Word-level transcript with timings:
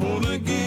wanna 0.00 0.38
give 0.38 0.57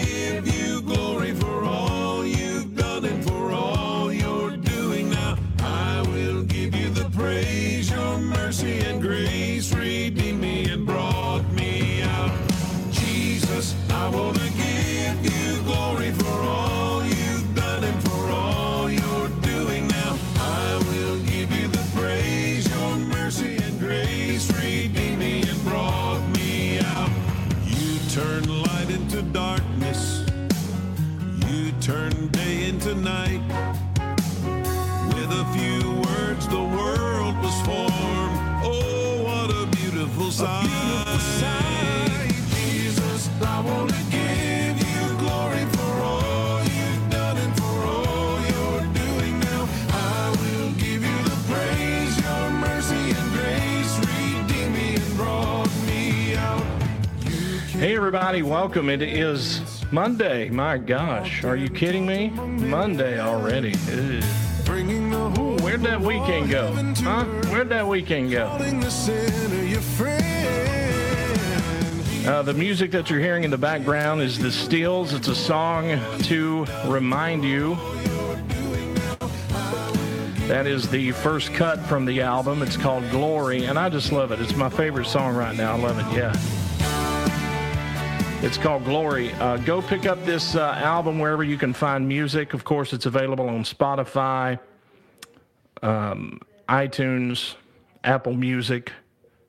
everybody, 58.14 58.42
welcome. 58.42 58.90
It 58.90 59.00
is 59.00 59.62
Monday. 59.90 60.50
My 60.50 60.76
gosh, 60.76 61.44
are 61.44 61.56
you 61.56 61.70
kidding 61.70 62.04
me? 62.04 62.28
Monday 62.28 63.18
already. 63.18 63.74
Where'd 65.62 65.80
that 65.80 65.98
weekend 65.98 66.50
go? 66.50 66.74
Huh? 67.02 67.24
Where'd 67.50 67.70
that 67.70 67.88
weekend 67.88 68.30
go? 68.30 68.48
Uh, 72.26 72.42
the 72.42 72.52
music 72.52 72.90
that 72.90 73.08
you're 73.08 73.18
hearing 73.18 73.44
in 73.44 73.50
the 73.50 73.56
background 73.56 74.20
is 74.20 74.38
The 74.38 74.52
Steeles. 74.52 75.14
It's 75.14 75.28
a 75.28 75.34
song 75.34 75.98
to 76.24 76.66
remind 76.84 77.46
you. 77.46 77.76
That 80.48 80.66
is 80.66 80.86
the 80.90 81.12
first 81.12 81.54
cut 81.54 81.80
from 81.86 82.04
the 82.04 82.20
album. 82.20 82.60
It's 82.60 82.76
called 82.76 83.08
Glory, 83.10 83.64
and 83.64 83.78
I 83.78 83.88
just 83.88 84.12
love 84.12 84.32
it. 84.32 84.40
It's 84.42 84.54
my 84.54 84.68
favorite 84.68 85.06
song 85.06 85.34
right 85.34 85.56
now. 85.56 85.72
I 85.72 85.78
love 85.78 85.98
it, 85.98 86.14
yeah. 86.14 86.61
It's 88.42 88.58
called 88.58 88.84
Glory. 88.84 89.32
Uh, 89.34 89.56
go 89.58 89.80
pick 89.80 90.04
up 90.04 90.24
this 90.24 90.56
uh, 90.56 90.72
album 90.72 91.20
wherever 91.20 91.44
you 91.44 91.56
can 91.56 91.72
find 91.72 92.08
music. 92.08 92.54
Of 92.54 92.64
course, 92.64 92.92
it's 92.92 93.06
available 93.06 93.48
on 93.48 93.62
Spotify, 93.62 94.58
um, 95.80 96.40
iTunes, 96.68 97.54
Apple 98.02 98.32
Music, 98.32 98.90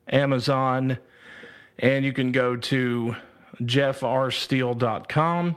Amazon, 0.06 0.96
and 1.80 2.04
you 2.04 2.12
can 2.12 2.30
go 2.30 2.54
to 2.54 3.16
jeffrsteele.com 3.62 5.56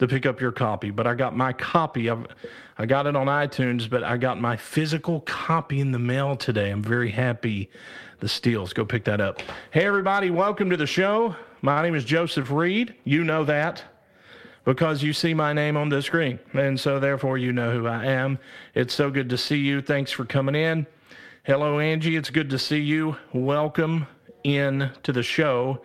to 0.00 0.08
pick 0.08 0.26
up 0.26 0.40
your 0.40 0.52
copy. 0.52 0.90
But 0.90 1.06
I 1.06 1.14
got 1.14 1.36
my 1.36 1.52
copy 1.52 2.08
of 2.08 2.26
I 2.78 2.86
got 2.86 3.06
it 3.06 3.14
on 3.14 3.28
iTunes, 3.28 3.88
but 3.88 4.02
I 4.02 4.16
got 4.16 4.40
my 4.40 4.56
physical 4.56 5.20
copy 5.20 5.78
in 5.78 5.92
the 5.92 6.00
mail 6.00 6.34
today. 6.34 6.70
I'm 6.70 6.82
very 6.82 7.12
happy. 7.12 7.70
The 8.18 8.28
Steeles. 8.28 8.72
Go 8.72 8.84
pick 8.84 9.04
that 9.04 9.20
up. 9.20 9.40
Hey 9.70 9.84
everybody, 9.84 10.30
welcome 10.30 10.68
to 10.70 10.76
the 10.76 10.86
show. 10.86 11.36
My 11.64 11.80
name 11.80 11.94
is 11.94 12.04
Joseph 12.04 12.50
Reed. 12.50 12.92
You 13.04 13.22
know 13.22 13.44
that 13.44 13.84
because 14.64 15.00
you 15.00 15.12
see 15.12 15.32
my 15.32 15.52
name 15.52 15.76
on 15.76 15.88
the 15.88 16.02
screen. 16.02 16.40
And 16.54 16.78
so 16.78 16.98
therefore 16.98 17.38
you 17.38 17.52
know 17.52 17.70
who 17.70 17.86
I 17.86 18.04
am. 18.04 18.40
It's 18.74 18.92
so 18.92 19.12
good 19.12 19.28
to 19.30 19.38
see 19.38 19.58
you. 19.58 19.80
Thanks 19.80 20.10
for 20.10 20.24
coming 20.24 20.56
in. 20.56 20.88
Hello 21.44 21.78
Angie, 21.78 22.16
it's 22.16 22.30
good 22.30 22.50
to 22.50 22.58
see 22.58 22.80
you. 22.80 23.16
Welcome 23.32 24.08
in 24.42 24.90
to 25.04 25.12
the 25.12 25.22
show. 25.22 25.82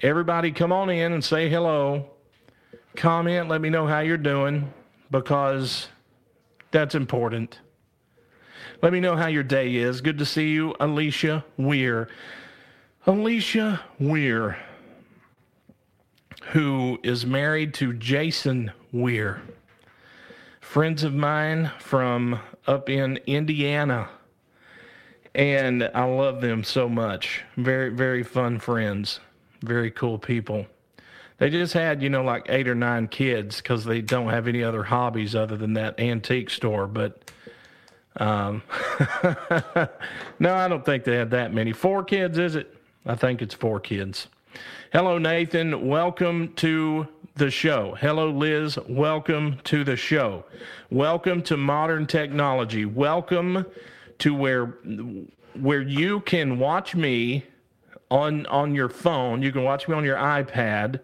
Everybody 0.00 0.52
come 0.52 0.70
on 0.70 0.90
in 0.90 1.12
and 1.12 1.24
say 1.24 1.48
hello. 1.48 2.08
Comment, 2.94 3.48
let 3.48 3.60
me 3.60 3.68
know 3.68 3.86
how 3.88 4.00
you're 4.00 4.16
doing 4.16 4.72
because 5.10 5.88
that's 6.70 6.94
important. 6.94 7.58
Let 8.80 8.92
me 8.92 9.00
know 9.00 9.16
how 9.16 9.26
your 9.26 9.42
day 9.42 9.74
is. 9.74 10.00
Good 10.00 10.18
to 10.18 10.24
see 10.24 10.50
you, 10.50 10.76
Alicia 10.78 11.44
Weir. 11.56 12.08
Alicia 13.08 13.80
Weir, 13.98 14.56
who 16.52 16.98
is 17.02 17.26
married 17.26 17.74
to 17.74 17.92
Jason 17.92 18.70
Weir, 18.92 19.42
friends 20.60 21.02
of 21.02 21.14
mine 21.14 21.72
from 21.80 22.40
up 22.66 22.88
in 22.88 23.18
Indiana. 23.26 24.08
And 25.34 25.90
I 25.94 26.04
love 26.04 26.40
them 26.40 26.64
so 26.64 26.88
much. 26.88 27.42
Very, 27.56 27.90
very 27.90 28.22
fun 28.22 28.58
friends. 28.58 29.20
Very 29.62 29.90
cool 29.90 30.18
people. 30.18 30.66
They 31.38 31.50
just 31.50 31.74
had, 31.74 32.02
you 32.02 32.08
know, 32.08 32.22
like 32.22 32.46
eight 32.48 32.68
or 32.68 32.74
nine 32.74 33.08
kids 33.08 33.58
because 33.58 33.84
they 33.84 34.00
don't 34.00 34.30
have 34.30 34.48
any 34.48 34.62
other 34.62 34.84
hobbies 34.84 35.34
other 35.34 35.56
than 35.56 35.74
that 35.74 36.00
antique 36.00 36.48
store. 36.48 36.86
But 36.86 37.30
um, 38.16 38.62
no, 40.38 40.54
I 40.54 40.68
don't 40.68 40.84
think 40.84 41.04
they 41.04 41.16
had 41.16 41.32
that 41.32 41.52
many. 41.52 41.72
Four 41.72 42.04
kids, 42.04 42.38
is 42.38 42.56
it? 42.56 42.74
I 43.04 43.14
think 43.14 43.42
it's 43.42 43.54
four 43.54 43.78
kids. 43.80 44.28
Hello, 44.92 45.18
Nathan. 45.18 45.86
Welcome 45.86 46.54
to 46.54 47.08
the 47.34 47.50
show. 47.50 47.96
Hello, 48.00 48.30
Liz. 48.30 48.78
Welcome 48.88 49.58
to 49.64 49.84
the 49.84 49.96
show. 49.96 50.44
Welcome 50.90 51.42
to 51.42 51.56
modern 51.56 52.06
technology. 52.06 52.84
Welcome 52.84 53.66
to 54.18 54.34
where 54.34 54.66
where 55.54 55.82
you 55.82 56.20
can 56.20 56.58
watch 56.58 56.94
me 56.94 57.44
on 58.10 58.46
on 58.46 58.74
your 58.74 58.88
phone. 58.88 59.42
You 59.42 59.52
can 59.52 59.64
watch 59.64 59.88
me 59.88 59.94
on 59.94 60.04
your 60.04 60.16
iPad. 60.16 61.00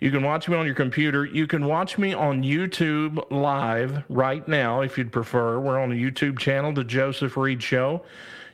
You 0.00 0.10
can 0.10 0.22
watch 0.22 0.48
me 0.48 0.56
on 0.56 0.66
your 0.66 0.74
computer. 0.74 1.24
You 1.24 1.46
can 1.46 1.64
watch 1.64 1.96
me 1.96 2.12
on 2.12 2.42
YouTube 2.42 3.24
live 3.30 4.04
right 4.08 4.46
now 4.46 4.82
if 4.82 4.98
you'd 4.98 5.12
prefer. 5.12 5.58
We're 5.58 5.80
on 5.80 5.92
a 5.92 5.94
YouTube 5.94 6.38
channel, 6.38 6.72
The 6.72 6.84
Joseph 6.84 7.36
Reed 7.36 7.62
Show. 7.62 8.04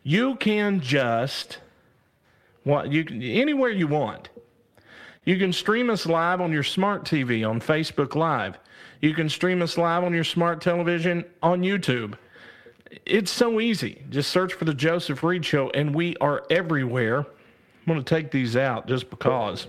You 0.02 0.36
can 0.36 0.80
just 0.80 1.58
what 2.64 2.90
you 2.92 3.04
anywhere 3.10 3.70
you 3.70 3.86
want. 3.86 4.28
You 5.24 5.36
can 5.38 5.52
stream 5.52 5.90
us 5.90 6.06
live 6.06 6.40
on 6.40 6.52
your 6.52 6.62
smart 6.62 7.04
TV 7.04 7.48
on 7.48 7.60
Facebook 7.60 8.14
Live. 8.14 8.58
You 9.00 9.14
can 9.14 9.28
stream 9.28 9.62
us 9.62 9.78
live 9.78 10.04
on 10.04 10.14
your 10.14 10.24
smart 10.24 10.60
television 10.60 11.24
on 11.42 11.62
YouTube. 11.62 12.14
It's 13.06 13.30
so 13.30 13.60
easy. 13.60 14.02
Just 14.10 14.30
search 14.30 14.52
for 14.54 14.64
the 14.64 14.74
Joseph 14.74 15.22
Reed 15.22 15.44
Show, 15.44 15.70
and 15.70 15.94
we 15.94 16.16
are 16.16 16.44
everywhere. 16.50 17.18
I'm 17.18 17.26
going 17.86 18.02
to 18.02 18.04
take 18.04 18.30
these 18.30 18.56
out 18.56 18.88
just 18.88 19.08
because 19.10 19.66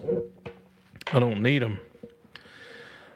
I 1.14 1.20
don't 1.20 1.42
need 1.42 1.62
them. 1.62 1.80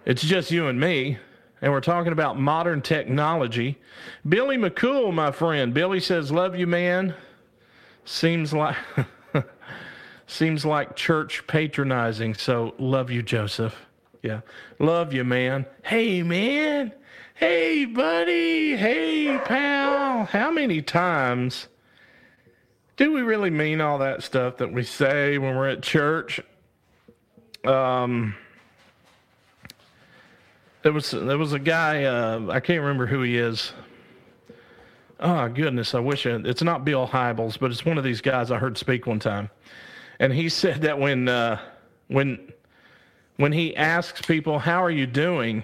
It's 0.05 0.21
just 0.21 0.51
you 0.51 0.67
and 0.67 0.79
me, 0.79 1.17
and 1.61 1.71
we're 1.71 1.81
talking 1.81 2.11
about 2.11 2.39
modern 2.39 2.81
technology. 2.81 3.79
Billy 4.27 4.57
McCool, 4.57 5.13
my 5.13 5.31
friend. 5.31 5.73
Billy 5.73 5.99
says, 5.99 6.31
"Love 6.31 6.55
you, 6.55 6.67
man." 6.67 7.15
Seems 8.05 8.53
like 8.53 8.77
seems 10.27 10.65
like 10.65 10.95
church 10.95 11.45
patronizing. 11.47 12.33
So 12.33 12.73
love 12.77 13.11
you, 13.11 13.21
Joseph. 13.21 13.75
Yeah, 14.21 14.41
love 14.79 15.13
you, 15.13 15.23
man. 15.23 15.65
Hey, 15.83 16.23
man. 16.23 16.91
Hey, 17.35 17.85
buddy. 17.85 18.75
Hey, 18.75 19.39
pal. 19.45 20.25
How 20.25 20.49
many 20.49 20.81
times 20.81 21.67
do 22.97 23.11
we 23.11 23.21
really 23.21 23.49
mean 23.49 23.81
all 23.81 23.97
that 23.99 24.23
stuff 24.23 24.57
that 24.57 24.71
we 24.71 24.83
say 24.83 25.37
when 25.37 25.55
we're 25.55 25.69
at 25.69 25.83
church? 25.83 26.39
Um, 27.65 28.35
there 30.83 30.93
was 30.93 31.11
there 31.11 31.37
was 31.37 31.51
a 31.51 31.59
guy 31.59 32.03
uh, 32.03 32.47
I 32.49 32.59
can't 32.59 32.81
remember 32.81 33.07
who 33.07 33.21
he 33.23 33.37
is. 33.37 33.73
Oh 35.19 35.47
goodness, 35.47 35.95
I 35.95 35.99
wish 35.99 36.25
I, 36.25 36.35
it's 36.45 36.61
not 36.61 36.85
Bill 36.85 37.07
Hybels, 37.07 37.57
but 37.57 37.71
it's 37.71 37.83
one 37.83 37.97
of 37.97 38.03
these 38.03 38.21
guys 38.21 38.51
I 38.51 38.59
heard 38.59 38.77
speak 38.77 39.07
one 39.07 39.19
time, 39.19 39.49
and 40.19 40.33
he 40.33 40.49
said 40.49 40.81
that 40.81 40.99
when 40.99 41.27
uh, 41.27 41.59
when 42.07 42.51
when 43.37 43.51
he 43.51 43.75
asks 43.75 44.21
people 44.21 44.59
how 44.59 44.83
are 44.83 44.91
you 44.91 45.07
doing, 45.07 45.63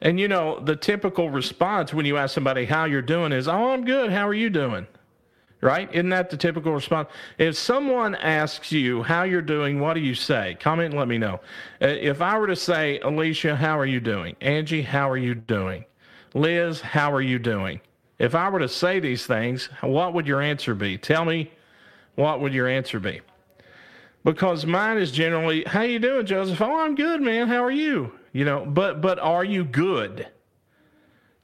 and 0.00 0.18
you 0.20 0.28
know 0.28 0.60
the 0.60 0.76
typical 0.76 1.30
response 1.30 1.94
when 1.94 2.06
you 2.06 2.16
ask 2.16 2.34
somebody 2.34 2.64
how 2.64 2.84
you're 2.84 3.02
doing 3.02 3.32
is 3.32 3.48
oh 3.48 3.70
I'm 3.70 3.84
good, 3.84 4.10
how 4.10 4.28
are 4.28 4.34
you 4.34 4.50
doing? 4.50 4.86
right? 5.64 5.88
Isn't 5.94 6.10
that 6.10 6.28
the 6.28 6.36
typical 6.36 6.74
response? 6.74 7.08
If 7.38 7.56
someone 7.56 8.14
asks 8.16 8.70
you 8.70 9.02
how 9.02 9.22
you're 9.22 9.40
doing, 9.40 9.80
what 9.80 9.94
do 9.94 10.00
you 10.00 10.14
say? 10.14 10.58
Comment 10.60 10.90
and 10.90 10.98
let 10.98 11.08
me 11.08 11.16
know. 11.16 11.40
Uh, 11.80 11.86
If 11.86 12.20
I 12.20 12.38
were 12.38 12.46
to 12.46 12.54
say, 12.56 13.00
Alicia, 13.00 13.56
how 13.56 13.78
are 13.78 13.86
you 13.86 13.98
doing? 13.98 14.36
Angie, 14.42 14.82
how 14.82 15.08
are 15.08 15.16
you 15.16 15.34
doing? 15.34 15.86
Liz, 16.34 16.82
how 16.82 17.10
are 17.10 17.22
you 17.22 17.38
doing? 17.38 17.80
If 18.18 18.34
I 18.34 18.50
were 18.50 18.58
to 18.58 18.68
say 18.68 19.00
these 19.00 19.26
things, 19.26 19.70
what 19.80 20.12
would 20.12 20.26
your 20.26 20.42
answer 20.42 20.74
be? 20.74 20.98
Tell 20.98 21.24
me, 21.24 21.50
what 22.14 22.40
would 22.40 22.54
your 22.54 22.68
answer 22.68 23.00
be? 23.00 23.20
because 24.24 24.64
mine 24.64 24.96
is 24.96 25.12
generally, 25.12 25.64
"How 25.64 25.82
you 25.82 25.98
doing, 25.98 26.26
Joseph? 26.26 26.60
Oh, 26.60 26.80
I'm 26.80 26.94
good, 26.94 27.20
man. 27.20 27.46
How 27.48 27.62
are 27.62 27.70
you?" 27.70 28.12
You 28.32 28.44
know, 28.44 28.64
but 28.64 29.00
but 29.00 29.18
are 29.18 29.44
you 29.44 29.64
good? 29.64 30.26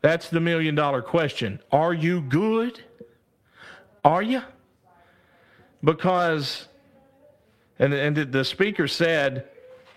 That's 0.00 0.31
the 0.31 0.40
million 0.40 0.75
dollar 0.75 1.02
question. 1.02 1.61
Are 1.70 1.93
you 1.93 2.22
good? 2.22 2.82
Are 4.02 4.22
you? 4.22 4.43
Because, 5.84 6.69
and 7.78 7.93
and 7.93 8.17
the 8.17 8.44
speaker 8.44 8.88
said, 8.88 9.46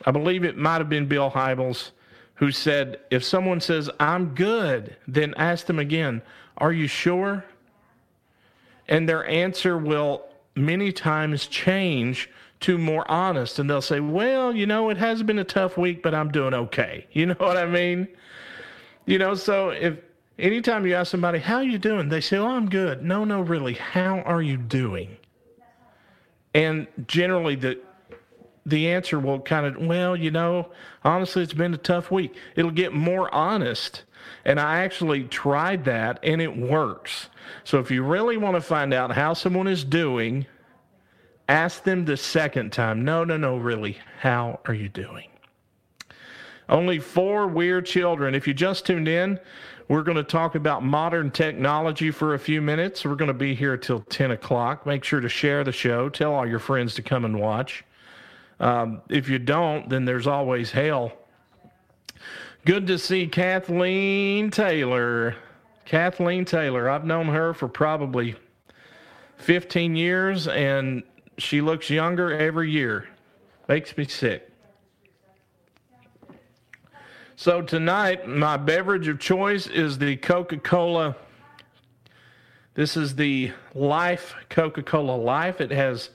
I 0.05 0.11
believe 0.11 0.43
it 0.43 0.57
might 0.57 0.79
have 0.79 0.89
been 0.89 1.07
Bill 1.07 1.31
Hybels, 1.31 1.91
who 2.35 2.51
said, 2.51 2.99
if 3.09 3.23
someone 3.23 3.61
says 3.61 3.89
I'm 3.99 4.35
good, 4.35 4.97
then 5.07 5.33
ask 5.37 5.65
them 5.65 5.79
again, 5.79 6.21
Are 6.57 6.73
you 6.73 6.87
sure? 6.87 7.45
And 8.89 9.07
their 9.07 9.25
answer 9.25 9.77
will 9.77 10.25
many 10.55 10.91
times 10.91 11.47
change 11.47 12.29
to 12.61 12.77
more 12.77 13.09
honest 13.11 13.59
and 13.59 13.69
they'll 13.69 13.81
say, 13.81 14.00
Well, 14.00 14.55
you 14.55 14.65
know, 14.65 14.89
it 14.89 14.97
has 14.97 15.21
been 15.23 15.39
a 15.39 15.44
tough 15.44 15.77
week, 15.77 16.01
but 16.01 16.13
I'm 16.15 16.31
doing 16.31 16.53
okay. 16.53 17.07
You 17.13 17.27
know 17.27 17.35
what 17.38 17.57
I 17.57 17.65
mean? 17.65 18.07
You 19.05 19.17
know, 19.17 19.35
so 19.35 19.69
if 19.69 19.97
anytime 20.39 20.85
you 20.85 20.95
ask 20.95 21.11
somebody, 21.11 21.39
How 21.39 21.59
you 21.59 21.77
doing? 21.77 22.09
They 22.09 22.21
say, 22.21 22.38
Oh, 22.38 22.47
I'm 22.47 22.69
good. 22.69 23.03
No, 23.03 23.25
no, 23.25 23.41
really, 23.41 23.73
how 23.73 24.19
are 24.19 24.41
you 24.41 24.57
doing? 24.57 25.17
And 26.53 26.88
generally 27.07 27.56
the 27.56 27.79
the 28.65 28.89
answer 28.89 29.19
will 29.19 29.41
kind 29.41 29.65
of, 29.65 29.85
well, 29.85 30.15
you 30.15 30.31
know, 30.31 30.69
honestly, 31.03 31.44
it's 31.44 31.53
been 31.53 31.73
a 31.73 31.77
tough 31.77 32.09
week. 32.09 32.33
It'll 32.56 32.71
get 32.71 32.94
more 32.94 33.33
honest. 33.33 34.03
And 34.45 34.59
I 34.59 34.79
actually 34.81 35.23
tried 35.23 35.85
that 35.85 36.19
and 36.23 36.41
it 36.41 36.55
works. 36.55 37.29
So 37.63 37.79
if 37.79 37.91
you 37.91 38.03
really 38.03 38.37
want 38.37 38.55
to 38.55 38.61
find 38.61 38.93
out 38.93 39.11
how 39.11 39.33
someone 39.33 39.67
is 39.67 39.83
doing, 39.83 40.45
Ask 41.49 41.83
them 41.83 42.05
the 42.05 42.15
second 42.15 42.71
time. 42.71 43.03
No, 43.03 43.23
no, 43.23 43.35
no, 43.35 43.57
really. 43.57 43.97
How 44.19 44.59
are 44.65 44.73
you 44.73 44.87
doing? 44.87 45.27
Only 46.69 46.99
four 46.99 47.47
weird 47.47 47.85
children. 47.85 48.33
If 48.33 48.47
you 48.47 48.53
just 48.53 48.85
tuned 48.85 49.09
in, 49.09 49.39
we're 49.89 50.03
going 50.03 50.15
to 50.15 50.23
talk 50.23 50.55
about 50.55 50.83
modern 50.83 51.29
technology 51.29 52.11
for 52.11 52.33
a 52.33 52.39
few 52.39 52.61
minutes. 52.61 53.03
We're 53.03 53.15
going 53.15 53.27
to 53.27 53.33
be 53.33 53.53
here 53.53 53.75
till 53.75 53.99
10 53.99 54.31
o'clock. 54.31 54.85
Make 54.85 55.03
sure 55.03 55.19
to 55.19 55.27
share 55.27 55.65
the 55.65 55.73
show. 55.73 56.07
Tell 56.07 56.33
all 56.33 56.47
your 56.47 56.59
friends 56.59 56.95
to 56.95 57.01
come 57.01 57.25
and 57.25 57.37
watch. 57.39 57.83
Um, 58.61 59.01
if 59.09 59.27
you 59.27 59.39
don't, 59.39 59.89
then 59.89 60.05
there's 60.05 60.27
always 60.27 60.71
hell. 60.71 61.11
Good 62.65 62.88
to 62.88 62.98
see 62.98 63.27
Kathleen 63.27 64.50
Taylor. 64.50 65.36
Kathleen 65.83 66.45
Taylor. 66.45 66.89
I've 66.89 67.04
known 67.04 67.27
her 67.27 67.54
for 67.54 67.68
probably 67.68 68.36
15 69.36 69.98
years, 69.98 70.48
and 70.48 71.04
she 71.38 71.60
looks 71.60 71.89
younger 71.89 72.31
every 72.31 72.71
year. 72.71 73.10
Makes 73.68 73.98
me 73.98 74.06
sick. 74.06 74.50
So 77.36 77.62
tonight, 77.62 78.30
my 78.30 78.56
beverage 78.56 79.09
of 79.09 79.19
choice 79.19 79.68
is 79.68 79.98
the 79.98 80.16
Coca 80.16 80.56
Cola. 80.56 81.18
This 82.75 82.95
is 82.95 83.13
the 83.13 83.51
Life 83.75 84.36
Coca 84.48 84.83
Cola 84.83 85.18
Life. 85.18 85.59
It 85.59 85.71
has 85.71 86.12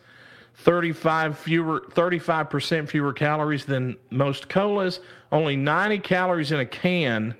35 0.58 1.38
fewer 1.38 1.80
35% 1.90 2.88
fewer 2.88 3.12
calories 3.12 3.64
than 3.64 3.96
most 4.10 4.48
colas, 4.48 5.00
only 5.30 5.56
90 5.56 5.98
calories 6.00 6.50
in 6.50 6.58
a 6.60 6.66
can 6.66 7.34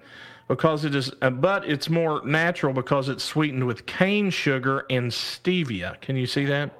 because 0.47 0.85
it 0.85 0.95
is 0.95 1.13
uh, 1.21 1.29
but 1.29 1.69
it's 1.69 1.91
more 1.91 2.25
natural 2.25 2.73
because 2.73 3.09
it's 3.09 3.25
sweetened 3.25 3.67
with 3.67 3.87
cane 3.87 4.31
sugar 4.31 4.87
and 4.89 5.11
stevia. 5.11 6.01
Can 6.01 6.17
you 6.17 6.27
see 6.27 6.45
that? 6.45 6.71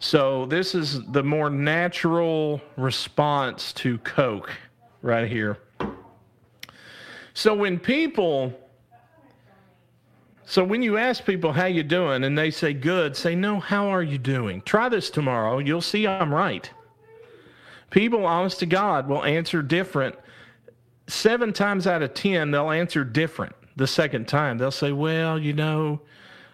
So 0.00 0.46
this 0.46 0.74
is 0.74 1.00
the 1.12 1.22
more 1.22 1.48
natural 1.48 2.60
response 2.76 3.72
to 3.74 3.98
Coke 3.98 4.50
right 5.00 5.28
here. 5.28 5.58
So 7.34 7.54
when 7.54 7.78
people 7.78 8.52
so 10.52 10.62
when 10.62 10.82
you 10.82 10.98
ask 10.98 11.24
people 11.24 11.50
how 11.50 11.64
you 11.64 11.82
doing 11.82 12.24
and 12.24 12.36
they 12.36 12.50
say 12.50 12.74
good, 12.74 13.16
say 13.16 13.34
no, 13.34 13.58
how 13.58 13.86
are 13.86 14.02
you 14.02 14.18
doing? 14.18 14.60
Try 14.60 14.90
this 14.90 15.08
tomorrow, 15.08 15.60
you'll 15.60 15.80
see 15.80 16.06
I'm 16.06 16.30
right. 16.30 16.70
People 17.88 18.26
honest 18.26 18.58
to 18.58 18.66
God 18.66 19.08
will 19.08 19.24
answer 19.24 19.62
different. 19.62 20.14
7 21.06 21.54
times 21.54 21.86
out 21.86 22.02
of 22.02 22.12
10 22.12 22.50
they'll 22.50 22.70
answer 22.70 23.02
different 23.02 23.54
the 23.76 23.86
second 23.86 24.28
time. 24.28 24.58
They'll 24.58 24.70
say, 24.70 24.92
"Well, 24.92 25.38
you 25.38 25.54
know, 25.54 26.02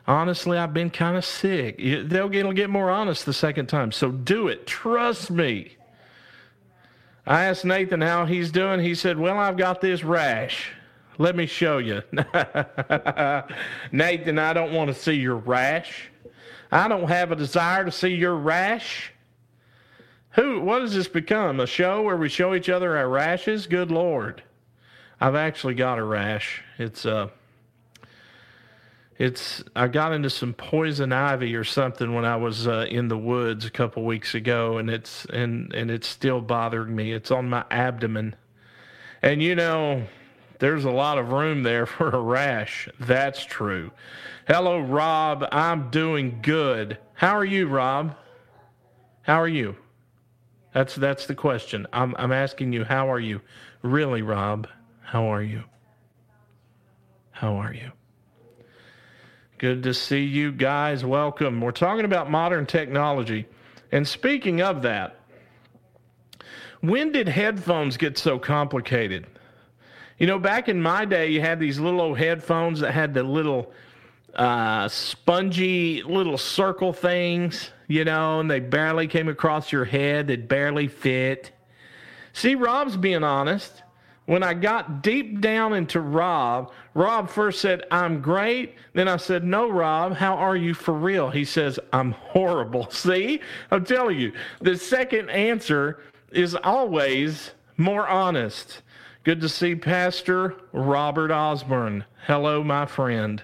honestly, 0.06 0.56
I've 0.56 0.73
been 0.73 0.91
kind 0.91 1.17
of 1.17 1.25
sick. 1.25 1.79
They'll 1.79 2.29
get, 2.29 2.55
get 2.55 2.71
more 2.71 2.93
honest 2.93 3.27
the 3.27 3.33
second 3.33 3.67
time. 3.67 3.91
So 3.91 4.12
do 4.12 4.47
it. 4.47 4.65
Trust 4.65 5.29
me. 5.29 5.77
I 7.27 7.47
asked 7.47 7.65
Nathan 7.65 8.03
how 8.03 8.27
he's 8.27 8.53
doing. 8.53 8.79
He 8.79 8.95
said, 8.95 9.19
Well, 9.19 9.41
I've 9.41 9.56
got 9.56 9.81
this 9.81 10.05
rash. 10.05 10.71
Let 11.19 11.35
me 11.35 11.47
show 11.47 11.79
you. 11.79 12.03
Nathan, 13.93 14.38
I 14.38 14.53
don't 14.53 14.73
want 14.73 14.88
to 14.88 14.94
see 14.94 15.15
your 15.15 15.37
rash. 15.37 16.11
I 16.70 16.87
don't 16.87 17.09
have 17.09 17.32
a 17.32 17.37
desire 17.37 17.85
to 17.85 17.91
see 17.91 18.15
your 18.15 18.37
rash. 18.37 19.12
Who, 20.32 20.61
what 20.61 20.82
has 20.82 20.94
this 20.94 21.09
become? 21.09 21.59
A 21.59 21.67
show 21.67 22.03
where 22.03 22.17
we 22.17 22.29
show 22.29 22.55
each 22.55 22.69
other 22.69 22.97
our 22.97 23.09
rashes? 23.09 23.67
Good 23.67 23.91
Lord. 23.91 24.44
I've 25.20 25.35
actually 25.35 25.75
got 25.75 25.99
a 25.99 26.05
rash. 26.05 26.62
It's, 26.79 27.05
uh, 27.05 27.31
it's 29.19 29.64
I 29.75 29.88
got 29.88 30.12
into 30.12 30.31
some 30.31 30.55
poison 30.55 31.12
ivy 31.12 31.56
or 31.56 31.64
something 31.64 32.14
when 32.14 32.25
I 32.25 32.37
was 32.37 32.69
uh, 32.69 32.87
in 32.88 33.09
the 33.09 33.19
woods 33.19 33.64
a 33.64 33.71
couple 33.71 34.05
weeks 34.05 34.37
ago, 34.37 34.79
and 34.79 34.88
it's 34.88 35.25
and 35.25 35.73
and 35.75 35.91
it's 35.91 36.06
still 36.06 36.41
bothering 36.41 36.94
me. 36.94 37.12
It's 37.12 37.32
on 37.32 37.50
my 37.50 37.64
abdomen, 37.69 38.37
and 39.21 39.43
you 39.43 39.56
know, 39.56 40.06
there's 40.58 40.84
a 40.84 40.90
lot 40.90 41.19
of 41.19 41.32
room 41.32 41.62
there 41.62 41.87
for 41.87 42.10
a 42.10 42.20
rash. 42.20 42.88
That's 42.99 43.44
true. 43.44 43.90
Hello, 44.46 44.81
Rob. 44.81 45.46
I'm 45.52 45.90
doing 45.90 46.40
good. 46.43 46.99
How 47.14 47.37
are 47.37 47.44
you, 47.44 47.69
Rob? 47.69 48.16
How 49.22 49.40
are 49.40 49.49
you? 49.49 49.76
That's 50.72 50.94
that's 50.94 51.26
the 51.26 51.34
question. 51.34 51.87
I'm 51.93 52.14
I'm 52.19 52.32
asking 52.32 52.72
you. 52.72 52.84
How 52.84 53.10
are 53.10 53.20
you? 53.20 53.40
Really, 53.82 54.22
Rob? 54.22 54.69
How 55.02 55.32
are 55.32 55.43
you? 55.43 55.64
How 57.31 57.56
are 57.56 57.72
you? 57.72 57.93
Good 59.58 59.82
to 59.82 59.94
see 59.94 60.22
you 60.22 60.52
guys. 60.52 61.04
Welcome. 61.04 61.61
We're 61.61 61.73
talking 61.73 62.04
about 62.04 62.30
modern 62.30 62.64
technology. 62.66 63.47
And 63.90 64.06
speaking 64.06 64.61
of 64.61 64.83
that, 64.83 65.18
when 66.80 67.11
did 67.12 67.28
headphones 67.28 67.97
get 67.97 68.18
so 68.18 68.38
complicated? 68.38 69.26
You 70.18 70.26
know, 70.26 70.38
back 70.38 70.68
in 70.68 70.82
my 70.82 71.04
day, 71.04 71.28
you 71.28 71.40
had 71.40 71.60
these 71.60 71.78
little 71.78 72.00
old 72.00 72.18
headphones 72.18 72.80
that 72.80 72.92
had 72.92 73.14
the 73.14 73.22
little 73.22 73.72
uh, 74.34 74.88
spongy 74.88 76.02
little 76.02 76.38
circle 76.38 76.92
things, 76.92 77.70
you 77.87 78.04
know, 78.04 78.40
and 78.40 78.50
they 78.50 78.60
barely 78.60 79.06
came 79.06 79.28
across 79.28 79.72
your 79.72 79.84
head, 79.84 80.26
they'd 80.26 80.48
barely 80.48 80.88
fit. 80.88 81.52
See, 82.32 82.54
Rob's 82.54 82.96
being 82.96 83.25
honest 83.25 83.82
when 84.28 84.42
I 84.42 84.52
got 84.52 85.02
deep 85.02 85.40
down 85.40 85.72
into 85.72 86.02
Rob, 86.02 86.70
Rob 86.92 87.30
first 87.30 87.62
said, 87.62 87.84
I'm 87.90 88.20
great. 88.20 88.75
Then 88.92 89.08
I 89.08 89.16
said, 89.16 89.42
No, 89.42 89.70
Rob, 89.70 90.12
how 90.12 90.34
are 90.34 90.54
you 90.54 90.75
for 90.75 90.92
real? 90.92 91.30
He 91.30 91.46
says, 91.46 91.80
I'm 91.94 92.12
horrible. 92.12 92.90
See, 92.90 93.40
I'm 93.70 93.87
telling 93.87 94.18
you, 94.18 94.32
the 94.60 94.76
second 94.76 95.30
answer 95.30 96.00
is 96.30 96.54
always 96.54 97.52
more 97.78 98.06
honest. 98.06 98.82
Good 99.28 99.42
to 99.42 99.49
see 99.50 99.75
Pastor 99.75 100.54
Robert 100.73 101.30
Osborne. 101.30 102.06
Hello, 102.26 102.64
my 102.64 102.87
friend. 102.87 103.42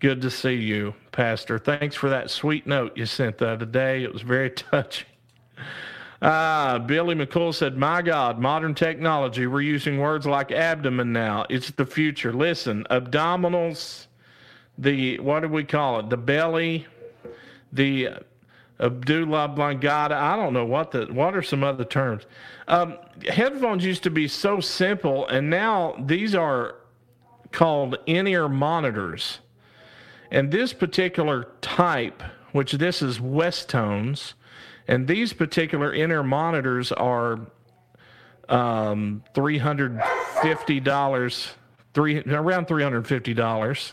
Good 0.00 0.20
to 0.20 0.30
see 0.30 0.56
you, 0.56 0.94
Pastor. 1.12 1.58
Thanks 1.58 1.96
for 1.96 2.10
that 2.10 2.28
sweet 2.28 2.66
note 2.66 2.94
you 2.94 3.06
sent 3.06 3.38
the 3.38 3.48
other 3.48 3.64
day. 3.64 4.02
It 4.02 4.12
was 4.12 4.20
very 4.20 4.50
touching. 4.70 5.06
Ah, 6.20 6.78
Billy 6.78 7.14
McCool 7.14 7.54
said, 7.54 7.78
My 7.78 8.02
God, 8.02 8.38
modern 8.38 8.74
technology. 8.74 9.46
We're 9.46 9.62
using 9.62 9.98
words 9.98 10.26
like 10.26 10.52
abdomen 10.52 11.10
now. 11.10 11.46
It's 11.48 11.70
the 11.70 11.86
future. 11.86 12.34
Listen, 12.34 12.84
abdominals, 12.90 14.08
the, 14.76 15.18
what 15.20 15.40
do 15.40 15.48
we 15.48 15.64
call 15.64 16.00
it? 16.00 16.10
The 16.10 16.18
belly, 16.18 16.86
the 17.72 18.10
Abdullah 18.82 19.48
Blangata. 19.48 20.12
I 20.12 20.36
don't 20.36 20.52
know 20.52 20.66
what 20.66 20.90
the, 20.90 21.06
what 21.06 21.36
are 21.36 21.42
some 21.42 21.62
other 21.62 21.84
terms? 21.84 22.26
Um, 22.68 22.98
headphones 23.28 23.84
used 23.84 24.02
to 24.02 24.10
be 24.10 24.28
so 24.28 24.60
simple, 24.60 25.26
and 25.28 25.48
now 25.48 25.94
these 26.04 26.34
are 26.34 26.76
called 27.52 27.98
in 28.06 28.26
ear 28.26 28.48
monitors. 28.48 29.38
And 30.30 30.50
this 30.50 30.72
particular 30.72 31.48
type, 31.60 32.22
which 32.52 32.72
this 32.72 33.02
is 33.02 33.18
Westones, 33.18 34.32
and 34.88 35.06
these 35.06 35.32
particular 35.32 35.92
in-ear 35.92 36.22
monitors 36.22 36.90
are 36.92 37.40
um, 38.48 39.22
$350, 39.34 41.48
three, 41.94 42.18
around 42.18 42.66
$350. 42.66 43.92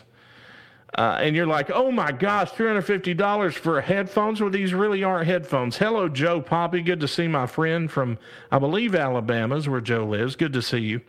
Uh, 0.96 1.18
and 1.20 1.36
you're 1.36 1.46
like, 1.46 1.70
oh 1.70 1.92
my 1.92 2.10
gosh, 2.10 2.50
$350 2.50 3.54
for 3.54 3.80
headphones? 3.80 4.40
Well, 4.40 4.50
these 4.50 4.74
really 4.74 5.04
aren't 5.04 5.26
headphones. 5.26 5.76
Hello, 5.76 6.08
Joe 6.08 6.40
Poppy. 6.40 6.82
Good 6.82 7.00
to 7.00 7.08
see 7.08 7.28
my 7.28 7.46
friend 7.46 7.90
from, 7.90 8.18
I 8.50 8.58
believe, 8.58 8.94
Alabama 8.94 9.56
is 9.56 9.68
where 9.68 9.80
Joe 9.80 10.04
lives. 10.04 10.34
Good 10.34 10.52
to 10.54 10.62
see 10.62 10.78
you. 10.78 11.00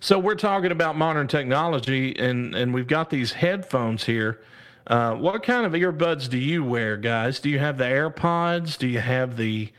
So 0.00 0.20
we're 0.20 0.36
talking 0.36 0.70
about 0.70 0.96
modern 0.96 1.26
technology, 1.26 2.16
and, 2.16 2.54
and 2.54 2.72
we've 2.72 2.86
got 2.86 3.10
these 3.10 3.32
headphones 3.32 4.04
here. 4.04 4.40
Uh, 4.86 5.14
what 5.14 5.42
kind 5.42 5.66
of 5.66 5.72
earbuds 5.72 6.30
do 6.30 6.38
you 6.38 6.62
wear, 6.64 6.96
guys? 6.96 7.40
Do 7.40 7.50
you 7.50 7.58
have 7.58 7.76
the 7.76 7.84
AirPods? 7.84 8.78
Do 8.78 8.86
you 8.86 9.00
have 9.00 9.36
the, 9.36 9.70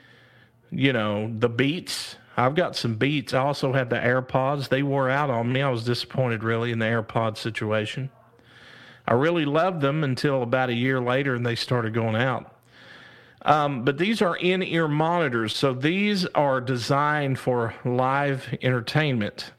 you 0.70 0.92
know, 0.92 1.34
the 1.40 1.50
Beats? 1.50 2.18
I've 2.36 2.56
got 2.56 2.76
some 2.76 2.96
Beats. 2.96 3.34
I 3.34 3.40
also 3.40 3.72
have 3.72 3.90
the 3.90 3.96
AirPods. 3.96 4.68
They 4.68 4.84
wore 4.84 5.10
out 5.10 5.30
on 5.30 5.52
me. 5.52 5.62
I 5.62 5.70
was 5.70 5.86
disappointed, 5.86 6.44
really, 6.44 6.72
in 6.72 6.80
the 6.80 6.86
AirPod 6.86 7.38
situation. 7.38 8.10
I 9.10 9.14
really 9.14 9.44
loved 9.44 9.82
them 9.82 10.04
until 10.04 10.44
about 10.44 10.70
a 10.70 10.74
year 10.76 11.02
later, 11.02 11.34
and 11.34 11.44
they 11.44 11.56
started 11.56 11.96
going 11.96 12.16
out. 12.16 12.54
Um, 13.42 13.84
but 13.84 13.98
these 13.98 14.22
are 14.22 14.38
in 14.38 14.62
ear 14.62 14.88
monitors, 14.88 15.56
so 15.56 15.74
these 15.74 16.28
are 16.28 16.62
designed 16.62 17.40
for 17.40 17.74
live 17.84 18.56
entertainment. 18.62 19.52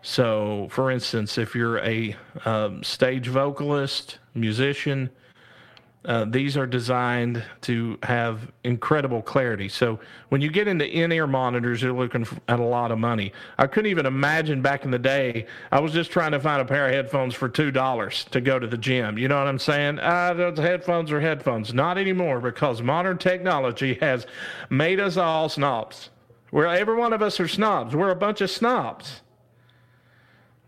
So, 0.00 0.68
for 0.70 0.90
instance, 0.90 1.36
if 1.36 1.54
you're 1.54 1.80
a 1.80 2.16
um, 2.46 2.82
stage 2.82 3.28
vocalist, 3.28 4.20
musician, 4.34 5.10
uh, 6.08 6.24
these 6.24 6.56
are 6.56 6.66
designed 6.66 7.44
to 7.60 7.98
have 8.02 8.50
incredible 8.64 9.20
clarity. 9.20 9.68
So 9.68 10.00
when 10.30 10.40
you 10.40 10.50
get 10.50 10.66
into 10.66 10.88
in-ear 10.88 11.26
monitors, 11.26 11.82
you're 11.82 11.92
looking 11.92 12.26
at 12.48 12.58
a 12.58 12.64
lot 12.64 12.90
of 12.90 12.98
money. 12.98 13.34
I 13.58 13.66
couldn't 13.66 13.90
even 13.90 14.06
imagine 14.06 14.62
back 14.62 14.86
in 14.86 14.90
the 14.90 14.98
day. 14.98 15.46
I 15.70 15.80
was 15.80 15.92
just 15.92 16.10
trying 16.10 16.32
to 16.32 16.40
find 16.40 16.62
a 16.62 16.64
pair 16.64 16.86
of 16.86 16.94
headphones 16.94 17.34
for 17.34 17.46
two 17.46 17.70
dollars 17.70 18.24
to 18.30 18.40
go 18.40 18.58
to 18.58 18.66
the 18.66 18.78
gym. 18.78 19.18
You 19.18 19.28
know 19.28 19.38
what 19.38 19.48
I'm 19.48 19.58
saying? 19.58 19.98
Ah, 20.00 20.32
those 20.32 20.58
headphones 20.58 21.12
are 21.12 21.20
headphones. 21.20 21.74
Not 21.74 21.98
anymore 21.98 22.40
because 22.40 22.80
modern 22.80 23.18
technology 23.18 23.94
has 24.00 24.26
made 24.70 25.00
us 25.00 25.18
all 25.18 25.50
snobs. 25.50 26.08
Where 26.50 26.66
every 26.66 26.96
one 26.96 27.12
of 27.12 27.20
us 27.20 27.38
are 27.38 27.48
snobs. 27.48 27.94
We're 27.94 28.10
a 28.10 28.16
bunch 28.16 28.40
of 28.40 28.50
snobs. 28.50 29.20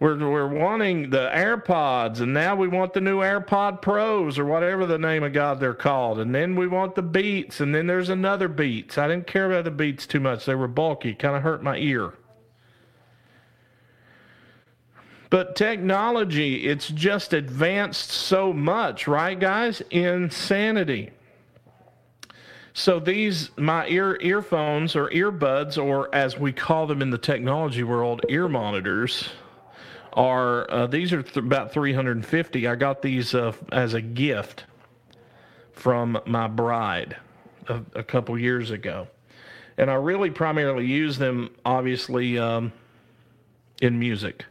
We're, 0.00 0.16
we're 0.16 0.48
wanting 0.48 1.10
the 1.10 1.28
AirPods, 1.28 2.20
and 2.20 2.32
now 2.32 2.56
we 2.56 2.68
want 2.68 2.94
the 2.94 3.02
new 3.02 3.18
AirPod 3.18 3.82
Pros, 3.82 4.38
or 4.38 4.46
whatever 4.46 4.86
the 4.86 4.98
name 4.98 5.22
of 5.22 5.34
God 5.34 5.60
they're 5.60 5.74
called. 5.74 6.18
And 6.18 6.34
then 6.34 6.56
we 6.56 6.66
want 6.66 6.94
the 6.94 7.02
Beats, 7.02 7.60
and 7.60 7.74
then 7.74 7.86
there's 7.86 8.08
another 8.08 8.48
Beats. 8.48 8.96
I 8.96 9.08
didn't 9.08 9.26
care 9.26 9.52
about 9.52 9.64
the 9.64 9.70
Beats 9.70 10.06
too 10.06 10.18
much. 10.18 10.46
They 10.46 10.54
were 10.54 10.68
bulky, 10.68 11.14
kind 11.14 11.36
of 11.36 11.42
hurt 11.42 11.62
my 11.62 11.76
ear. 11.76 12.14
But 15.28 15.54
technology, 15.54 16.66
it's 16.66 16.88
just 16.88 17.34
advanced 17.34 18.10
so 18.10 18.54
much, 18.54 19.06
right, 19.06 19.38
guys? 19.38 19.82
Insanity. 19.90 21.10
So 22.72 23.00
these 23.00 23.50
my 23.58 23.86
ear 23.88 24.16
earphones 24.22 24.96
or 24.96 25.10
earbuds, 25.10 25.76
or 25.76 26.12
as 26.14 26.38
we 26.38 26.52
call 26.52 26.86
them 26.86 27.02
in 27.02 27.10
the 27.10 27.18
technology 27.18 27.82
world, 27.82 28.22
ear 28.30 28.48
monitors 28.48 29.28
are 30.12 30.70
uh, 30.70 30.86
these 30.86 31.12
are 31.12 31.22
th- 31.22 31.36
about 31.36 31.72
350 31.72 32.66
i 32.66 32.74
got 32.74 33.02
these 33.02 33.34
uh, 33.34 33.52
as 33.70 33.94
a 33.94 34.00
gift 34.00 34.64
from 35.72 36.20
my 36.26 36.46
bride 36.46 37.16
a, 37.68 37.80
a, 37.94 38.02
couple 38.02 38.38
years 38.38 38.70
ago. 38.70 39.08
And 39.78 39.90
i 39.90 39.94
really 39.94 40.30
primarily 40.30 40.86
use 40.86 41.16
them 41.16 41.50
obviously 41.64 42.38
um, 42.38 42.72
in 43.80 43.98
music. 43.98 44.44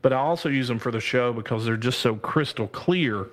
But 0.00 0.14
i 0.14 0.16
also 0.16 0.48
use 0.48 0.68
them 0.68 0.78
for 0.78 0.90
the 0.90 1.00
show 1.00 1.32
because 1.32 1.64
they're 1.64 1.76
just 1.76 2.00
so 2.00 2.16
crystal 2.16 2.66
clear 2.68 3.26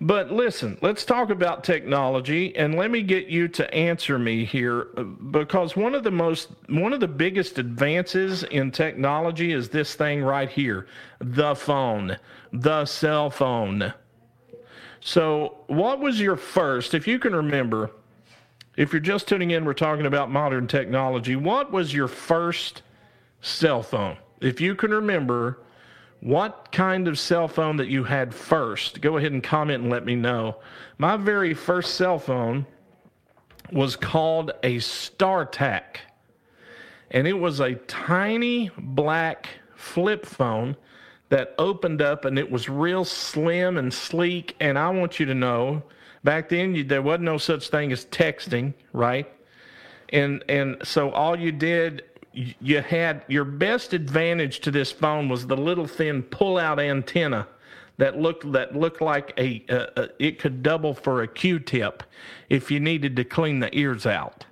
but 0.00 0.32
listen, 0.32 0.76
let's 0.82 1.04
talk 1.04 1.30
about 1.30 1.64
technology 1.64 2.54
and 2.56 2.74
let 2.74 2.90
me 2.90 3.02
get 3.02 3.28
you 3.28 3.48
to 3.48 3.72
answer 3.74 4.18
me 4.18 4.44
here 4.44 4.88
uh, 4.96 5.02
because 5.02 5.76
one 5.76 5.94
of 5.94 6.02
the 6.02 6.10
most 6.10 6.48
one 6.68 6.92
of 6.92 7.00
the 7.00 7.08
biggest 7.08 7.58
advances 7.58 8.42
in 8.44 8.70
technology 8.70 9.52
is 9.52 9.68
this 9.68 9.94
thing 9.94 10.22
right 10.22 10.50
here, 10.50 10.86
the 11.20 11.54
phone, 11.54 12.16
the 12.52 12.84
cell 12.84 13.30
phone. 13.30 13.92
So, 15.00 15.58
what 15.66 16.00
was 16.00 16.20
your 16.20 16.36
first, 16.36 16.94
if 16.94 17.06
you 17.06 17.18
can 17.18 17.36
remember, 17.36 17.90
if 18.76 18.92
you're 18.92 19.00
just 19.00 19.28
tuning 19.28 19.52
in, 19.52 19.64
we're 19.64 19.74
talking 19.74 20.06
about 20.06 20.30
modern 20.30 20.66
technology. 20.66 21.36
What 21.36 21.70
was 21.70 21.94
your 21.94 22.08
first 22.08 22.82
cell 23.40 23.82
phone? 23.82 24.16
If 24.40 24.60
you 24.60 24.74
can 24.74 24.90
remember, 24.90 25.60
what 26.24 26.72
kind 26.72 27.06
of 27.06 27.18
cell 27.18 27.46
phone 27.46 27.76
that 27.76 27.88
you 27.88 28.02
had 28.02 28.34
first. 28.34 29.02
Go 29.02 29.18
ahead 29.18 29.32
and 29.32 29.42
comment 29.42 29.82
and 29.82 29.92
let 29.92 30.06
me 30.06 30.16
know. 30.16 30.56
My 30.96 31.18
very 31.18 31.52
first 31.52 31.96
cell 31.96 32.18
phone 32.18 32.64
was 33.70 33.94
called 33.94 34.50
a 34.62 34.76
StarTAC, 34.76 35.82
and 37.10 37.28
it 37.28 37.34
was 37.34 37.60
a 37.60 37.74
tiny 37.74 38.70
black 38.78 39.50
flip 39.76 40.24
phone 40.24 40.76
that 41.28 41.54
opened 41.58 42.00
up 42.00 42.24
and 42.24 42.38
it 42.38 42.50
was 42.50 42.70
real 42.70 43.04
slim 43.04 43.76
and 43.76 43.92
sleek. 43.92 44.56
And 44.60 44.78
I 44.78 44.88
want 44.88 45.20
you 45.20 45.26
to 45.26 45.34
know, 45.34 45.82
back 46.22 46.48
then 46.48 46.74
you, 46.74 46.84
there 46.84 47.02
wasn't 47.02 47.24
no 47.24 47.36
such 47.36 47.68
thing 47.68 47.92
as 47.92 48.06
texting, 48.06 48.72
right? 48.94 49.30
And 50.08 50.42
and 50.48 50.76
so 50.84 51.10
all 51.10 51.38
you 51.38 51.52
did 51.52 52.04
you 52.34 52.80
had 52.80 53.24
your 53.28 53.44
best 53.44 53.92
advantage 53.92 54.60
to 54.60 54.70
this 54.70 54.90
phone 54.90 55.28
was 55.28 55.46
the 55.46 55.56
little 55.56 55.86
thin 55.86 56.22
pull-out 56.22 56.80
antenna 56.80 57.46
that 57.96 58.18
looked 58.18 58.50
that 58.52 58.74
looked 58.74 59.00
like 59.00 59.32
a, 59.38 59.64
a, 59.68 60.02
a 60.02 60.08
it 60.18 60.38
could 60.38 60.62
double 60.62 60.94
for 60.94 61.22
a 61.22 61.28
Q-tip 61.28 62.02
if 62.48 62.70
you 62.70 62.80
needed 62.80 63.14
to 63.16 63.24
clean 63.24 63.60
the 63.60 63.76
ears 63.76 64.04
out. 64.04 64.44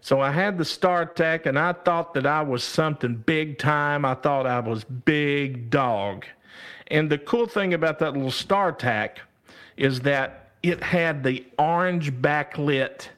So 0.00 0.20
I 0.20 0.30
had 0.30 0.58
the 0.58 0.64
StarTAC 0.64 1.46
and 1.46 1.58
I 1.58 1.72
thought 1.72 2.14
that 2.14 2.26
I 2.26 2.42
was 2.42 2.62
something 2.62 3.16
big 3.16 3.58
time. 3.58 4.04
I 4.04 4.14
thought 4.14 4.46
I 4.46 4.60
was 4.60 4.84
big 4.84 5.70
dog. 5.70 6.24
And 6.88 7.10
the 7.10 7.18
cool 7.18 7.46
thing 7.46 7.74
about 7.74 7.98
that 7.98 8.14
little 8.14 8.30
StarTAC 8.30 9.18
is 9.76 10.00
that 10.00 10.52
it 10.62 10.82
had 10.82 11.22
the 11.22 11.46
orange 11.58 12.12
backlit 12.12 13.08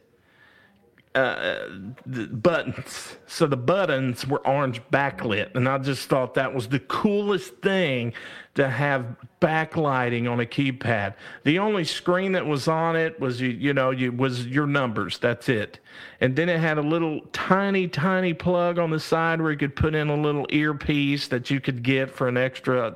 uh, 1.14 1.67
buttons. 2.07 3.17
So 3.26 3.47
the 3.47 3.57
buttons 3.57 4.26
were 4.26 4.47
orange 4.47 4.81
backlit, 4.93 5.57
and 5.57 5.69
I 5.69 5.79
just 5.79 6.09
thought 6.09 6.35
that 6.35 6.55
was 6.55 6.69
the 6.69 6.79
coolest 6.79 7.57
thing 7.57 8.12
to 8.55 8.69
have 8.69 9.17
backlighting 9.40 10.31
on 10.31 10.40
a 10.40 10.45
keypad. 10.45 11.14
The 11.45 11.59
only 11.59 11.85
screen 11.85 12.33
that 12.33 12.47
was 12.47 12.69
on 12.69 12.95
it 12.95 13.19
was 13.19 13.40
you, 13.40 13.49
you 13.49 13.73
know, 13.73 13.90
you 13.90 14.12
was 14.12 14.47
your 14.47 14.67
numbers. 14.67 15.19
That's 15.19 15.49
it. 15.49 15.81
And 16.21 16.37
then 16.37 16.49
it 16.49 16.61
had 16.61 16.79
a 16.79 16.83
little 16.83 17.21
tiny, 17.33 17.88
tiny 17.88 18.35
plug 18.35 18.79
on 18.79 18.90
the 18.90 19.00
side 19.00 19.40
where 19.40 19.50
you 19.50 19.59
could 19.59 19.75
put 19.75 19.95
in 19.95 20.11
a 20.11 20.17
little 20.17 20.47
earpiece 20.50 21.26
that 21.29 21.50
you 21.50 21.61
could 21.61 21.83
get 21.83 22.11
for 22.11 22.29
an 22.29 22.37
extra, 22.37 22.95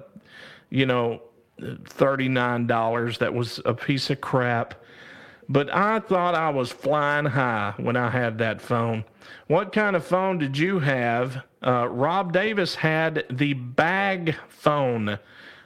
you 0.70 0.86
know, 0.86 1.20
thirty 1.86 2.28
nine 2.28 2.66
dollars. 2.68 3.18
That 3.18 3.34
was 3.34 3.60
a 3.64 3.74
piece 3.74 4.10
of 4.10 4.20
crap 4.20 4.83
but 5.48 5.72
I 5.72 6.00
thought 6.00 6.34
I 6.34 6.50
was 6.50 6.70
flying 6.70 7.26
high 7.26 7.74
when 7.76 7.96
I 7.96 8.10
had 8.10 8.38
that 8.38 8.60
phone. 8.60 9.04
What 9.46 9.72
kind 9.72 9.96
of 9.96 10.04
phone 10.04 10.38
did 10.38 10.56
you 10.56 10.78
have? 10.80 11.44
Uh, 11.64 11.88
Rob 11.88 12.32
Davis 12.32 12.74
had 12.74 13.24
the 13.30 13.54
bag 13.54 14.36
phone. 14.48 15.18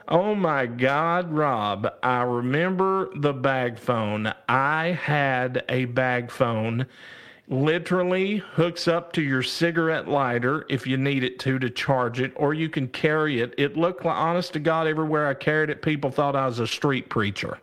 Oh 0.07 0.33
my 0.33 0.65
God, 0.65 1.31
Rob, 1.31 1.93
I 2.01 2.23
remember 2.23 3.09
the 3.15 3.33
bag 3.33 3.77
phone. 3.77 4.33
I 4.47 4.87
had 4.87 5.63
a 5.69 5.85
bag 5.85 6.31
phone. 6.31 6.87
Literally 7.47 8.37
hooks 8.37 8.87
up 8.87 9.11
to 9.13 9.21
your 9.21 9.41
cigarette 9.43 10.07
lighter 10.07 10.65
if 10.69 10.85
you 10.85 10.97
need 10.97 11.23
it 11.23 11.39
to 11.39 11.57
to 11.59 11.69
charge 11.69 12.19
it, 12.19 12.31
or 12.35 12.53
you 12.53 12.69
can 12.69 12.87
carry 12.87 13.41
it. 13.41 13.53
It 13.57 13.75
looked 13.75 14.05
like, 14.05 14.15
honest 14.15 14.53
to 14.53 14.59
God, 14.59 14.87
everywhere 14.87 15.27
I 15.27 15.33
carried 15.33 15.69
it, 15.69 15.81
people 15.81 16.11
thought 16.11 16.35
I 16.35 16.45
was 16.45 16.59
a 16.59 16.67
street 16.67 17.09
preacher 17.09 17.59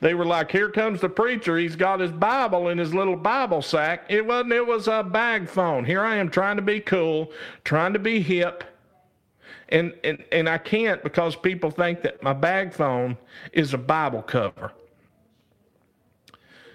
they 0.00 0.14
were 0.14 0.24
like, 0.24 0.50
"Here 0.50 0.70
comes 0.70 1.00
the 1.00 1.08
preacher. 1.08 1.56
He's 1.58 1.76
got 1.76 2.00
his 2.00 2.12
Bible 2.12 2.68
in 2.68 2.78
his 2.78 2.94
little 2.94 3.16
Bible 3.16 3.62
sack." 3.62 4.04
It 4.08 4.26
wasn't. 4.26 4.52
It 4.52 4.66
was 4.66 4.88
a 4.88 5.02
bag 5.02 5.48
phone. 5.48 5.84
Here 5.84 6.02
I 6.02 6.16
am 6.16 6.30
trying 6.30 6.56
to 6.56 6.62
be 6.62 6.80
cool, 6.80 7.32
trying 7.64 7.92
to 7.94 7.98
be 7.98 8.20
hip, 8.20 8.64
and 9.68 9.94
and 10.04 10.22
and 10.30 10.48
I 10.48 10.58
can't 10.58 11.02
because 11.02 11.36
people 11.36 11.70
think 11.70 12.02
that 12.02 12.22
my 12.22 12.32
bag 12.32 12.72
phone 12.72 13.16
is 13.52 13.74
a 13.74 13.78
Bible 13.78 14.22
cover. 14.22 14.72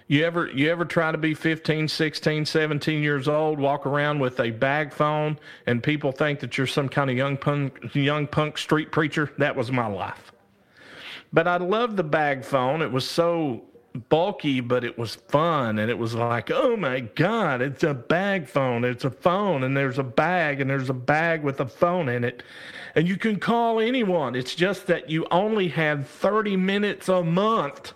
You 0.08 0.26
ever 0.26 0.48
you 0.48 0.70
ever 0.70 0.84
try 0.84 1.12
to 1.12 1.18
be 1.18 1.34
15, 1.34 1.88
16, 1.88 2.46
17 2.46 3.02
years 3.02 3.28
old, 3.28 3.58
walk 3.58 3.86
around 3.86 4.20
with 4.20 4.40
a 4.40 4.52
bag 4.52 4.92
phone 4.94 5.40
and 5.66 5.82
people 5.82 6.12
think 6.12 6.42
that 6.42 6.58
you're 6.58 6.68
some 6.68 6.90
kind 6.90 7.10
of 7.10 7.16
young 7.16 7.38
punk 7.38 7.96
young 7.96 8.28
punk 8.28 8.58
street 8.58 8.92
preacher? 8.92 9.32
That 9.38 9.56
was 9.56 9.72
my 9.72 9.88
life. 9.88 10.33
But 11.34 11.48
I 11.48 11.58
loved 11.58 11.98
the 11.98 12.04
bag 12.04 12.46
phone. 12.46 12.84
It 12.84 12.92
was 12.92 13.10
so 13.10 13.64
bulky, 14.10 14.60
but 14.60 14.84
it 14.84 14.98
was 14.98 15.16
fun. 15.16 15.80
And 15.80 15.90
it 15.90 15.98
was 15.98 16.14
like, 16.14 16.52
oh 16.52 16.78
my 16.78 17.02
God, 17.02 17.62
it's 17.62 17.84
a 17.84 17.94
bag 17.94 18.48
phone. 18.48 18.86
It's 18.86 19.04
a 19.04 19.10
phone, 19.10 19.64
and 19.64 19.76
there's 19.76 19.98
a 19.98 20.04
bag, 20.04 20.62
and 20.62 20.70
there's 20.70 20.90
a 20.90 20.94
bag 20.94 21.44
with 21.44 21.60
a 21.60 21.66
phone 21.66 22.08
in 22.08 22.24
it. 22.24 22.44
And 22.96 23.08
you 23.08 23.18
can 23.18 23.40
call 23.40 23.80
anyone. 23.80 24.36
It's 24.36 24.56
just 24.56 24.88
that 24.88 25.10
you 25.10 25.26
only 25.32 25.68
had 25.68 26.08
30 26.08 26.56
minutes 26.56 27.10
a 27.10 27.24
month 27.24 27.94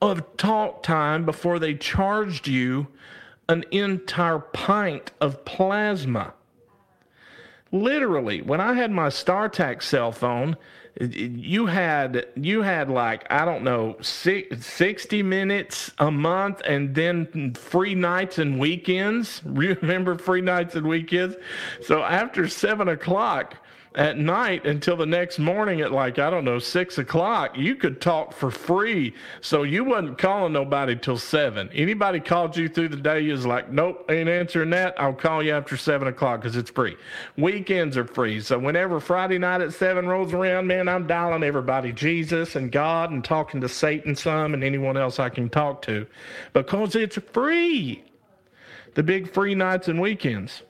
of 0.00 0.36
talk 0.36 0.82
time 0.82 1.24
before 1.24 1.58
they 1.58 1.74
charged 1.74 2.48
you 2.48 2.86
an 3.48 3.64
entire 3.70 4.38
pint 4.38 5.10
of 5.20 5.44
plasma. 5.44 6.32
Literally, 7.72 8.40
when 8.40 8.60
I 8.60 8.74
had 8.74 8.90
my 8.90 9.08
StarTAC 9.08 9.82
cell 9.82 10.12
phone, 10.12 10.56
you 11.00 11.66
had 11.66 12.26
you 12.36 12.62
had 12.62 12.88
like 12.88 13.26
I 13.30 13.44
don't 13.44 13.64
know 13.64 13.96
60 14.00 15.22
minutes 15.22 15.90
a 15.98 16.10
month 16.10 16.62
and 16.64 16.94
then 16.94 17.54
free 17.54 17.94
nights 17.94 18.38
and 18.38 18.60
weekends. 18.60 19.42
Remember 19.44 20.16
free 20.16 20.40
nights 20.40 20.76
and 20.76 20.86
weekends? 20.86 21.36
So 21.82 22.02
after 22.02 22.48
seven 22.48 22.88
o'clock, 22.88 23.56
at 23.94 24.18
night 24.18 24.66
until 24.66 24.96
the 24.96 25.06
next 25.06 25.38
morning 25.38 25.80
at 25.80 25.92
like 25.92 26.18
I 26.18 26.28
don't 26.28 26.44
know 26.44 26.58
six 26.58 26.98
o'clock. 26.98 27.56
You 27.56 27.76
could 27.76 28.00
talk 28.00 28.32
for 28.32 28.50
free, 28.50 29.14
so 29.40 29.62
you 29.62 29.84
wasn't 29.84 30.18
calling 30.18 30.52
nobody 30.52 30.96
till 30.96 31.16
seven. 31.16 31.70
Anybody 31.72 32.18
called 32.18 32.56
you 32.56 32.68
through 32.68 32.88
the 32.88 32.96
day, 32.96 33.20
you 33.20 33.32
was 33.32 33.46
like, 33.46 33.70
nope, 33.70 34.04
ain't 34.10 34.28
answering 34.28 34.70
that. 34.70 35.00
I'll 35.00 35.12
call 35.12 35.42
you 35.42 35.52
after 35.52 35.76
seven 35.76 36.08
o'clock 36.08 36.40
because 36.40 36.56
it's 36.56 36.70
free. 36.70 36.96
Weekends 37.36 37.96
are 37.96 38.06
free, 38.06 38.40
so 38.40 38.58
whenever 38.58 38.98
Friday 38.98 39.38
night 39.38 39.60
at 39.60 39.72
seven 39.72 40.08
rolls 40.08 40.32
around, 40.32 40.66
man, 40.66 40.88
I'm 40.88 41.06
dialing 41.06 41.44
everybody, 41.44 41.92
Jesus 41.92 42.56
and 42.56 42.72
God, 42.72 43.12
and 43.12 43.24
talking 43.24 43.60
to 43.60 43.68
Satan 43.68 44.16
some 44.16 44.54
and 44.54 44.64
anyone 44.64 44.96
else 44.96 45.18
I 45.20 45.28
can 45.28 45.48
talk 45.48 45.82
to, 45.82 46.06
because 46.52 46.96
it's 46.96 47.18
free. 47.32 48.02
The 48.94 49.02
big 49.02 49.32
free 49.32 49.54
nights 49.54 49.88
and 49.88 50.00
weekends. 50.00 50.62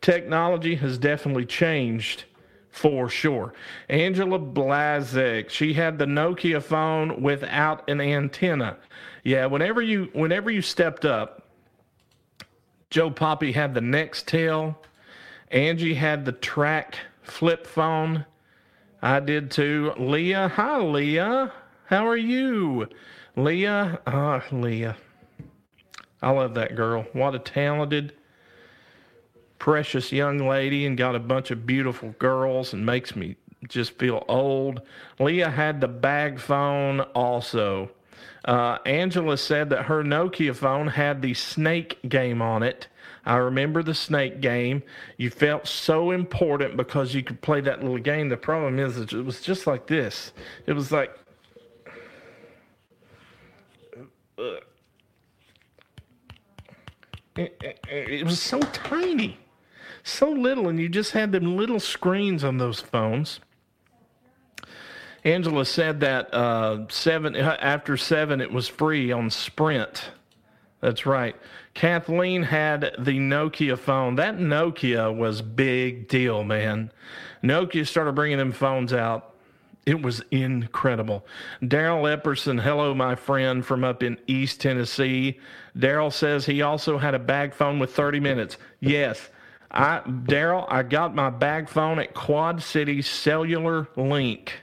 Technology 0.00 0.74
has 0.76 0.98
definitely 0.98 1.46
changed 1.46 2.24
for 2.72 3.08
sure. 3.08 3.52
Angela 3.88 4.38
Blazek, 4.38 5.50
she 5.50 5.74
had 5.74 5.98
the 5.98 6.06
Nokia 6.06 6.60
phone 6.60 7.22
without 7.22 7.88
an 7.88 8.00
antenna. 8.00 8.78
Yeah, 9.22 9.46
whenever 9.46 9.80
you 9.80 10.08
whenever 10.14 10.50
you 10.50 10.62
stepped 10.62 11.04
up, 11.04 11.46
Joe 12.90 13.10
Poppy 13.10 13.52
had 13.52 13.74
the 13.74 13.80
Nextel. 13.80 14.74
Angie 15.50 15.94
had 15.94 16.24
the 16.24 16.32
TracFone 16.32 16.96
flip 17.22 17.66
phone. 17.66 18.24
I 19.00 19.20
did 19.20 19.50
too. 19.50 19.92
Leah, 19.96 20.48
hi 20.48 20.80
Leah. 20.80 21.52
How 21.86 22.06
are 22.08 22.16
you? 22.16 22.88
Leah, 23.36 24.00
ah, 24.06 24.42
uh, 24.50 24.56
Leah. 24.56 24.96
I 26.22 26.30
love 26.30 26.54
that 26.54 26.74
girl. 26.74 27.06
What 27.12 27.34
a 27.34 27.38
talented 27.38 28.14
precious 29.62 30.10
young 30.10 30.38
lady 30.38 30.86
and 30.86 30.98
got 30.98 31.14
a 31.14 31.20
bunch 31.20 31.52
of 31.52 31.64
beautiful 31.64 32.08
girls 32.18 32.72
and 32.72 32.84
makes 32.84 33.14
me 33.14 33.36
just 33.68 33.96
feel 33.96 34.24
old. 34.26 34.82
Leah 35.20 35.48
had 35.48 35.80
the 35.80 35.86
bag 35.86 36.40
phone 36.40 37.00
also. 37.14 37.88
Uh, 38.44 38.78
Angela 38.84 39.36
said 39.36 39.70
that 39.70 39.84
her 39.84 40.02
Nokia 40.02 40.52
phone 40.52 40.88
had 40.88 41.22
the 41.22 41.32
snake 41.34 41.96
game 42.08 42.42
on 42.42 42.64
it. 42.64 42.88
I 43.24 43.36
remember 43.36 43.84
the 43.84 43.94
snake 43.94 44.40
game. 44.40 44.82
You 45.16 45.30
felt 45.30 45.68
so 45.68 46.10
important 46.10 46.76
because 46.76 47.14
you 47.14 47.22
could 47.22 47.40
play 47.40 47.60
that 47.60 47.82
little 47.82 47.98
game. 47.98 48.30
The 48.30 48.36
problem 48.36 48.80
is, 48.80 48.98
it 48.98 49.12
was 49.12 49.40
just 49.40 49.68
like 49.68 49.86
this. 49.86 50.32
It 50.66 50.72
was 50.72 50.90
like. 50.90 51.16
It, 57.36 58.24
was 58.24 58.40
so 58.40 58.58
tiny 58.72 59.38
so 60.02 60.30
little, 60.30 60.68
and 60.68 60.78
you 60.78 60.88
just 60.88 61.12
had 61.12 61.32
them 61.32 61.56
little 61.56 61.80
screens 61.80 62.44
on 62.44 62.58
those 62.58 62.80
phones. 62.80 63.40
Angela 65.24 65.64
said 65.64 66.00
that 66.00 66.32
uh, 66.34 66.86
seven 66.88 67.36
after 67.36 67.96
seven 67.96 68.40
it 68.40 68.50
was 68.50 68.66
free 68.66 69.12
on 69.12 69.30
Sprint. 69.30 70.10
That's 70.80 71.06
right. 71.06 71.36
Kathleen 71.74 72.42
had 72.42 72.96
the 72.98 73.18
Nokia 73.18 73.78
phone. 73.78 74.16
That 74.16 74.38
Nokia 74.38 75.16
was 75.16 75.40
big 75.40 76.08
deal, 76.08 76.42
man. 76.42 76.90
Nokia 77.42 77.86
started 77.86 78.16
bringing 78.16 78.38
them 78.38 78.52
phones 78.52 78.92
out. 78.92 79.34
It 79.86 80.02
was 80.02 80.22
incredible. 80.30 81.24
Daryl 81.62 82.16
Epperson, 82.16 82.60
hello, 82.60 82.94
my 82.94 83.14
friend 83.14 83.64
from 83.64 83.84
up 83.84 84.02
in 84.02 84.18
East 84.26 84.60
Tennessee. 84.60 85.40
Daryl 85.76 86.12
says 86.12 86.46
he 86.46 86.62
also 86.62 86.98
had 86.98 87.14
a 87.14 87.18
bag 87.18 87.54
phone 87.54 87.78
with 87.78 87.94
30 87.94 88.20
minutes. 88.20 88.58
Yes, 88.80 89.30
I 89.72 90.00
Daryl, 90.00 90.66
I 90.68 90.82
got 90.82 91.14
my 91.14 91.30
bag 91.30 91.68
phone 91.68 91.98
at 91.98 92.12
Quad 92.12 92.62
City 92.62 93.00
Cellular 93.00 93.88
Link. 93.96 94.60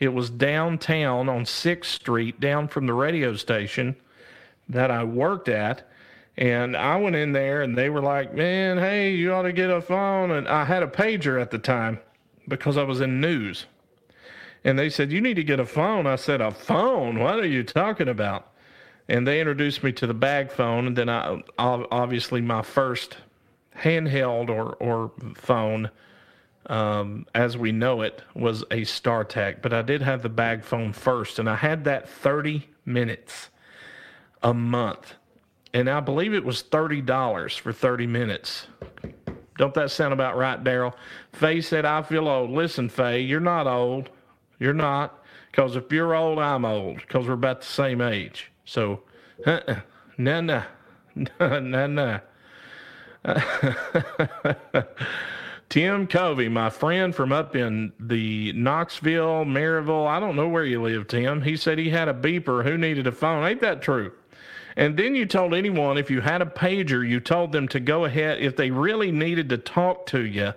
It 0.00 0.08
was 0.08 0.30
downtown 0.30 1.28
on 1.28 1.44
Sixth 1.44 1.92
Street, 1.92 2.40
down 2.40 2.68
from 2.68 2.86
the 2.86 2.94
radio 2.94 3.36
station 3.36 3.96
that 4.68 4.90
I 4.90 5.04
worked 5.04 5.48
at. 5.48 5.88
And 6.38 6.76
I 6.76 6.96
went 6.96 7.16
in 7.16 7.32
there 7.32 7.62
and 7.62 7.76
they 7.76 7.90
were 7.90 8.00
like, 8.00 8.34
Man, 8.34 8.78
hey, 8.78 9.14
you 9.14 9.32
ought 9.32 9.42
to 9.42 9.52
get 9.52 9.70
a 9.70 9.80
phone. 9.80 10.30
And 10.30 10.48
I 10.48 10.64
had 10.64 10.82
a 10.82 10.86
pager 10.86 11.40
at 11.40 11.50
the 11.50 11.58
time 11.58 11.98
because 12.48 12.76
I 12.76 12.82
was 12.82 13.00
in 13.00 13.20
news. 13.20 13.66
And 14.64 14.78
they 14.78 14.90
said, 14.90 15.12
You 15.12 15.20
need 15.20 15.34
to 15.34 15.44
get 15.44 15.60
a 15.60 15.66
phone. 15.66 16.06
I 16.06 16.16
said, 16.16 16.40
A 16.40 16.50
phone? 16.50 17.18
What 17.18 17.38
are 17.38 17.46
you 17.46 17.62
talking 17.62 18.08
about? 18.08 18.52
And 19.08 19.26
they 19.26 19.40
introduced 19.40 19.82
me 19.82 19.92
to 19.92 20.06
the 20.06 20.14
bag 20.14 20.50
phone. 20.50 20.86
And 20.86 20.96
then 20.96 21.08
I 21.08 21.42
obviously 21.58 22.40
my 22.40 22.62
first 22.62 23.16
handheld 23.80 24.48
or, 24.48 24.74
or 24.74 25.12
phone 25.34 25.90
um, 26.66 27.26
as 27.34 27.56
we 27.56 27.72
know 27.72 28.02
it 28.02 28.22
was 28.34 28.62
a 28.62 28.82
StarTAC, 28.82 29.62
but 29.62 29.72
I 29.72 29.82
did 29.82 30.02
have 30.02 30.22
the 30.22 30.28
bag 30.28 30.64
phone 30.64 30.92
first, 30.92 31.38
and 31.38 31.48
I 31.48 31.56
had 31.56 31.84
that 31.84 32.08
30 32.08 32.68
minutes 32.84 33.50
a 34.42 34.52
month. 34.52 35.14
And 35.72 35.88
I 35.88 36.00
believe 36.00 36.34
it 36.34 36.44
was 36.44 36.62
$30 36.62 37.58
for 37.58 37.72
30 37.72 38.06
minutes. 38.06 38.66
Don't 39.58 39.74
that 39.74 39.90
sound 39.90 40.12
about 40.12 40.36
right, 40.36 40.62
Daryl? 40.62 40.94
Faye 41.32 41.60
said, 41.60 41.84
I 41.84 42.02
feel 42.02 42.28
old. 42.28 42.50
Listen, 42.50 42.88
Faye, 42.88 43.20
you're 43.20 43.40
not 43.40 43.66
old. 43.66 44.10
You're 44.58 44.74
not. 44.74 45.22
Because 45.50 45.76
if 45.76 45.90
you're 45.92 46.14
old, 46.14 46.38
I'm 46.38 46.64
old. 46.64 46.96
Because 46.98 47.26
we're 47.26 47.34
about 47.34 47.60
the 47.60 47.66
same 47.66 48.00
age. 48.00 48.50
So, 48.64 49.02
uh-uh. 49.46 49.80
nah, 50.18 50.40
nah. 50.40 50.62
nah, 51.38 51.86
nah. 51.86 52.20
Tim 55.68 56.06
Covey, 56.06 56.48
my 56.48 56.70
friend 56.70 57.14
from 57.14 57.32
up 57.32 57.56
in 57.56 57.92
the 57.98 58.52
Knoxville, 58.52 59.44
Maryville, 59.44 60.06
I 60.06 60.20
don't 60.20 60.36
know 60.36 60.48
where 60.48 60.64
you 60.64 60.80
live, 60.80 61.08
Tim. 61.08 61.42
He 61.42 61.56
said 61.56 61.78
he 61.78 61.90
had 61.90 62.08
a 62.08 62.14
beeper 62.14 62.62
who 62.64 62.78
needed 62.78 63.06
a 63.06 63.12
phone. 63.12 63.44
Ain't 63.44 63.60
that 63.60 63.82
true? 63.82 64.12
And 64.76 64.96
then 64.96 65.14
you 65.14 65.26
told 65.26 65.54
anyone 65.54 65.98
if 65.98 66.10
you 66.10 66.20
had 66.20 66.42
a 66.42 66.46
pager, 66.46 67.06
you 67.06 67.18
told 67.18 67.52
them 67.52 67.66
to 67.68 67.80
go 67.80 68.04
ahead, 68.04 68.40
if 68.40 68.56
they 68.56 68.70
really 68.70 69.10
needed 69.10 69.48
to 69.48 69.58
talk 69.58 70.06
to 70.06 70.24
you, 70.24 70.52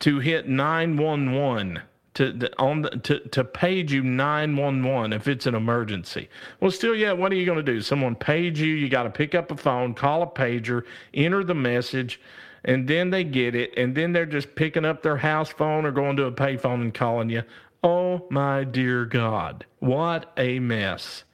to 0.00 0.18
hit 0.18 0.48
911 0.48 1.80
to 2.14 2.50
on 2.58 2.82
the, 2.82 2.90
to 2.90 3.20
to 3.28 3.44
page 3.44 3.92
you 3.92 4.02
911 4.02 5.12
if 5.12 5.28
it's 5.28 5.46
an 5.46 5.54
emergency. 5.54 6.28
Well, 6.60 6.70
still, 6.70 6.94
yeah. 6.94 7.12
What 7.12 7.32
are 7.32 7.36
you 7.36 7.46
going 7.46 7.58
to 7.58 7.62
do? 7.62 7.80
Someone 7.80 8.14
page 8.14 8.60
you. 8.60 8.74
You 8.74 8.88
got 8.88 9.04
to 9.04 9.10
pick 9.10 9.34
up 9.34 9.50
a 9.50 9.56
phone, 9.56 9.94
call 9.94 10.22
a 10.22 10.26
pager, 10.26 10.84
enter 11.14 11.44
the 11.44 11.54
message, 11.54 12.20
and 12.64 12.88
then 12.88 13.10
they 13.10 13.24
get 13.24 13.54
it, 13.54 13.72
and 13.76 13.94
then 13.94 14.12
they're 14.12 14.26
just 14.26 14.54
picking 14.54 14.84
up 14.84 15.02
their 15.02 15.18
house 15.18 15.50
phone 15.50 15.86
or 15.86 15.92
going 15.92 16.16
to 16.16 16.24
a 16.24 16.32
payphone 16.32 16.80
and 16.80 16.94
calling 16.94 17.30
you. 17.30 17.42
Oh 17.82 18.26
my 18.30 18.64
dear 18.64 19.04
God, 19.04 19.64
what 19.78 20.32
a 20.36 20.58
mess! 20.58 21.24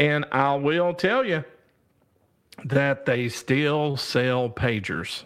And 0.00 0.24
I 0.32 0.54
will 0.54 0.94
tell 0.94 1.24
you 1.24 1.44
that 2.64 3.04
they 3.04 3.28
still 3.28 3.96
sell 3.96 4.48
pagers. 4.48 5.24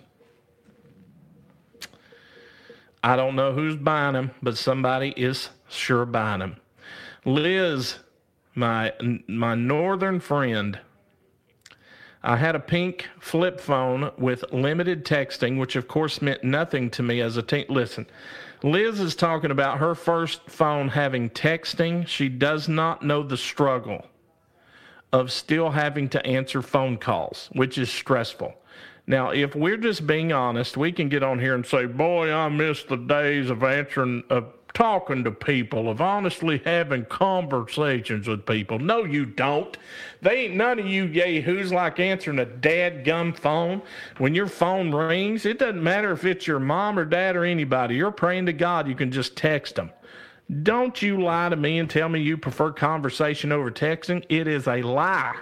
I 3.03 3.17
don't 3.17 3.37
know 3.37 3.53
who's 3.53 3.77
buying 3.77 4.15
them, 4.15 4.33
but 4.43 4.57
somebody 4.57 5.15
is 5.17 5.51
sure 5.69 6.05
buying 6.05 6.41
them. 6.41 6.57
Liz, 7.25 7.99
my 8.55 8.93
my 9.27 9.55
northern 9.55 10.21
friend, 10.21 10.79
I 12.23 12.37
had 12.37 12.57
a 12.57 12.61
pink 12.61 13.09
flip 13.21 13.61
phone 13.61 14.11
with 14.19 14.53
limited 14.53 15.05
texting, 15.05 15.59
which 15.59 15.77
of 15.77 15.87
course 15.87 16.21
meant 16.21 16.43
nothing 16.43 16.91
to 16.91 17.03
me 17.03 17.21
as 17.21 17.37
a 17.37 17.43
teen. 17.43 17.67
Listen, 17.69 18.07
Liz 18.63 19.01
is 19.01 19.15
talking 19.15 19.53
about 19.53 19.79
her 19.79 19.95
first 19.95 20.49
phone 20.51 20.89
having 20.89 21.31
texting. 21.31 22.07
She 22.07 22.29
does 22.29 22.69
not 22.69 23.03
know 23.03 23.23
the 23.23 23.37
struggle 23.37 24.07
of 25.13 25.33
still 25.33 25.71
having 25.71 26.09
to 26.09 26.27
answer 26.27 26.61
phone 26.61 26.99
calls, 26.99 27.49
which 27.53 27.79
is 27.79 27.91
stressful. 27.91 28.55
Now, 29.09 29.31
if 29.31 29.57
we're 29.57 29.79
just 29.79 30.07
being 30.07 30.35
honest, 30.35 30.77
we 30.77 30.93
can 30.93 31.09
get 31.09 31.23
on 31.23 31.39
here 31.39 31.55
and 31.55 31.65
say, 31.65 31.87
boy, 31.87 32.31
I 32.31 32.51
miss 32.51 32.83
the 32.83 32.97
days 32.97 33.49
of 33.49 33.65
answering, 33.65 34.23
of 34.29 34.53
talking 34.75 35.25
to 35.25 35.31
people, 35.31 35.89
of 35.89 36.03
honestly 36.03 36.61
having 36.63 37.07
conversations 37.07 38.29
with 38.29 38.45
people. 38.45 38.79
No, 38.79 39.05
you 39.05 39.25
don't. 39.25 39.75
They 40.21 40.45
ain't 40.45 40.57
none 40.57 40.79
of 40.79 40.87
you 40.87 41.05
yahoos 41.07 41.73
like 41.73 41.99
answering 41.99 42.39
a 42.39 42.45
dad 42.45 43.07
gum 43.07 43.33
phone. 43.33 43.81
When 44.19 44.35
your 44.35 44.47
phone 44.47 44.95
rings, 44.95 45.47
it 45.47 45.59
doesn't 45.59 45.83
matter 45.83 46.13
if 46.13 46.27
it's 46.27 46.47
your 46.47 46.61
mom 46.61 46.99
or 46.99 47.07
dad 47.07 47.35
or 47.35 47.47
anybody. 47.47 47.97
You're 47.97 48.11
praying 48.11 48.45
to 48.45 48.53
God, 48.53 48.87
you 48.87 48.95
can 48.95 49.11
just 49.11 49.37
text 49.39 49.77
them. 49.77 49.91
Don't 50.63 51.01
you 51.01 51.23
lie 51.23 51.49
to 51.49 51.57
me 51.57 51.79
and 51.79 51.89
tell 51.89 52.11
me 52.11 52.21
you 52.21 52.37
prefer 52.37 52.73
conversation 52.73 53.53
over 53.53 53.71
texting. 53.71 54.23
It 54.29 54.47
is 54.47 54.69
a 54.69 54.83
lie. 54.83 55.37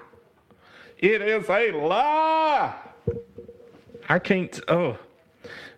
It 0.99 1.21
is 1.21 1.49
a 1.51 1.73
lie. 1.73 2.86
I 4.09 4.19
can't. 4.19 4.59
Oh, 4.69 4.99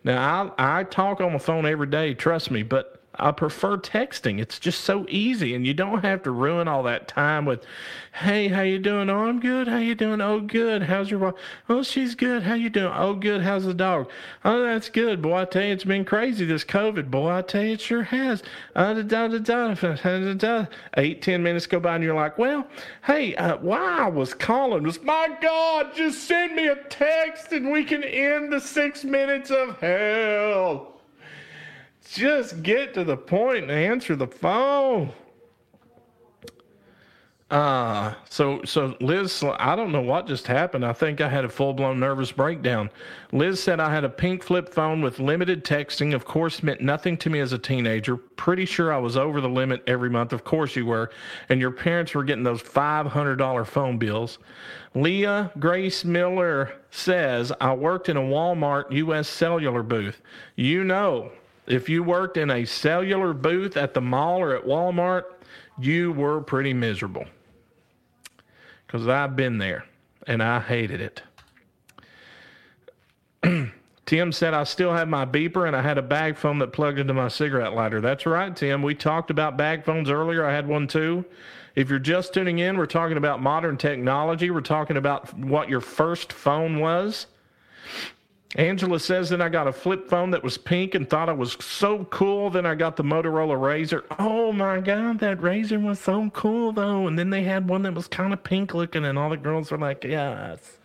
now 0.05 0.55
I 0.59 0.81
I 0.81 0.85
talk 0.85 1.21
on 1.21 1.33
the 1.33 1.39
phone 1.39 1.67
every 1.67 1.87
day. 1.87 2.15
Trust 2.15 2.51
me, 2.51 2.63
but 2.63 2.98
I 3.19 3.33
prefer 3.33 3.77
texting. 3.79 4.41
It's 4.41 4.59
just 4.59 4.83
so 4.83 5.05
easy, 5.09 5.55
and 5.55 5.67
you 5.67 5.75
don't 5.75 6.05
have 6.05 6.23
to 6.23 6.31
ruin 6.31 6.69
all 6.69 6.83
that 6.85 7.09
time 7.09 7.45
with, 7.45 7.65
"Hey, 8.13 8.49
how 8.49 8.63
you 8.63 8.79
doing? 8.79 9.11
Oh, 9.11 9.29
I'm 9.29 9.41
good. 9.41 9.67
How 9.67 9.79
you 9.79 9.95
doing? 9.95 10.21
Oh, 10.21 10.41
good. 10.41 10.85
How's 10.85 11.11
your 11.11 11.21
wife? 11.21 11.35
Oh, 11.69 11.83
she's 11.83 12.15
good. 12.15 12.45
How 12.45 12.55
you 12.55 12.71
doing? 12.71 12.93
Oh, 12.95 13.15
good. 13.15 13.43
How's 13.43 13.65
the 13.65 13.75
dog? 13.75 14.09
Oh, 14.45 14.63
that's 14.63 14.89
good. 14.89 15.21
Boy, 15.21 15.43
I 15.43 15.45
tell 15.47 15.65
you, 15.65 15.73
it's 15.73 15.85
been 15.85 16.05
crazy 16.05 16.45
this 16.45 16.65
COVID. 16.65 17.11
Boy, 17.11 17.31
I 17.31 17.43
tell 17.43 17.65
you, 17.65 17.73
it 17.73 17.81
sure 17.81 18.05
has. 18.05 18.43
Uh, 18.77 18.95
da, 18.95 19.29
da, 19.29 19.39
da, 19.39 19.75
da, 19.75 20.35
da, 20.35 20.67
Eight, 20.97 21.23
ten 21.23 21.43
minutes 21.43 21.67
go 21.67 21.81
by, 21.81 21.97
and 21.97 22.05
you're 22.05 22.15
like, 22.15 22.39
"Well, 22.39 22.67
hey, 23.05 23.35
uh, 23.35 23.57
why 23.59 23.99
I 24.01 24.09
was 24.09 24.35
calling 24.35 24.85
was, 24.85 25.03
my 25.03 25.29
God, 25.41 25.95
just 25.95 26.25
send 26.25 26.55
me 26.55 26.69
a 26.69 26.77
text, 26.77 27.53
and 27.53 27.73
we 27.73 27.85
can 27.85 28.05
end 28.05 28.53
the 28.53 28.61
six 28.61 29.05
minutes 29.05 29.51
of 29.51 29.81
hell." 29.81 30.98
Just 32.13 32.63
get 32.63 32.95
to 32.95 33.05
the 33.05 33.17
point 33.17 33.65
and 33.65 33.71
answer 33.71 34.17
the 34.17 34.27
phone. 34.27 35.13
Uh, 37.51 38.13
so 38.29 38.63
so 38.65 38.95
Liz, 39.01 39.43
I 39.59 39.75
don't 39.75 39.91
know 39.91 40.03
what 40.03 40.27
just 40.27 40.47
happened. 40.47 40.85
I 40.85 40.93
think 40.93 41.23
I 41.23 41.31
had 41.31 41.47
a 41.47 41.49
full 41.49 41.73
blown 41.73 41.99
nervous 41.99 42.31
breakdown. 42.31 42.91
Liz 43.33 43.63
said 43.63 43.81
I 43.81 43.91
had 43.91 44.05
a 44.05 44.09
pink 44.11 44.43
flip 44.43 44.69
phone 44.69 45.01
with 45.01 45.19
limited 45.19 45.65
texting. 45.65 46.15
Of 46.15 46.27
course, 46.27 46.63
meant 46.63 46.83
nothing 46.83 47.17
to 47.19 47.31
me 47.31 47.41
as 47.41 47.55
a 47.55 47.59
teenager. 47.59 48.19
Pretty 48.19 48.67
sure 48.67 48.93
I 48.93 48.99
was 48.99 49.17
over 49.17 49.41
the 49.41 49.49
limit 49.49 49.83
every 49.87 50.11
month. 50.11 50.35
Of 50.35 50.45
course 50.45 50.77
you 50.77 50.85
were. 50.85 51.11
And 51.49 51.59
your 51.59 51.71
parents 51.71 52.15
were 52.15 52.25
getting 52.25 52.45
those 52.45 52.61
five 52.61 53.07
hundred 53.07 53.37
dollar 53.37 53.65
phone 53.65 53.97
bills. 53.97 54.39
Leah 54.95 55.51
Grace 55.59 56.05
Miller 56.05 56.75
says 56.91 57.51
I 57.63 57.73
worked 57.73 58.11
in 58.11 58.19
a 58.19 58.23
Walmart 58.23 58.93
U.S. 58.93 59.27
cellular 59.27 59.83
booth. 59.83 60.21
You 60.55 60.85
know, 60.85 61.33
if 61.69 61.89
you 61.89 62.03
worked 62.03 62.37
in 62.37 62.51
a 62.51 62.65
cellular 62.65 63.33
booth 63.33 63.77
at 63.77 63.95
the 63.95 64.01
mall 64.01 64.41
or 64.41 64.57
at 64.57 64.65
Walmart, 64.65 65.25
you 65.79 66.13
were 66.13 66.41
pretty 66.41 66.73
miserable 66.73 67.27
because 68.87 69.07
I've 69.07 69.37
been 69.37 69.59
there 69.59 69.85
and 70.27 70.43
I 70.43 70.61
hated 70.61 71.01
it. 71.01 71.23
Tim 74.07 74.33
said, 74.33 74.55
I 74.55 74.65
still 74.65 74.95
have 74.95 75.07
my 75.07 75.27
beeper 75.27 75.67
and 75.67 75.77
I 75.77 75.83
had 75.83 75.99
a 75.99 76.03
bag 76.03 76.39
phone 76.39 76.59
that 76.61 76.73
plugged 76.73 76.99
into 76.99 77.13
my 77.13 77.29
cigarette 77.29 77.75
lighter. 77.75 78.01
That's 78.01 78.25
right, 78.25 78.57
Tim. 78.57 78.83
We 78.83 78.95
talked 78.95 79.31
about 79.31 79.59
bag 79.59 79.85
phones 79.85 80.11
earlier. 80.11 80.47
I 80.47 80.53
had 80.55 80.67
one 80.67 80.89
too. 80.89 81.27
If 81.75 81.91
you're 81.91 81.99
just 81.99 82.33
tuning 82.33 82.59
in, 82.59 82.79
we're 82.79 82.87
talking 82.87 83.19
about 83.19 83.43
modern 83.43 83.77
technology. 83.77 84.51
We're 84.51 84.63
talking 84.63 84.97
about 84.97 85.33
what 85.39 85.69
your 85.69 85.83
first 85.83 86.33
phone 86.33 86.81
was. 86.81 87.27
Angela 88.57 88.99
says 88.99 89.29
that 89.29 89.43
I 89.43 89.51
got 89.51 89.69
a 89.69 89.73
flip 89.73 90.09
phone 90.09 90.31
that 90.31 90.43
was 90.43 90.57
pink 90.57 90.95
and 90.95 91.09
thought 91.09 91.29
it 91.29 91.37
was 91.37 91.57
so 91.61 92.05
cool. 92.07 92.49
Then 92.49 92.65
I 92.65 92.75
got 92.75 92.97
the 92.97 93.03
Motorola 93.03 93.59
RAZR. 93.59 94.05
Oh 94.19 94.53
my 94.53 94.81
God, 94.81 95.19
that 95.21 95.39
RAZR 95.39 95.83
was 95.83 95.99
so 95.99 96.31
cool 96.31 96.73
though. 96.73 97.07
And 97.07 97.19
then 97.19 97.29
they 97.29 97.43
had 97.43 97.69
one 97.69 97.83
that 97.83 97.93
was 97.95 98.09
kind 98.09 98.33
of 98.33 98.43
pink 98.43 98.73
looking, 98.73 99.05
and 99.05 99.19
all 99.19 99.29
the 99.29 99.37
girls 99.37 99.71
were 99.71 99.79
like, 99.79 100.03
yes. 100.05 100.79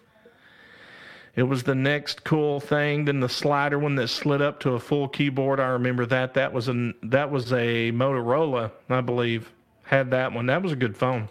It 1.36 1.44
was 1.44 1.64
the 1.64 1.74
next 1.74 2.24
cool 2.26 2.60
thing. 2.60 3.06
Then 3.06 3.20
the 3.20 3.30
slider 3.30 3.80
one 3.80 3.96
that 3.96 4.10
slid 4.10 4.42
up 4.42 4.60
to 4.62 4.74
a 4.74 4.80
full 4.80 5.08
keyboard. 5.08 5.60
I 5.60 5.68
remember 5.68 6.06
that. 6.06 6.34
That 6.36 6.54
was 6.54 6.68
a 6.68 6.94
that 7.04 7.32
was 7.32 7.52
a 7.54 7.92
Motorola, 7.92 8.72
I 8.90 9.02
believe. 9.02 9.52
Had 9.84 10.12
that 10.12 10.34
one. 10.34 10.46
That 10.48 10.62
was 10.62 10.74
a 10.74 10.76
good 10.76 10.96
phone. 10.96 11.30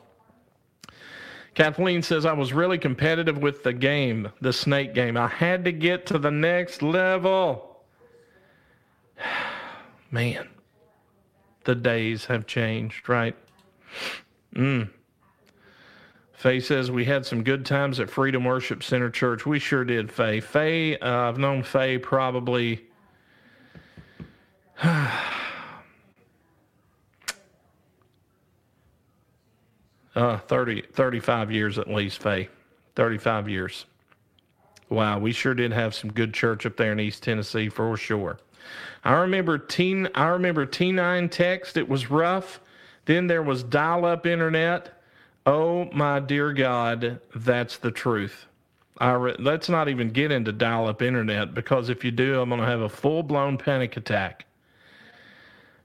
Kathleen 1.55 2.03
says, 2.03 2.25
I 2.25 2.33
was 2.33 2.53
really 2.53 2.79
competitive 2.79 3.39
with 3.39 3.63
the 3.63 3.73
game, 3.73 4.31
the 4.41 4.53
snake 4.53 4.95
game. 4.95 5.17
I 5.17 5.29
had 5.29 5.65
to 5.67 5.73
get 5.73 6.07
to 6.07 6.19
the 6.19 6.31
next 6.31 6.83
level. 6.83 7.83
Man, 10.11 10.49
the 11.65 11.75
days 11.75 12.25
have 12.27 12.47
changed, 12.47 13.09
right? 13.09 13.37
Mm. 14.55 14.91
Faye 16.33 16.61
says, 16.61 16.91
We 16.91 17.05
had 17.05 17.25
some 17.25 17.45
good 17.45 17.65
times 17.65 18.01
at 18.01 18.11
Freedom 18.11 18.45
Worship 18.45 18.83
Center 18.83 19.11
Church. 19.11 19.47
We 19.47 19.59
sure 19.59 19.85
did, 19.85 20.11
Faye. 20.11 20.41
Faye, 20.41 20.99
uh, 20.99 21.29
I've 21.29 21.39
known 21.39 21.63
Faye 21.63 21.99
probably. 21.99 22.85
Uh, 30.15 30.39
30, 30.39 30.83
35 30.93 31.51
years 31.51 31.79
at 31.79 31.89
least, 31.89 32.23
Faye. 32.23 32.49
35 32.97 33.49
years. 33.49 33.87
Wow, 34.91 35.19
we 35.19 35.33
sure 35.33 35.55
did 35.55 35.73
have 35.73 35.95
some 35.95 36.13
good 36.13 36.35
church 36.35 36.67
up 36.67 36.77
there 36.77 36.93
in 36.93 37.01
East 37.01 37.23
Tennessee 37.23 37.71
for 37.71 37.97
sure. 37.97 38.39
I 39.05 39.15
remember 39.15 39.57
T 39.59 40.07
I 40.15 40.29
remember 40.29 40.67
T9 40.67 41.31
text, 41.31 41.77
it 41.77 41.89
was 41.89 42.11
rough. 42.11 42.61
Then 43.07 43.27
there 43.27 43.43
was 43.43 43.63
dial-up 43.63 44.27
internet. 44.27 45.03
Oh 45.45 45.87
my 45.93 46.21
dear 46.21 46.53
God, 46.53 47.21
that's 47.35 47.79
the 47.79 47.91
truth. 47.91 48.47
I 48.99 49.13
re- 49.13 49.37
let's 49.39 49.69
not 49.69 49.89
even 49.89 50.11
get 50.11 50.31
into 50.31 50.53
dial-up 50.53 51.03
internet 51.03 51.55
because 51.55 51.89
if 51.89 52.05
you 52.05 52.11
do, 52.13 52.41
I'm 52.41 52.49
going 52.49 52.61
to 52.61 52.67
have 52.67 52.83
a 52.83 52.89
full-blown 52.89 53.59
panic 53.59 53.97
attack. 53.97 54.45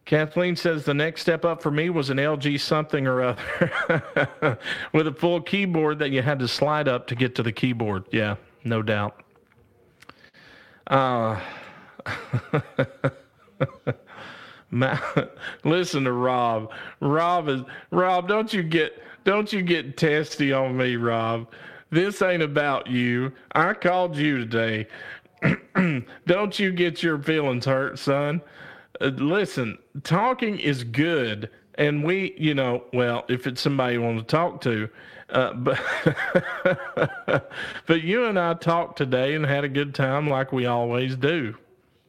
Kathleen 0.07 0.55
says 0.55 0.85
the 0.85 0.93
next 0.93 1.19
step 1.21 1.43
up 1.43 1.61
for 1.61 1.69
me 1.69 1.89
was 1.89 2.09
an 2.09 2.15
LG 2.17 2.61
something 2.61 3.05
or 3.05 3.21
other 3.21 4.57
with 4.93 5.05
a 5.07 5.11
full 5.11 5.41
keyboard 5.41 5.99
that 5.99 6.11
you 6.11 6.21
had 6.21 6.39
to 6.39 6.47
slide 6.47 6.87
up 6.87 7.07
to 7.07 7.15
get 7.15 7.35
to 7.35 7.43
the 7.43 7.51
keyboard. 7.51 8.05
Yeah, 8.09 8.37
no 8.63 8.81
doubt. 8.81 9.21
Uh, 10.87 11.37
listen 15.65 16.05
to 16.05 16.13
Rob. 16.13 16.71
Rob 17.01 17.49
is 17.49 17.61
Rob. 17.91 18.29
Don't 18.29 18.53
you 18.53 18.63
get 18.63 19.03
don't 19.25 19.51
you 19.51 19.61
get 19.61 19.97
testy 19.97 20.53
on 20.53 20.77
me, 20.77 20.95
Rob. 20.95 21.49
This 21.89 22.21
ain't 22.21 22.43
about 22.43 22.87
you. 22.87 23.33
I 23.51 23.73
called 23.73 24.15
you 24.15 24.37
today. 24.37 24.87
don't 26.25 26.57
you 26.57 26.71
get 26.71 27.03
your 27.03 27.19
feelings 27.19 27.65
hurt, 27.65 27.99
son. 27.99 28.41
Uh, 28.99 29.07
listen, 29.07 29.77
talking 30.03 30.59
is 30.59 30.83
good, 30.83 31.49
and 31.75 32.03
we, 32.03 32.33
you 32.37 32.53
know, 32.53 32.83
well, 32.93 33.25
if 33.27 33.45
it's 33.47 33.61
somebody 33.61 33.93
you 33.93 34.01
want 34.01 34.19
to 34.19 34.25
talk 34.25 34.61
to, 34.61 34.89
uh, 35.29 35.53
but 35.53 35.79
but 37.85 38.01
you 38.01 38.25
and 38.25 38.39
I 38.39 38.53
talked 38.55 38.97
today 38.97 39.35
and 39.35 39.45
had 39.45 39.63
a 39.63 39.69
good 39.69 39.93
time 39.93 40.27
like 40.29 40.51
we 40.51 40.65
always 40.65 41.15
do. 41.15 41.55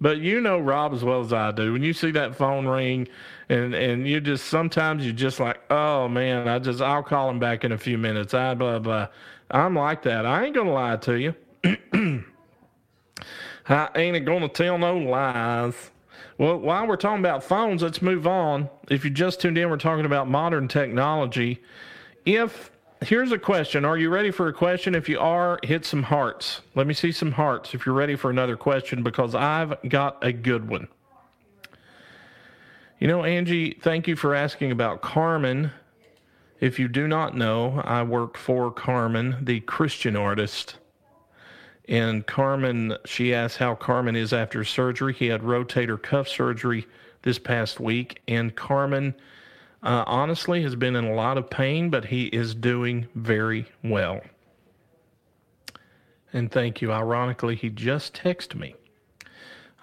But 0.01 0.19
you 0.19 0.41
know 0.41 0.59
Rob 0.59 0.95
as 0.95 1.03
well 1.03 1.21
as 1.21 1.33
I 1.33 1.51
do. 1.51 1.73
When 1.73 1.83
you 1.83 1.93
see 1.93 2.13
that 2.13 2.37
phone 2.37 2.67
ring, 2.67 3.09
and 3.49 3.75
and 3.75 4.07
you 4.07 4.21
just 4.21 4.47
sometimes 4.47 5.05
you 5.05 5.13
just 5.13 5.41
like, 5.41 5.61
oh 5.71 6.09
man, 6.09 6.47
I 6.49 6.59
just 6.61 6.81
I'll 6.81 7.03
call 7.03 7.29
him 7.29 7.41
back 7.41 7.65
in 7.65 7.73
a 7.73 7.79
few 7.79 7.99
minutes. 7.99 8.35
I 8.35 8.55
blah 8.55 8.79
blah. 8.79 9.09
I'm 9.51 9.75
like 9.75 10.03
that. 10.03 10.25
I 10.25 10.45
ain't 10.45 10.55
gonna 10.55 10.73
lie 10.73 10.97
to 10.97 11.15
you. 11.19 11.35
I 13.69 13.89
ain't 13.97 14.25
gonna 14.25 14.49
tell 14.49 14.79
no 14.79 14.97
lies. 14.97 15.91
Well, 16.39 16.57
while 16.59 16.87
we're 16.87 16.97
talking 16.97 17.19
about 17.19 17.43
phones, 17.43 17.83
let's 17.83 18.01
move 18.01 18.25
on. 18.25 18.71
If 18.89 19.05
you 19.05 19.11
just 19.11 19.41
tuned 19.41 19.59
in, 19.59 19.69
we're 19.69 19.77
talking 19.77 20.07
about 20.07 20.31
modern 20.31 20.69
technology. 20.69 21.61
If 22.25 22.71
here's 23.01 23.33
a 23.33 23.39
question, 23.39 23.85
are 23.85 23.99
you 23.99 24.09
ready 24.09 24.31
for 24.31 24.47
a 24.47 24.53
question? 24.53 24.95
If 24.95 25.09
you 25.09 25.19
are, 25.19 25.59
hit 25.65 25.85
some 25.85 26.05
hearts. 26.05 26.61
Let 26.77 26.87
me 26.87 26.95
see 26.95 27.11
some 27.11 27.33
hearts 27.33 27.75
if 27.75 27.85
you're 27.85 27.95
ready 27.95 28.15
for 28.15 28.31
another 28.31 28.57
question 28.57 29.03
because 29.03 29.35
I've 29.35 29.75
got 29.89 30.19
a 30.23 30.33
good 30.33 30.69
one. 30.69 30.87
You 33.01 33.09
know, 33.09 33.25
Angie, 33.25 33.73
thank 33.81 34.07
you 34.07 34.15
for 34.15 34.33
asking 34.33 34.71
about 34.71 35.03
Carmen. 35.03 35.73
If 36.61 36.79
you 36.79 36.87
do 36.87 37.09
not 37.09 37.37
know, 37.37 37.81
I 37.85 38.05
work 38.05 38.37
for 38.37 38.71
Carmen, 38.71 39.39
the 39.43 39.59
Christian 39.61 40.15
artist. 40.15 40.77
And 41.89 42.27
Carmen, 42.27 42.97
she 43.07 43.33
asked 43.33 43.57
how 43.57 43.75
Carmen 43.75 44.15
is 44.15 44.35
after 44.35 44.63
surgery. 44.63 45.15
He 45.15 45.27
had 45.27 45.41
rotator 45.41 46.01
cuff 46.01 46.29
surgery 46.29 46.87
this 47.23 47.39
past 47.39 47.81
week. 47.81 48.21
And 48.29 48.55
Carmen, 48.55 49.15
uh, 49.83 50.05
honestly, 50.07 50.63
has 50.63 50.77
been 50.77 50.97
in 50.97 51.07
a 51.07 51.15
lot 51.15 51.39
of 51.39 51.49
pain, 51.49 51.89
but 51.89 52.05
he 52.05 52.27
is 52.27 52.55
doing 52.55 53.09
very 53.15 53.67
well. 53.83 54.21
And 56.33 56.53
thank 56.53 56.83
you. 56.83 56.93
Ironically, 56.93 57.57
he 57.57 57.71
just 57.71 58.15
texted 58.15 58.57
me. 58.57 58.75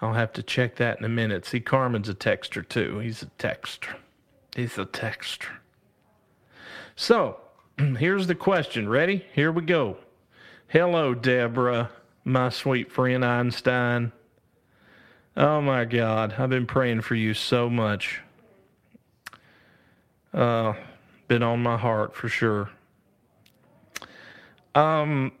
I'll 0.00 0.12
have 0.12 0.32
to 0.34 0.42
check 0.42 0.76
that 0.76 0.98
in 0.98 1.04
a 1.04 1.08
minute. 1.08 1.44
See, 1.44 1.58
Carmen's 1.58 2.08
a 2.08 2.14
texter 2.14 2.66
too. 2.66 2.98
He's 3.00 3.22
a 3.22 3.30
texter. 3.38 3.96
He's 4.54 4.78
a 4.78 4.84
texter. 4.84 5.56
So, 6.94 7.38
here's 7.78 8.28
the 8.28 8.34
question. 8.34 8.88
Ready? 8.88 9.24
Here 9.34 9.50
we 9.50 9.62
go. 9.62 9.96
Hello, 10.78 11.14
Deborah, 11.14 11.88
my 12.22 12.50
sweet 12.50 12.92
friend 12.92 13.24
Einstein. 13.24 14.12
Oh 15.34 15.62
my 15.62 15.86
God, 15.86 16.34
I've 16.36 16.50
been 16.50 16.66
praying 16.66 17.00
for 17.00 17.14
you 17.14 17.32
so 17.32 17.70
much. 17.70 18.20
Uh, 20.34 20.74
been 21.28 21.42
on 21.42 21.62
my 21.62 21.78
heart 21.78 22.14
for 22.14 22.28
sure. 22.28 22.68
Um, 24.74 25.32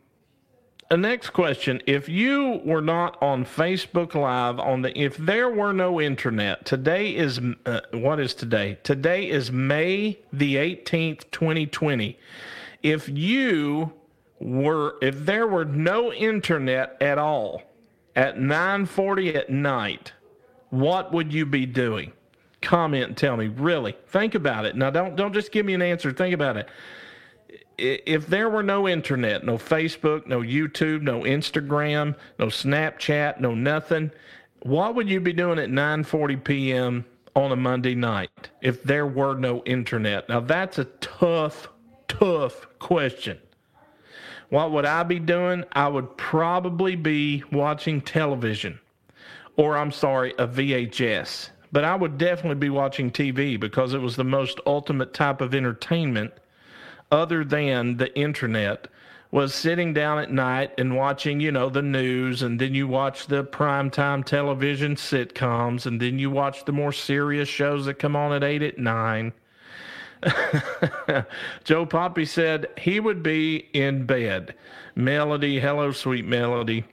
the 0.88 0.96
next 0.96 1.34
question: 1.34 1.82
If 1.86 2.08
you 2.08 2.62
were 2.64 2.80
not 2.80 3.22
on 3.22 3.44
Facebook 3.44 4.14
Live 4.14 4.58
on 4.58 4.80
the, 4.80 4.98
if 4.98 5.18
there 5.18 5.50
were 5.50 5.74
no 5.74 6.00
internet, 6.00 6.64
today 6.64 7.14
is 7.14 7.40
uh, 7.66 7.80
what 7.90 8.20
is 8.20 8.32
today? 8.32 8.78
Today 8.84 9.28
is 9.28 9.52
May 9.52 10.18
the 10.32 10.56
eighteenth, 10.56 11.30
twenty 11.30 11.66
twenty. 11.66 12.18
If 12.82 13.10
you 13.10 13.92
were, 14.40 14.96
if 15.02 15.24
there 15.24 15.46
were 15.46 15.64
no 15.64 16.12
internet 16.12 16.96
at 17.00 17.18
all 17.18 17.62
at 18.14 18.38
nine 18.38 18.86
forty 18.86 19.34
at 19.34 19.50
night, 19.50 20.12
what 20.70 21.12
would 21.12 21.32
you 21.32 21.46
be 21.46 21.66
doing? 21.66 22.12
Comment 22.62 23.04
and 23.04 23.16
tell 23.16 23.36
me. 23.36 23.48
Really, 23.48 23.96
think 24.08 24.34
about 24.34 24.64
it. 24.64 24.76
Now, 24.76 24.90
don't 24.90 25.16
don't 25.16 25.32
just 25.32 25.52
give 25.52 25.66
me 25.66 25.74
an 25.74 25.82
answer. 25.82 26.12
Think 26.12 26.34
about 26.34 26.56
it 26.56 26.68
if 27.78 28.26
there 28.26 28.48
were 28.48 28.62
no 28.62 28.88
internet, 28.88 29.44
no 29.44 29.58
Facebook, 29.58 30.26
no 30.26 30.40
YouTube, 30.40 31.02
no 31.02 31.20
Instagram, 31.20 32.14
no 32.38 32.46
Snapchat, 32.46 33.40
no 33.40 33.54
nothing, 33.54 34.10
what 34.60 34.94
would 34.94 35.08
you 35.08 35.20
be 35.20 35.32
doing 35.32 35.58
at 35.58 35.68
9:40 35.68 36.42
p.m. 36.42 37.04
on 37.34 37.52
a 37.52 37.56
Monday 37.56 37.94
night 37.94 38.30
if 38.62 38.82
there 38.82 39.06
were 39.06 39.34
no 39.34 39.62
internet? 39.64 40.28
Now 40.28 40.40
that's 40.40 40.78
a 40.78 40.84
tough, 40.84 41.68
tough 42.08 42.66
question. 42.78 43.38
What 44.48 44.70
would 44.72 44.84
I 44.84 45.02
be 45.02 45.18
doing? 45.18 45.64
I 45.72 45.88
would 45.88 46.16
probably 46.16 46.94
be 46.94 47.42
watching 47.50 48.00
television, 48.00 48.78
or 49.56 49.76
I'm 49.76 49.92
sorry, 49.92 50.34
a 50.38 50.46
VHS. 50.46 51.50
But 51.72 51.84
I 51.84 51.96
would 51.96 52.16
definitely 52.16 52.60
be 52.60 52.70
watching 52.70 53.10
TV 53.10 53.58
because 53.58 53.92
it 53.92 54.00
was 54.00 54.16
the 54.16 54.24
most 54.24 54.60
ultimate 54.66 55.12
type 55.12 55.40
of 55.40 55.54
entertainment 55.54 56.32
other 57.10 57.44
than 57.44 57.96
the 57.96 58.16
internet 58.18 58.88
was 59.32 59.54
sitting 59.54 59.92
down 59.92 60.18
at 60.18 60.30
night 60.30 60.72
and 60.78 60.96
watching, 60.96 61.40
you 61.40 61.50
know, 61.50 61.68
the 61.68 61.82
news, 61.82 62.42
and 62.42 62.60
then 62.60 62.74
you 62.74 62.86
watch 62.86 63.26
the 63.26 63.44
primetime 63.44 64.24
television 64.24 64.94
sitcoms, 64.94 65.86
and 65.86 66.00
then 66.00 66.18
you 66.18 66.30
watch 66.30 66.64
the 66.64 66.72
more 66.72 66.92
serious 66.92 67.48
shows 67.48 67.86
that 67.86 67.94
come 67.94 68.14
on 68.14 68.32
at 68.32 68.44
8 68.44 68.62
at 68.62 68.78
9. 68.78 69.32
Joe 71.64 71.86
Poppy 71.86 72.24
said 72.24 72.66
he 72.78 73.00
would 73.00 73.22
be 73.22 73.68
in 73.72 74.06
bed. 74.06 74.54
Melody, 74.94 75.60
hello, 75.60 75.92
sweet 75.92 76.24
Melody. 76.24 76.84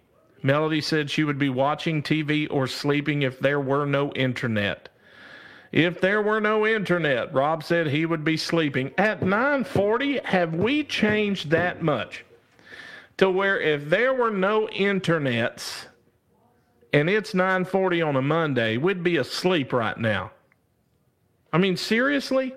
Melody 0.44 0.82
said 0.82 1.10
she 1.10 1.24
would 1.24 1.40
be 1.40 1.50
watching 1.50 2.04
TV 2.04 2.48
or 2.52 2.68
sleeping 2.68 3.22
if 3.22 3.40
there 3.40 3.62
were 3.62 3.86
no 3.86 4.12
internet. 4.12 4.90
If 5.72 6.02
there 6.02 6.22
were 6.22 6.42
no 6.42 6.68
internet, 6.68 7.34
Rob 7.34 7.64
said 7.64 7.88
he 7.88 8.06
would 8.06 8.24
be 8.24 8.38
sleeping. 8.38 8.92
At 8.98 9.22
9:40, 9.22 10.24
have 10.26 10.54
we 10.54 10.84
changed 10.84 11.50
that 11.50 11.82
much? 11.82 12.26
To 13.18 13.30
where 13.30 13.60
if 13.60 13.90
there 13.90 14.14
were 14.14 14.32
no 14.32 14.68
internets 14.68 15.86
and 16.92 17.10
it's 17.10 17.34
9:40 17.34 18.02
on 18.04 18.16
a 18.16 18.22
Monday, 18.22 18.78
we'd 18.78 19.02
be 19.02 19.18
asleep 19.18 19.74
right 19.74 19.98
now. 19.98 20.32
I 21.52 21.58
mean, 21.58 21.78
seriously? 21.78 22.54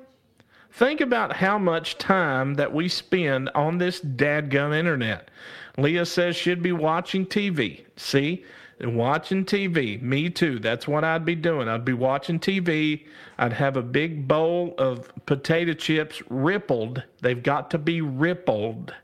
Think 0.76 1.00
about 1.00 1.36
how 1.36 1.56
much 1.56 1.96
time 1.96 2.52
that 2.56 2.70
we 2.70 2.86
spend 2.90 3.48
on 3.54 3.78
this 3.78 3.98
dadgum 3.98 4.76
internet. 4.78 5.30
Leah 5.78 6.04
says 6.04 6.36
she'd 6.36 6.62
be 6.62 6.72
watching 6.72 7.24
TV. 7.24 7.86
See? 7.96 8.44
watching 8.80 9.46
TV. 9.46 10.02
Me 10.02 10.28
too. 10.28 10.58
That's 10.58 10.86
what 10.86 11.02
I'd 11.02 11.24
be 11.24 11.34
doing. 11.34 11.66
I'd 11.66 11.86
be 11.86 11.94
watching 11.94 12.38
TV. 12.38 13.06
I'd 13.38 13.54
have 13.54 13.78
a 13.78 13.82
big 13.82 14.28
bowl 14.28 14.74
of 14.76 15.10
potato 15.24 15.72
chips 15.72 16.22
rippled. 16.28 17.02
They've 17.22 17.42
got 17.42 17.70
to 17.70 17.78
be 17.78 18.02
rippled. 18.02 18.94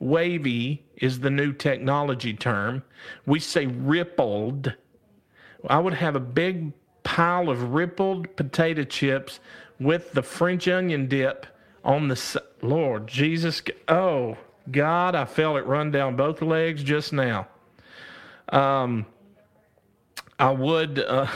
Wavy 0.00 0.84
is 0.96 1.20
the 1.20 1.30
new 1.30 1.52
technology 1.52 2.34
term. 2.34 2.82
We 3.24 3.38
say 3.38 3.66
rippled. 3.66 4.74
I 5.70 5.78
would 5.78 5.94
have 5.94 6.16
a 6.16 6.20
big 6.20 6.72
pile 7.04 7.50
of 7.50 7.72
rippled 7.72 8.34
potato 8.36 8.84
chips 8.84 9.40
with 9.82 10.12
the 10.12 10.22
French 10.22 10.68
onion 10.68 11.08
dip 11.08 11.46
on 11.84 12.08
the 12.08 12.42
Lord 12.62 13.06
Jesus. 13.06 13.62
Oh, 13.88 14.36
God, 14.70 15.14
I 15.14 15.24
felt 15.24 15.56
it 15.56 15.66
run 15.66 15.90
down 15.90 16.16
both 16.16 16.42
legs 16.42 16.82
just 16.82 17.12
now. 17.12 17.48
Um, 18.50 19.06
I 20.38 20.50
would, 20.50 20.98
uh, 20.98 21.26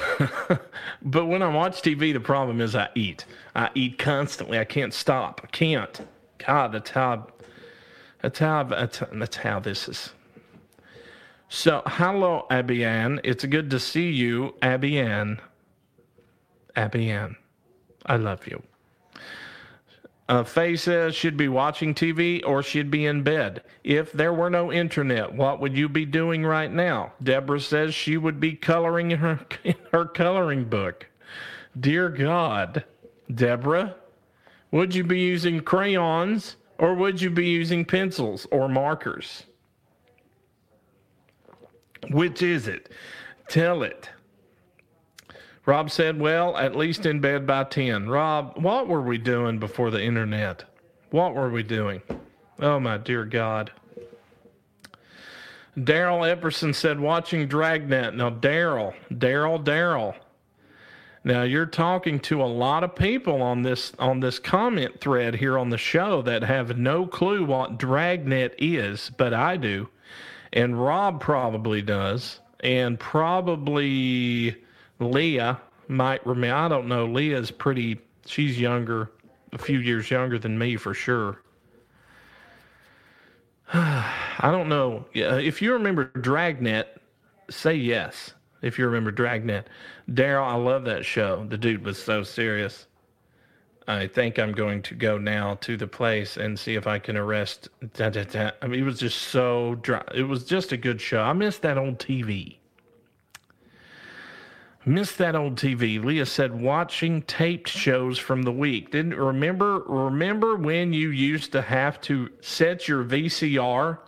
but 1.03 1.27
when 1.27 1.43
I 1.43 1.49
watch 1.49 1.83
TV, 1.83 2.13
the 2.13 2.21
problem 2.21 2.61
is 2.61 2.75
I 2.75 2.89
eat. 2.95 3.25
I 3.55 3.71
eat 3.75 3.99
constantly. 3.99 4.59
I 4.59 4.65
can't 4.65 4.93
stop. 4.93 5.41
I 5.45 5.47
can't. 5.49 6.01
God, 6.39 6.73
that's 6.73 6.91
how. 6.91 7.29
That's 8.21 8.39
how. 8.39 8.65
That's, 8.65 9.37
how 9.37 9.61
this 9.61 9.89
is. 9.89 10.11
So, 11.49 11.83
hello, 11.87 12.47
Abby 12.51 12.85
Ann. 12.85 13.21
It's 13.23 13.45
good 13.45 13.71
to 13.71 13.79
see 13.79 14.11
you, 14.11 14.55
Abby 14.61 14.99
Ann. 14.99 15.41
Abby 16.75 17.11
Ann, 17.11 17.37
I 18.07 18.17
love 18.17 18.47
you. 18.47 18.63
Uh, 20.29 20.43
Faye 20.43 20.75
says 20.75 21.15
she'd 21.15 21.37
be 21.37 21.49
watching 21.49 21.95
TV 21.95 22.43
or 22.45 22.63
she'd 22.63 22.91
be 22.91 23.07
in 23.07 23.23
bed. 23.23 23.63
If 23.85 24.11
there 24.13 24.33
were 24.33 24.51
no 24.51 24.73
internet, 24.73 25.33
what 25.33 25.61
would 25.61 25.77
you 25.77 25.89
be 25.89 26.05
doing 26.05 26.45
right 26.45 26.73
now? 26.73 27.13
Deborah 27.23 27.61
says 27.61 27.95
she 27.95 28.17
would 28.17 28.41
be 28.41 28.55
coloring 28.55 29.13
in 29.13 29.19
her, 29.19 29.41
her 29.93 30.05
coloring 30.05 30.65
book. 30.65 31.07
Dear 31.79 32.09
God, 32.09 32.85
Deborah, 33.33 33.95
would 34.73 34.95
you 34.95 35.05
be 35.05 35.21
using 35.21 35.61
crayons 35.61 36.57
or 36.79 36.95
would 36.95 37.21
you 37.21 37.31
be 37.31 37.47
using 37.47 37.85
pencils 37.85 38.47
or 38.51 38.69
markers? 38.69 39.45
Which 42.11 42.43
is 42.43 42.67
it? 42.67 42.91
Tell 43.49 43.83
it. 43.83 44.11
Rob 45.67 45.91
said, 45.91 46.21
Well, 46.21 46.57
at 46.57 46.77
least 46.77 47.07
in 47.07 47.21
bed 47.21 47.47
by 47.47 47.65
10. 47.65 48.09
Rob, 48.09 48.57
what 48.57 48.87
were 48.87 49.03
we 49.03 49.19
doing 49.19 49.59
before 49.59 49.91
the 49.91 50.03
internet? 50.03 50.65
What 51.11 51.35
were 51.35 51.51
we 51.51 51.65
doing? 51.65 52.03
Oh, 52.61 52.79
my 52.79 52.97
dear 52.97 53.25
God. 53.25 53.73
Daryl 55.77 56.25
Epperson 56.25 56.75
said, 56.75 56.99
watching 56.99 57.49
Dragnet. 57.49 58.15
Now, 58.15 58.31
Daryl, 58.31 58.95
Daryl, 59.13 59.63
Daryl. 59.63 60.15
Now 61.27 61.43
you're 61.43 61.67
talking 61.67 62.21
to 62.21 62.41
a 62.41 62.47
lot 62.47 62.85
of 62.85 62.95
people 62.95 63.43
on 63.43 63.63
this 63.63 63.93
on 63.99 64.21
this 64.21 64.39
comment 64.39 65.01
thread 65.01 65.35
here 65.35 65.59
on 65.59 65.71
the 65.71 65.77
show 65.77 66.23
that 66.23 66.45
have 66.45 66.79
no 66.79 67.05
clue 67.05 67.45
what 67.45 67.79
Dragnet 67.79 68.55
is, 68.59 69.11
but 69.17 69.35
I 69.35 69.57
do, 69.57 69.89
and 70.53 70.81
Rob 70.81 71.21
probably 71.21 71.83
does, 71.83 72.39
and 72.61 72.97
probably 73.01 74.57
Leah 74.99 75.61
might 75.89 76.27
remember. 76.27 76.57
I 76.57 76.69
don't 76.69 76.89
know. 76.89 77.07
Leah's 77.07 77.51
pretty. 77.51 78.01
She's 78.27 78.59
younger, 78.59 79.11
a 79.53 79.59
few 79.59 79.79
years 79.79 80.11
younger 80.11 80.39
than 80.39 80.59
me 80.59 80.77
for 80.77 80.95
sure. 80.95 81.43
I 83.73 84.51
don't 84.51 84.69
know. 84.69 85.07
If 85.13 85.63
you 85.63 85.73
remember 85.73 86.11
Dragnet, 86.21 87.01
say 87.51 87.75
yes. 87.75 88.33
If 88.63 88.79
you 88.79 88.87
remember 88.87 89.11
Dragnet, 89.11 89.69
Daryl, 90.11 90.47
I 90.47 90.55
love 90.55 90.85
that 90.85 91.05
show. 91.05 91.47
The 91.49 91.59
dude 91.59 91.85
was 91.85 92.03
so 92.03 92.23
serious. 92.23 92.87
I 93.89 94.09
think 94.09 94.39
I'm 94.39 94.53
going 94.53 94.83
to 94.83 94.95
go 94.95 95.17
now 95.19 95.55
to 95.61 95.77
the 95.77 95.87
place 95.87 96.37
and 96.37 96.59
see 96.59 96.75
if 96.75 96.87
I 96.87 96.99
can 96.99 97.17
arrest. 97.17 97.69
Da, 97.95 98.11
da, 98.11 98.25
da. 98.25 98.51
I 98.61 98.67
mean, 98.67 98.81
it 98.81 98.85
was 98.85 98.99
just 98.99 99.19
so 99.19 99.77
dry. 99.77 100.03
It 100.15 100.25
was 100.25 100.45
just 100.45 100.73
a 100.73 100.77
good 100.77 101.01
show. 101.01 101.23
I 101.23 101.33
miss 101.33 101.59
that 101.59 101.79
old 101.79 101.99
TV. 101.99 102.57
Missed 104.89 105.19
that 105.19 105.35
old 105.35 105.57
TV. 105.57 106.03
Leah 106.03 106.27
said 106.27 106.55
watching 106.55 107.23
taped 107.23 107.69
shows 107.69 108.21
from 108.21 108.45
the 108.45 108.53
week. 108.53 108.93
Didn't 108.93 109.17
remember 109.17 109.81
remember 109.81 110.55
when 110.55 110.93
you 110.93 111.11
used 111.11 111.51
to 111.53 111.61
have 111.63 112.01
to 112.03 112.31
set 112.41 112.87
your 112.87 113.03
VCR 113.03 113.99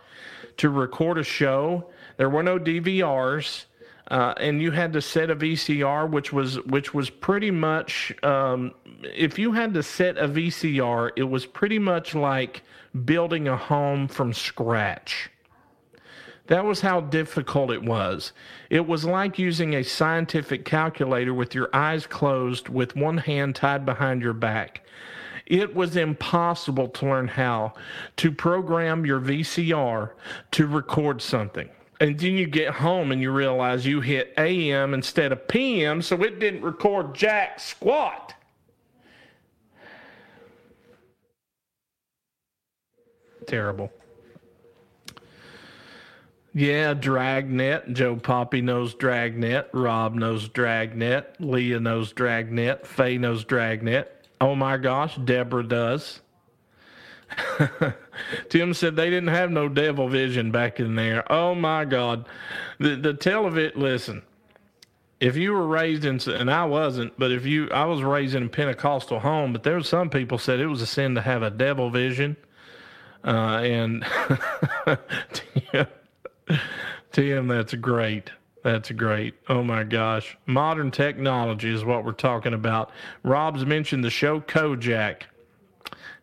to 0.55 0.69
record 0.69 1.17
a 1.17 1.23
show? 1.23 1.89
There 2.15 2.29
were 2.29 2.43
no 2.43 2.57
DVRs. 2.57 3.65
Uh, 4.09 4.33
and 4.37 4.61
you 4.61 4.71
had 4.71 4.93
to 4.93 5.01
set 5.01 5.29
a 5.29 5.35
VCR, 5.35 6.09
which 6.09 6.31
was 6.31 6.59
which 6.61 6.93
was 6.93 7.09
pretty 7.09 7.51
much 7.51 8.13
um, 8.23 8.73
if 9.03 9.37
you 9.37 9.51
had 9.51 9.73
to 9.73 9.83
set 9.83 10.17
a 10.17 10.29
VCR, 10.29 11.11
it 11.17 11.23
was 11.23 11.45
pretty 11.45 11.77
much 11.77 12.15
like 12.15 12.63
building 13.03 13.49
a 13.49 13.57
home 13.57 14.07
from 14.07 14.33
scratch. 14.33 15.29
That 16.49 16.65
was 16.65 16.81
how 16.81 17.01
difficult 17.01 17.69
it 17.69 17.83
was. 17.83 18.33
It 18.71 18.87
was 18.87 19.05
like 19.05 19.37
using 19.37 19.75
a 19.75 19.83
scientific 19.83 20.65
calculator 20.65 21.31
with 21.31 21.53
your 21.53 21.69
eyes 21.73 22.07
closed 22.07 22.69
with 22.69 22.95
one 22.95 23.19
hand 23.19 23.55
tied 23.55 23.85
behind 23.85 24.23
your 24.23 24.33
back. 24.33 24.81
It 25.45 25.75
was 25.75 25.95
impossible 25.95 26.87
to 26.87 27.05
learn 27.05 27.27
how 27.27 27.73
to 28.17 28.31
program 28.31 29.05
your 29.05 29.19
VCR 29.19 30.09
to 30.49 30.67
record 30.67 31.21
something. 31.21 31.69
And 32.01 32.19
then 32.19 32.33
you 32.33 32.47
get 32.47 32.73
home 32.73 33.11
and 33.11 33.21
you 33.21 33.29
realize 33.29 33.85
you 33.85 34.01
hit 34.01 34.33
AM 34.39 34.95
instead 34.95 35.31
of 35.31 35.47
PM, 35.47 36.01
so 36.01 36.23
it 36.23 36.39
didn't 36.39 36.63
record 36.63 37.13
jack 37.13 37.59
squat. 37.59 38.33
Terrible. 43.45 43.91
Yeah, 46.53 46.93
Dragnet. 46.93 47.93
Joe 47.93 48.15
Poppy 48.15 48.61
knows 48.61 48.95
Dragnet. 48.95 49.69
Rob 49.71 50.15
knows 50.15 50.49
Dragnet. 50.49 51.35
Leah 51.39 51.79
knows 51.79 52.11
Dragnet. 52.11 52.87
Faye 52.87 53.17
knows 53.17 53.43
Dragnet. 53.45 54.27
Oh 54.41 54.55
my 54.55 54.77
gosh, 54.77 55.17
Deborah 55.17 55.67
does. 55.67 56.21
Tim 58.49 58.73
said 58.73 58.95
they 58.95 59.09
didn't 59.09 59.29
have 59.29 59.51
no 59.51 59.69
devil 59.69 60.09
vision 60.09 60.51
back 60.51 60.79
in 60.79 60.95
there. 60.95 61.29
Oh 61.31 61.53
my 61.53 61.85
God. 61.85 62.27
The 62.79 62.95
the 62.95 63.13
television 63.13 63.79
listen. 63.79 64.23
If 65.19 65.35
you 65.35 65.51
were 65.51 65.67
raised 65.67 66.05
in 66.05 66.19
and 66.33 66.49
I 66.49 66.65
wasn't, 66.65 67.13
but 67.19 67.31
if 67.31 67.45
you 67.45 67.69
I 67.69 67.85
was 67.85 68.01
raised 68.01 68.35
in 68.35 68.43
a 68.43 68.49
Pentecostal 68.49 69.19
home, 69.19 69.53
but 69.53 69.63
there 69.63 69.75
were 69.75 69.83
some 69.83 70.09
people 70.09 70.37
said 70.37 70.59
it 70.59 70.67
was 70.67 70.81
a 70.81 70.87
sin 70.87 71.13
to 71.15 71.21
have 71.21 71.43
a 71.43 71.51
devil 71.51 71.89
vision. 71.89 72.37
Uh, 73.23 73.59
and 73.61 74.05
Tim, 77.11 77.47
that's 77.47 77.73
great. 77.75 78.31
That's 78.63 78.91
great. 78.91 79.35
Oh 79.47 79.63
my 79.63 79.83
gosh. 79.83 80.37
Modern 80.45 80.91
technology 80.91 81.73
is 81.73 81.85
what 81.85 82.03
we're 82.03 82.11
talking 82.11 82.53
about. 82.53 82.91
Rob's 83.23 83.65
mentioned 83.65 84.03
the 84.03 84.09
show 84.09 84.41
Kojak. 84.41 85.23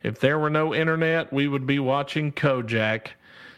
If 0.02 0.20
there 0.20 0.38
were 0.38 0.50
no 0.50 0.74
internet, 0.74 1.32
we 1.32 1.48
would 1.48 1.66
be 1.66 1.78
watching 1.78 2.32
Kojak. 2.32 3.08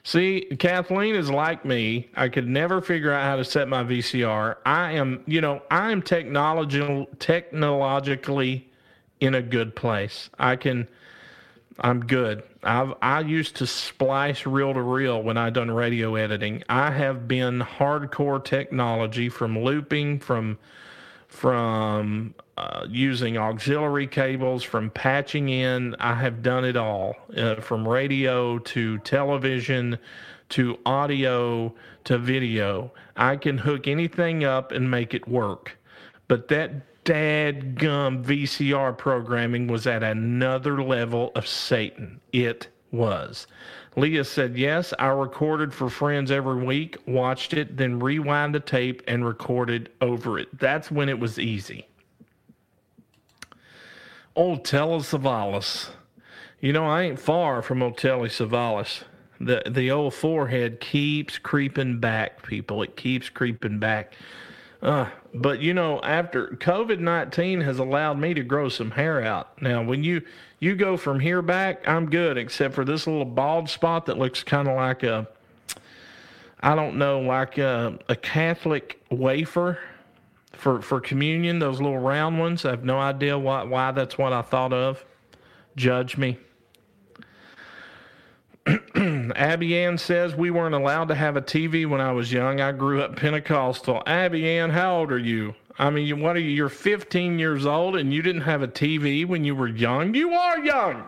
See, 0.04 0.46
Kathleen 0.58 1.14
is 1.14 1.28
like 1.28 1.64
me. 1.64 2.08
I 2.16 2.28
could 2.28 2.48
never 2.48 2.80
figure 2.80 3.12
out 3.12 3.24
how 3.24 3.36
to 3.36 3.44
set 3.44 3.68
my 3.68 3.82
VCR. 3.84 4.56
I 4.64 4.92
am, 4.92 5.22
you 5.26 5.40
know, 5.40 5.60
I 5.70 5.92
am 5.92 6.00
technological 6.00 7.06
technologically 7.18 8.70
in 9.20 9.34
a 9.34 9.42
good 9.42 9.76
place. 9.76 10.30
I 10.38 10.56
can 10.56 10.88
I'm 11.80 12.06
good. 12.06 12.42
I've 12.62 12.94
I 13.00 13.20
used 13.20 13.56
to 13.56 13.66
splice 13.66 14.46
reel 14.46 14.74
to 14.74 14.82
reel 14.82 15.22
when 15.22 15.36
I 15.36 15.50
done 15.50 15.70
radio 15.70 16.16
editing. 16.16 16.64
I 16.68 16.90
have 16.90 17.28
been 17.28 17.60
hardcore 17.60 18.44
technology 18.44 19.28
from 19.28 19.58
looping, 19.58 20.18
from 20.18 20.58
from 21.28 22.34
uh, 22.56 22.86
using 22.88 23.36
auxiliary 23.36 24.06
cables, 24.06 24.64
from 24.64 24.90
patching 24.90 25.50
in. 25.50 25.94
I 26.00 26.14
have 26.14 26.42
done 26.42 26.64
it 26.64 26.76
all, 26.76 27.14
uh, 27.36 27.56
from 27.56 27.86
radio 27.86 28.58
to 28.58 28.98
television 28.98 29.98
to 30.48 30.78
audio 30.84 31.74
to 32.04 32.18
video. 32.18 32.92
I 33.16 33.36
can 33.36 33.58
hook 33.58 33.86
anything 33.86 34.42
up 34.42 34.72
and 34.72 34.90
make 34.90 35.14
it 35.14 35.28
work. 35.28 35.78
But 36.26 36.48
that 36.48 36.87
dadgum 37.08 38.22
VCR 38.22 38.96
programming 38.96 39.66
was 39.66 39.86
at 39.86 40.02
another 40.02 40.82
level 40.82 41.32
of 41.34 41.48
Satan. 41.48 42.20
It 42.34 42.68
was. 42.90 43.46
Leah 43.96 44.24
said, 44.24 44.58
Yes, 44.58 44.92
I 44.98 45.06
recorded 45.06 45.72
for 45.72 45.88
friends 45.88 46.30
every 46.30 46.62
week, 46.62 46.98
watched 47.06 47.54
it, 47.54 47.78
then 47.78 47.98
rewind 47.98 48.54
the 48.54 48.60
tape 48.60 49.02
and 49.08 49.24
recorded 49.24 49.88
over 50.02 50.38
it. 50.38 50.48
That's 50.58 50.90
when 50.90 51.08
it 51.08 51.18
was 51.18 51.38
easy. 51.38 51.88
Old 54.36 54.66
Telly 54.66 55.00
Savalas. 55.00 55.88
You 56.60 56.74
know, 56.74 56.84
I 56.84 57.04
ain't 57.04 57.18
far 57.18 57.62
from 57.62 57.82
old 57.82 57.96
Telly 57.96 58.28
Savalas. 58.28 59.02
The, 59.40 59.62
the 59.66 59.90
old 59.90 60.12
forehead 60.12 60.80
keeps 60.80 61.38
creeping 61.38 62.00
back, 62.00 62.42
people. 62.42 62.82
It 62.82 62.96
keeps 62.96 63.30
creeping 63.30 63.78
back. 63.78 64.14
Uh, 64.80 65.08
but 65.34 65.60
you 65.60 65.74
know, 65.74 66.00
after 66.02 66.48
COVID 66.48 67.00
nineteen 67.00 67.60
has 67.62 67.78
allowed 67.78 68.18
me 68.18 68.32
to 68.34 68.42
grow 68.42 68.68
some 68.68 68.92
hair 68.92 69.22
out. 69.22 69.60
Now, 69.60 69.82
when 69.82 70.04
you 70.04 70.22
you 70.60 70.76
go 70.76 70.96
from 70.96 71.18
here 71.18 71.42
back, 71.42 71.86
I'm 71.88 72.08
good, 72.08 72.36
except 72.36 72.74
for 72.74 72.84
this 72.84 73.06
little 73.06 73.24
bald 73.24 73.68
spot 73.68 74.06
that 74.06 74.18
looks 74.18 74.42
kind 74.44 74.68
of 74.68 74.76
like 74.76 75.02
a, 75.02 75.28
I 76.60 76.74
don't 76.74 76.96
know, 76.96 77.20
like 77.20 77.58
a, 77.58 77.98
a 78.08 78.14
Catholic 78.14 79.00
wafer 79.10 79.78
for 80.52 80.80
for 80.80 81.00
communion. 81.00 81.58
Those 81.58 81.80
little 81.80 81.98
round 81.98 82.38
ones. 82.38 82.64
I 82.64 82.70
have 82.70 82.84
no 82.84 82.98
idea 82.98 83.36
why 83.36 83.64
why 83.64 83.90
that's 83.90 84.16
what 84.16 84.32
I 84.32 84.42
thought 84.42 84.72
of. 84.72 85.04
Judge 85.74 86.16
me. 86.16 86.38
Abby 89.36 89.78
Ann 89.78 89.98
says 89.98 90.34
we 90.34 90.50
weren't 90.50 90.74
allowed 90.74 91.08
to 91.08 91.14
have 91.14 91.36
a 91.36 91.42
TV 91.42 91.88
when 91.88 92.00
I 92.00 92.12
was 92.12 92.32
young. 92.32 92.60
I 92.60 92.72
grew 92.72 93.02
up 93.02 93.16
Pentecostal. 93.16 94.02
Abby 94.06 94.48
Ann, 94.48 94.70
how 94.70 94.98
old 94.98 95.12
are 95.12 95.18
you? 95.18 95.54
I 95.78 95.90
mean, 95.90 96.20
what 96.20 96.36
are 96.36 96.40
you? 96.40 96.50
You're 96.50 96.68
15 96.68 97.38
years 97.38 97.64
old 97.66 97.96
and 97.96 98.12
you 98.12 98.22
didn't 98.22 98.42
have 98.42 98.62
a 98.62 98.68
TV 98.68 99.26
when 99.26 99.44
you 99.44 99.54
were 99.54 99.68
young. 99.68 100.14
You 100.14 100.32
are 100.32 100.58
young. 100.58 101.04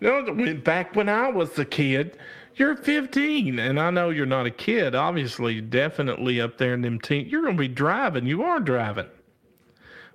No, 0.00 0.54
back 0.56 0.94
when 0.96 1.08
I 1.08 1.28
was 1.30 1.58
a 1.58 1.64
kid, 1.64 2.18
you're 2.56 2.76
15, 2.76 3.58
and 3.58 3.80
I 3.80 3.90
know 3.90 4.10
you're 4.10 4.26
not 4.26 4.46
a 4.46 4.50
kid. 4.50 4.94
Obviously, 4.94 5.60
definitely 5.60 6.40
up 6.40 6.58
there 6.58 6.74
in 6.74 6.82
them 6.82 7.00
teens, 7.00 7.30
you're 7.30 7.42
going 7.42 7.56
to 7.56 7.60
be 7.60 7.68
driving. 7.68 8.26
You 8.26 8.42
are 8.42 8.60
driving. 8.60 9.08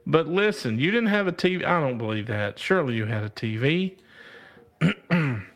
But 0.06 0.28
listen, 0.28 0.80
you 0.80 0.92
didn't 0.92 1.10
have 1.10 1.28
a 1.28 1.32
TV. 1.32 1.66
I 1.66 1.82
don't 1.82 1.98
believe 1.98 2.28
that. 2.28 2.60
Surely 2.60 2.96
you 2.96 3.06
had 3.06 3.24
a 3.24 3.30
TV. 3.30 3.98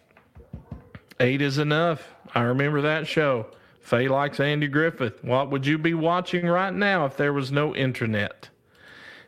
Eight 1.24 1.42
is 1.42 1.58
enough. 1.58 2.14
I 2.36 2.42
remember 2.42 2.82
that 2.82 3.08
show. 3.08 3.46
Faye 3.80 4.10
likes 4.10 4.42
Andy 4.42 4.68
Griffith. 4.68 5.24
What 5.24 5.50
would 5.52 5.66
you 5.66 5.78
be 5.78 5.94
watching 5.94 6.48
right 6.48 6.74
now 6.74 7.06
if 7.06 7.16
there 7.16 7.32
was 7.32 7.50
no 7.50 7.74
internet? 7.74 8.50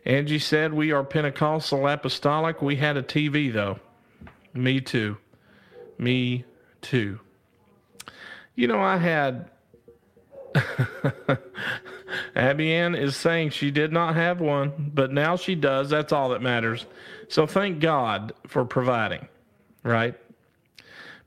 Angie 0.03 0.39
said, 0.39 0.73
We 0.73 0.91
are 0.91 1.05
Pentecostal 1.05 1.87
Apostolic. 1.87 2.61
We 2.61 2.75
had 2.75 2.97
a 2.97 3.01
TV, 3.01 3.53
though. 3.53 3.79
Me 4.53 4.81
too. 4.81 5.15
Me 5.97 6.43
too. 6.81 7.21
You 8.55 8.67
know, 8.67 8.81
I 8.81 8.97
had. 8.97 9.49
Abby 12.35 12.73
Ann 12.73 12.95
is 12.95 13.15
saying 13.15 13.51
she 13.51 13.71
did 13.71 13.93
not 13.93 14.15
have 14.15 14.41
one, 14.41 14.91
but 14.93 15.13
now 15.13 15.37
she 15.37 15.55
does. 15.55 15.91
That's 15.91 16.11
all 16.11 16.27
that 16.29 16.41
matters. 16.41 16.85
So 17.29 17.47
thank 17.47 17.79
God 17.79 18.33
for 18.47 18.65
providing, 18.65 19.29
right? 19.81 20.15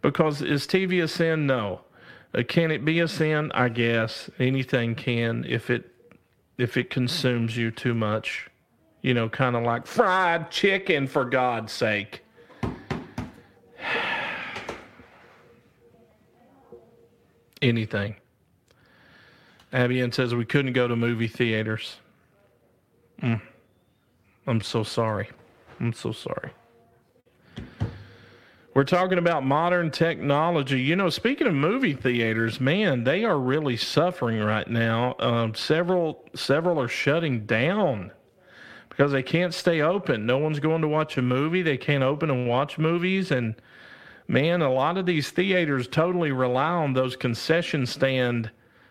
Because 0.03 0.43
is 0.43 0.67
TV 0.67 1.03
a 1.03 1.09
sin? 1.09 1.47
No. 1.47 1.81
Uh, 2.35 2.43
can 2.47 2.71
it 2.71 2.85
be 2.85 3.01
a 3.01 3.09
sin? 3.09 3.51
I 3.55 3.69
guess 3.69 4.31
anything 4.39 4.95
can 4.95 5.45
if 5.49 5.71
it 5.71 5.91
if 6.57 6.77
it 6.77 6.91
consumes 6.91 7.57
you 7.57 7.71
too 7.71 7.95
much. 7.95 8.51
You 9.03 9.15
know, 9.15 9.29
kind 9.29 9.57
of 9.57 9.63
like 9.63 9.87
fried 9.87 10.51
chicken 10.51 11.07
for 11.07 11.25
God's 11.25 11.73
sake. 11.73 12.25
anything. 17.63 18.17
Abby 19.73 20.11
says 20.11 20.35
we 20.35 20.45
couldn't 20.45 20.73
go 20.73 20.89
to 20.89 20.97
movie 20.97 21.29
theaters. 21.29 21.97
Mm. 23.23 23.41
I'm 24.47 24.61
so 24.63 24.83
sorry. 24.83 25.29
I'm 25.79 25.93
so 25.93 26.13
sorry. 26.13 26.51
We're 28.79 28.85
talking 28.85 29.19
about 29.19 29.45
modern 29.45 29.91
technology. 29.91 30.81
You 30.81 30.95
know, 30.95 31.11
speaking 31.11 31.49
of 31.49 31.55
movie 31.55 31.95
theaters, 31.95 32.61
man, 32.61 33.03
they 33.03 33.25
are 33.25 33.37
really 33.37 33.77
suffering 33.77 34.39
right 34.39 34.71
now. 34.71 35.17
Um, 35.19 35.53
several 35.57 36.25
several 36.37 36.81
are 36.81 36.87
shutting 36.87 37.45
down 37.45 38.13
because 38.89 39.11
they 39.11 39.25
can't 39.25 39.53
stay 39.53 39.81
open. 39.81 40.27
No 40.27 40.39
one's 40.39 40.61
going 40.61 40.83
to 40.83 40.87
watch 40.87 41.19
a 41.19 41.23
movie. 41.23 41.61
They 41.61 41.77
can't 41.77 42.05
open 42.05 42.31
and 42.31 42.47
watch 42.47 42.79
movies. 42.79 43.33
And 43.33 43.57
man, 44.29 44.63
a 44.63 44.73
lot 44.73 44.97
of 44.97 45.07
these 45.07 45.33
theaters 45.33 45.89
totally 45.89 46.31
rely 46.31 46.71
on 46.71 46.93
those 46.93 47.17
concession 47.17 47.85
stand 47.85 48.49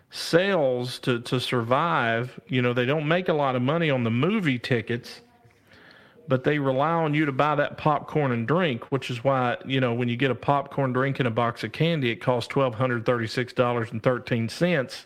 sales 0.09 0.99
to, 0.99 1.21
to 1.21 1.39
survive. 1.39 2.37
You 2.49 2.61
know, 2.61 2.73
they 2.73 2.85
don't 2.85 3.07
make 3.07 3.29
a 3.29 3.33
lot 3.33 3.55
of 3.55 3.61
money 3.61 3.89
on 3.89 4.03
the 4.03 4.11
movie 4.11 4.59
tickets 4.59 5.21
but 6.27 6.43
they 6.43 6.59
rely 6.59 6.91
on 6.91 7.13
you 7.13 7.25
to 7.25 7.31
buy 7.31 7.55
that 7.55 7.77
popcorn 7.77 8.31
and 8.31 8.47
drink, 8.47 8.91
which 8.91 9.09
is 9.09 9.23
why, 9.23 9.57
you 9.65 9.79
know, 9.79 9.93
when 9.93 10.09
you 10.09 10.17
get 10.17 10.31
a 10.31 10.35
popcorn 10.35 10.91
drink 10.93 11.19
and 11.19 11.27
a 11.27 11.31
box 11.31 11.63
of 11.63 11.71
candy, 11.71 12.11
it 12.11 12.17
costs 12.17 12.53
$1,236.13. 12.53 15.05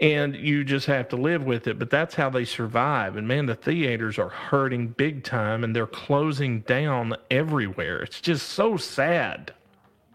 And 0.00 0.34
you 0.34 0.64
just 0.64 0.86
have 0.86 1.10
to 1.10 1.16
live 1.16 1.44
with 1.44 1.66
it. 1.66 1.78
But 1.78 1.90
that's 1.90 2.14
how 2.14 2.30
they 2.30 2.46
survive. 2.46 3.16
And 3.16 3.28
man, 3.28 3.44
the 3.46 3.54
theaters 3.54 4.18
are 4.18 4.30
hurting 4.30 4.88
big 4.88 5.24
time 5.24 5.62
and 5.62 5.76
they're 5.76 5.86
closing 5.86 6.60
down 6.60 7.14
everywhere. 7.30 8.02
It's 8.02 8.20
just 8.20 8.48
so 8.48 8.78
sad. 8.78 9.52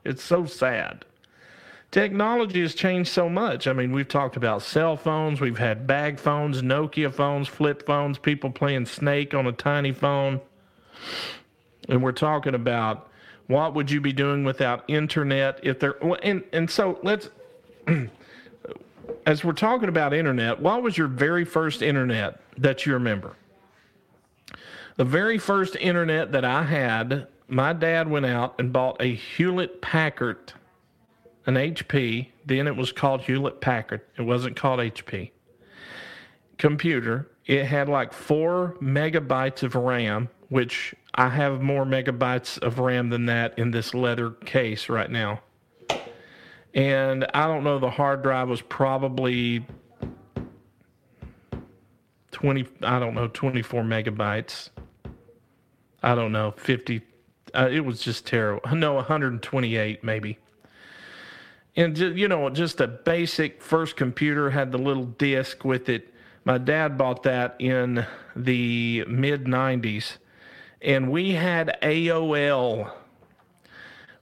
It's 0.03 0.23
so 0.23 0.45
sad. 0.45 1.05
Technology 1.95 2.59
has 2.59 2.75
changed 2.75 3.09
so 3.09 3.29
much. 3.29 3.67
I 3.67 3.71
mean, 3.71 3.93
we've 3.93 4.09
talked 4.09 4.35
about 4.35 4.61
cell 4.61 4.97
phones, 4.97 5.39
we've 5.39 5.57
had 5.57 5.87
bag 5.87 6.19
phones, 6.19 6.61
Nokia 6.61 7.13
phones, 7.13 7.47
flip 7.47 7.85
phones, 7.85 8.17
people 8.17 8.51
playing 8.51 8.85
Snake 8.85 9.33
on 9.33 9.47
a 9.47 9.53
tiny 9.53 9.93
phone. 9.93 10.41
And 11.87 12.03
we're 12.03 12.11
talking 12.11 12.53
about 12.53 13.09
what 13.47 13.75
would 13.75 13.89
you 13.89 14.01
be 14.01 14.11
doing 14.11 14.43
without 14.43 14.83
internet 14.89 15.61
if 15.63 15.79
there 15.79 15.95
and 16.21 16.43
and 16.51 16.69
so 16.69 16.99
let's 17.01 17.29
as 19.25 19.45
we're 19.45 19.53
talking 19.53 19.87
about 19.87 20.13
internet, 20.13 20.59
what 20.59 20.83
was 20.83 20.97
your 20.97 21.07
very 21.07 21.45
first 21.45 21.81
internet 21.81 22.41
that 22.57 22.85
you 22.85 22.91
remember? 22.91 23.37
The 24.97 25.05
very 25.05 25.37
first 25.37 25.77
internet 25.77 26.33
that 26.33 26.43
I 26.43 26.63
had, 26.63 27.27
my 27.47 27.71
dad 27.71 28.09
went 28.09 28.25
out 28.25 28.55
and 28.59 28.73
bought 28.73 28.97
a 28.99 29.15
Hewlett 29.15 29.81
Packard 29.81 30.51
an 31.45 31.55
HP, 31.55 32.27
then 32.45 32.67
it 32.67 32.75
was 32.75 32.91
called 32.91 33.21
Hewlett 33.21 33.61
Packard. 33.61 34.01
It 34.17 34.23
wasn't 34.23 34.55
called 34.55 34.79
HP. 34.79 35.31
Computer. 36.57 37.29
It 37.45 37.65
had 37.65 37.87
like 37.87 38.13
four 38.13 38.75
megabytes 38.81 39.61
of 39.61 39.75
RAM, 39.75 40.29
which 40.49 40.95
I 41.13 41.29
have 41.29 41.61
more 41.61 41.85
megabytes 41.85 42.57
of 42.59 42.79
RAM 42.79 43.09
than 43.09 43.27
that 43.27 43.59
in 43.59 43.71
this 43.71 43.93
leather 43.93 44.31
case 44.31 44.89
right 44.89 45.09
now. 45.09 45.41
And 46.73 47.25
I 47.33 47.47
don't 47.47 47.63
know, 47.63 47.79
the 47.79 47.89
hard 47.89 48.23
drive 48.23 48.49
was 48.49 48.61
probably 48.61 49.65
20, 52.31 52.67
I 52.81 52.99
don't 52.99 53.13
know, 53.13 53.27
24 53.27 53.83
megabytes. 53.83 54.69
I 56.01 56.15
don't 56.15 56.31
know, 56.31 56.51
50. 56.57 57.01
Uh, 57.53 57.69
it 57.71 57.79
was 57.81 58.01
just 58.01 58.25
terrible. 58.25 58.61
No, 58.75 58.95
128 58.95 60.03
maybe 60.03 60.37
and 61.75 61.95
just, 61.95 62.15
you 62.15 62.27
know, 62.27 62.49
just 62.49 62.79
a 62.79 62.87
basic 62.87 63.61
first 63.61 63.95
computer 63.95 64.49
had 64.49 64.71
the 64.71 64.77
little 64.77 65.05
disk 65.05 65.65
with 65.65 65.89
it. 65.89 66.13
My 66.45 66.57
dad 66.57 66.97
bought 66.97 67.23
that 67.23 67.55
in 67.59 68.05
the 68.35 69.03
mid 69.07 69.45
90s, 69.45 70.17
and 70.81 71.11
we 71.11 71.33
had 71.33 71.77
AOL. 71.81 72.91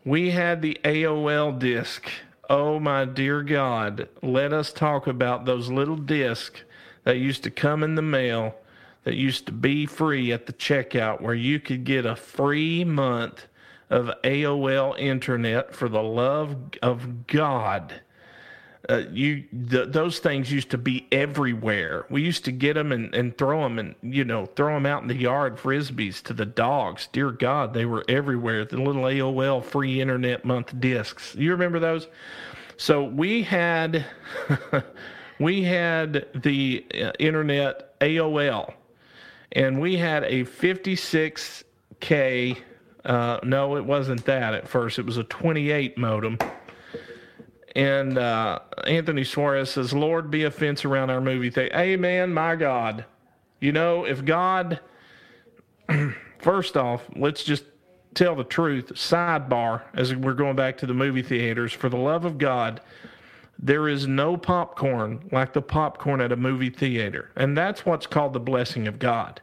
We 0.05 0.31
had 0.31 0.61
the 0.61 0.79
AOL 0.83 1.59
disk. 1.59 2.09
Oh 2.49 2.79
my 2.79 3.05
dear 3.05 3.41
God, 3.41 4.09
let 4.21 4.53
us 4.53 4.73
talk 4.73 5.07
about 5.07 5.45
those 5.45 5.69
little 5.69 5.95
discs 5.95 6.61
that 7.03 7.17
used 7.17 7.43
to 7.43 7.51
come 7.51 7.83
in 7.83 7.95
the 7.95 8.01
mail 8.01 8.55
that 9.03 9.15
used 9.15 9.45
to 9.45 9.51
be 9.51 9.85
free 9.85 10.31
at 10.31 10.45
the 10.45 10.53
checkout 10.53 11.21
where 11.21 11.33
you 11.33 11.59
could 11.59 11.83
get 11.83 12.05
a 12.05 12.15
free 12.15 12.83
month 12.83 13.47
of 13.93 14.11
AOL 14.23 14.97
internet 14.97 15.75
for 15.75 15.87
the 15.87 16.01
love 16.01 16.55
of 16.81 17.27
God. 17.27 18.01
Uh, 18.89 19.03
you 19.11 19.43
th- 19.69 19.89
those 19.89 20.17
things 20.19 20.51
used 20.51 20.71
to 20.71 20.79
be 20.79 21.07
everywhere. 21.11 22.07
We 22.09 22.23
used 22.23 22.43
to 22.45 22.51
get 22.51 22.73
them 22.73 22.91
and, 22.91 23.13
and 23.13 23.37
throw 23.37 23.61
them 23.61 23.77
and 23.77 23.93
you 24.01 24.25
know 24.25 24.47
throw 24.47 24.73
them 24.73 24.87
out 24.87 25.03
in 25.03 25.07
the 25.07 25.15
yard 25.15 25.57
frisbees 25.57 26.23
to 26.23 26.33
the 26.33 26.45
dogs. 26.45 27.07
Dear 27.13 27.31
God, 27.31 27.75
they 27.75 27.85
were 27.85 28.03
everywhere. 28.09 28.65
The 28.65 28.81
little 28.81 29.03
AOL 29.03 29.63
free 29.63 30.01
internet 30.01 30.43
month 30.43 30.77
discs. 30.81 31.35
You 31.35 31.51
remember 31.51 31.79
those? 31.79 32.07
So 32.75 33.03
we 33.03 33.43
had 33.43 34.07
we 35.39 35.63
had 35.63 36.27
the 36.35 36.83
uh, 36.95 37.11
internet 37.19 37.99
AOL, 37.99 38.73
and 39.51 39.79
we 39.79 39.97
had 39.97 40.23
a 40.23 40.45
56k 40.45 42.57
uh, 43.05 43.39
no, 43.43 43.75
it 43.75 43.85
wasn't 43.85 44.25
that 44.25 44.53
at 44.53 44.67
first. 44.67 44.99
It 44.99 45.05
was 45.05 45.17
a 45.17 45.23
28 45.23 45.97
modem. 45.97 46.37
And 47.75 48.17
uh, 48.17 48.59
Anthony 48.85 49.23
Suarez 49.23 49.71
says, 49.71 49.93
Lord, 49.93 50.29
be 50.29 50.43
a 50.43 50.51
fence 50.51 50.85
around 50.85 51.09
our 51.09 51.21
movie 51.21 51.49
theater. 51.49 51.75
Amen, 51.75 52.33
my 52.33 52.55
God. 52.55 53.05
You 53.59 53.71
know, 53.71 54.05
if 54.05 54.23
God, 54.23 54.79
first 56.39 56.77
off, 56.77 57.03
let's 57.15 57.43
just 57.43 57.63
tell 58.13 58.35
the 58.35 58.43
truth. 58.43 58.91
Sidebar, 58.93 59.81
as 59.95 60.15
we're 60.15 60.33
going 60.33 60.55
back 60.55 60.77
to 60.77 60.85
the 60.85 60.93
movie 60.93 61.23
theaters, 61.23 61.73
for 61.73 61.89
the 61.89 61.97
love 61.97 62.25
of 62.25 62.37
God, 62.37 62.81
there 63.57 63.87
is 63.87 64.07
no 64.07 64.37
popcorn 64.37 65.27
like 65.31 65.53
the 65.53 65.61
popcorn 65.61 66.21
at 66.21 66.31
a 66.31 66.35
movie 66.35 66.69
theater. 66.69 67.31
And 67.35 67.57
that's 67.57 67.85
what's 67.85 68.05
called 68.05 68.33
the 68.33 68.39
blessing 68.39 68.87
of 68.87 68.99
God. 68.99 69.41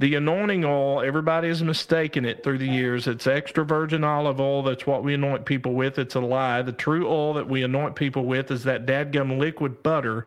The 0.00 0.14
anointing 0.14 0.64
oil, 0.64 1.02
everybody 1.02 1.48
has 1.48 1.62
mistaken 1.62 2.24
it 2.24 2.42
through 2.42 2.56
the 2.56 2.66
years. 2.66 3.06
It's 3.06 3.26
extra 3.26 3.66
virgin 3.66 4.02
olive 4.02 4.40
oil. 4.40 4.62
That's 4.62 4.86
what 4.86 5.04
we 5.04 5.12
anoint 5.12 5.44
people 5.44 5.74
with. 5.74 5.98
It's 5.98 6.14
a 6.14 6.20
lie. 6.20 6.62
The 6.62 6.72
true 6.72 7.06
oil 7.06 7.34
that 7.34 7.50
we 7.50 7.62
anoint 7.62 7.96
people 7.96 8.24
with 8.24 8.50
is 8.50 8.64
that 8.64 8.86
dadgum 8.86 9.38
liquid 9.38 9.82
butter 9.82 10.26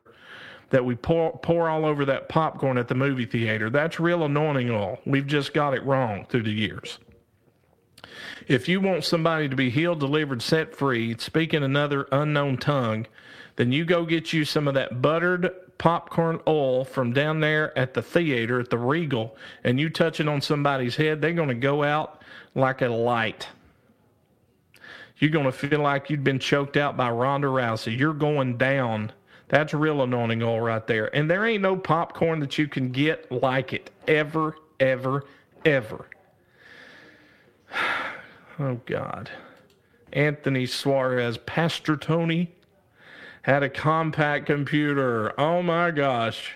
that 0.69 0.85
we 0.85 0.93
pour, 0.93 1.39
pour 1.39 1.69
all 1.69 1.85
over 1.85 2.05
that 2.05 2.29
popcorn 2.29 2.77
at 2.77 2.87
the 2.87 2.93
movie 2.93 3.25
theater. 3.25 3.71
That's 3.71 3.99
real 3.99 4.23
anointing 4.23 4.69
oil. 4.69 4.99
We've 5.07 5.25
just 5.25 5.55
got 5.55 5.73
it 5.73 5.83
wrong 5.83 6.27
through 6.29 6.43
the 6.43 6.51
years. 6.51 6.99
If 8.47 8.69
you 8.69 8.79
want 8.79 9.05
somebody 9.05 9.49
to 9.49 9.55
be 9.55 9.71
healed, 9.71 9.99
delivered, 9.99 10.43
set 10.43 10.75
free, 10.75 11.15
speaking 11.17 11.63
another 11.63 12.07
unknown 12.11 12.57
tongue, 12.57 13.07
then 13.55 13.71
you 13.71 13.85
go 13.85 14.05
get 14.05 14.33
you 14.33 14.45
some 14.45 14.67
of 14.67 14.75
that 14.75 15.01
buttered 15.01 15.49
popcorn 15.77 16.39
oil 16.47 16.85
from 16.85 17.13
down 17.13 17.39
there 17.39 17.77
at 17.77 17.93
the 17.93 18.01
theater 18.01 18.59
at 18.59 18.69
the 18.69 18.77
Regal 18.77 19.35
and 19.63 19.79
you 19.79 19.89
touch 19.89 20.19
it 20.19 20.27
on 20.27 20.41
somebody's 20.41 20.95
head, 20.95 21.21
they're 21.21 21.33
going 21.33 21.49
to 21.49 21.55
go 21.55 21.83
out 21.83 22.21
like 22.55 22.81
a 22.81 22.87
light. 22.87 23.47
You're 25.17 25.31
going 25.31 25.45
to 25.45 25.51
feel 25.51 25.79
like 25.79 26.09
you've 26.09 26.23
been 26.23 26.39
choked 26.39 26.75
out 26.77 26.97
by 26.97 27.09
Ronda 27.09 27.47
Rousey. 27.47 27.97
You're 27.97 28.13
going 28.13 28.57
down. 28.57 29.11
That's 29.47 29.73
real 29.73 30.01
anointing 30.01 30.41
oil 30.41 30.59
right 30.59 30.85
there. 30.85 31.15
And 31.15 31.29
there 31.29 31.45
ain't 31.45 31.61
no 31.61 31.75
popcorn 31.75 32.39
that 32.39 32.57
you 32.57 32.67
can 32.67 32.91
get 32.91 33.31
like 33.31 33.73
it 33.73 33.89
ever, 34.07 34.55
ever, 34.79 35.25
ever. 35.65 36.05
Oh, 38.59 38.79
God. 38.85 39.31
Anthony 40.13 40.67
Suarez, 40.67 41.39
Pastor 41.39 41.97
Tony 41.97 42.53
had 43.43 43.61
a 43.61 43.69
Compaq 43.69 44.45
computer. 44.45 45.39
Oh 45.39 45.61
my 45.61 45.91
gosh. 45.91 46.55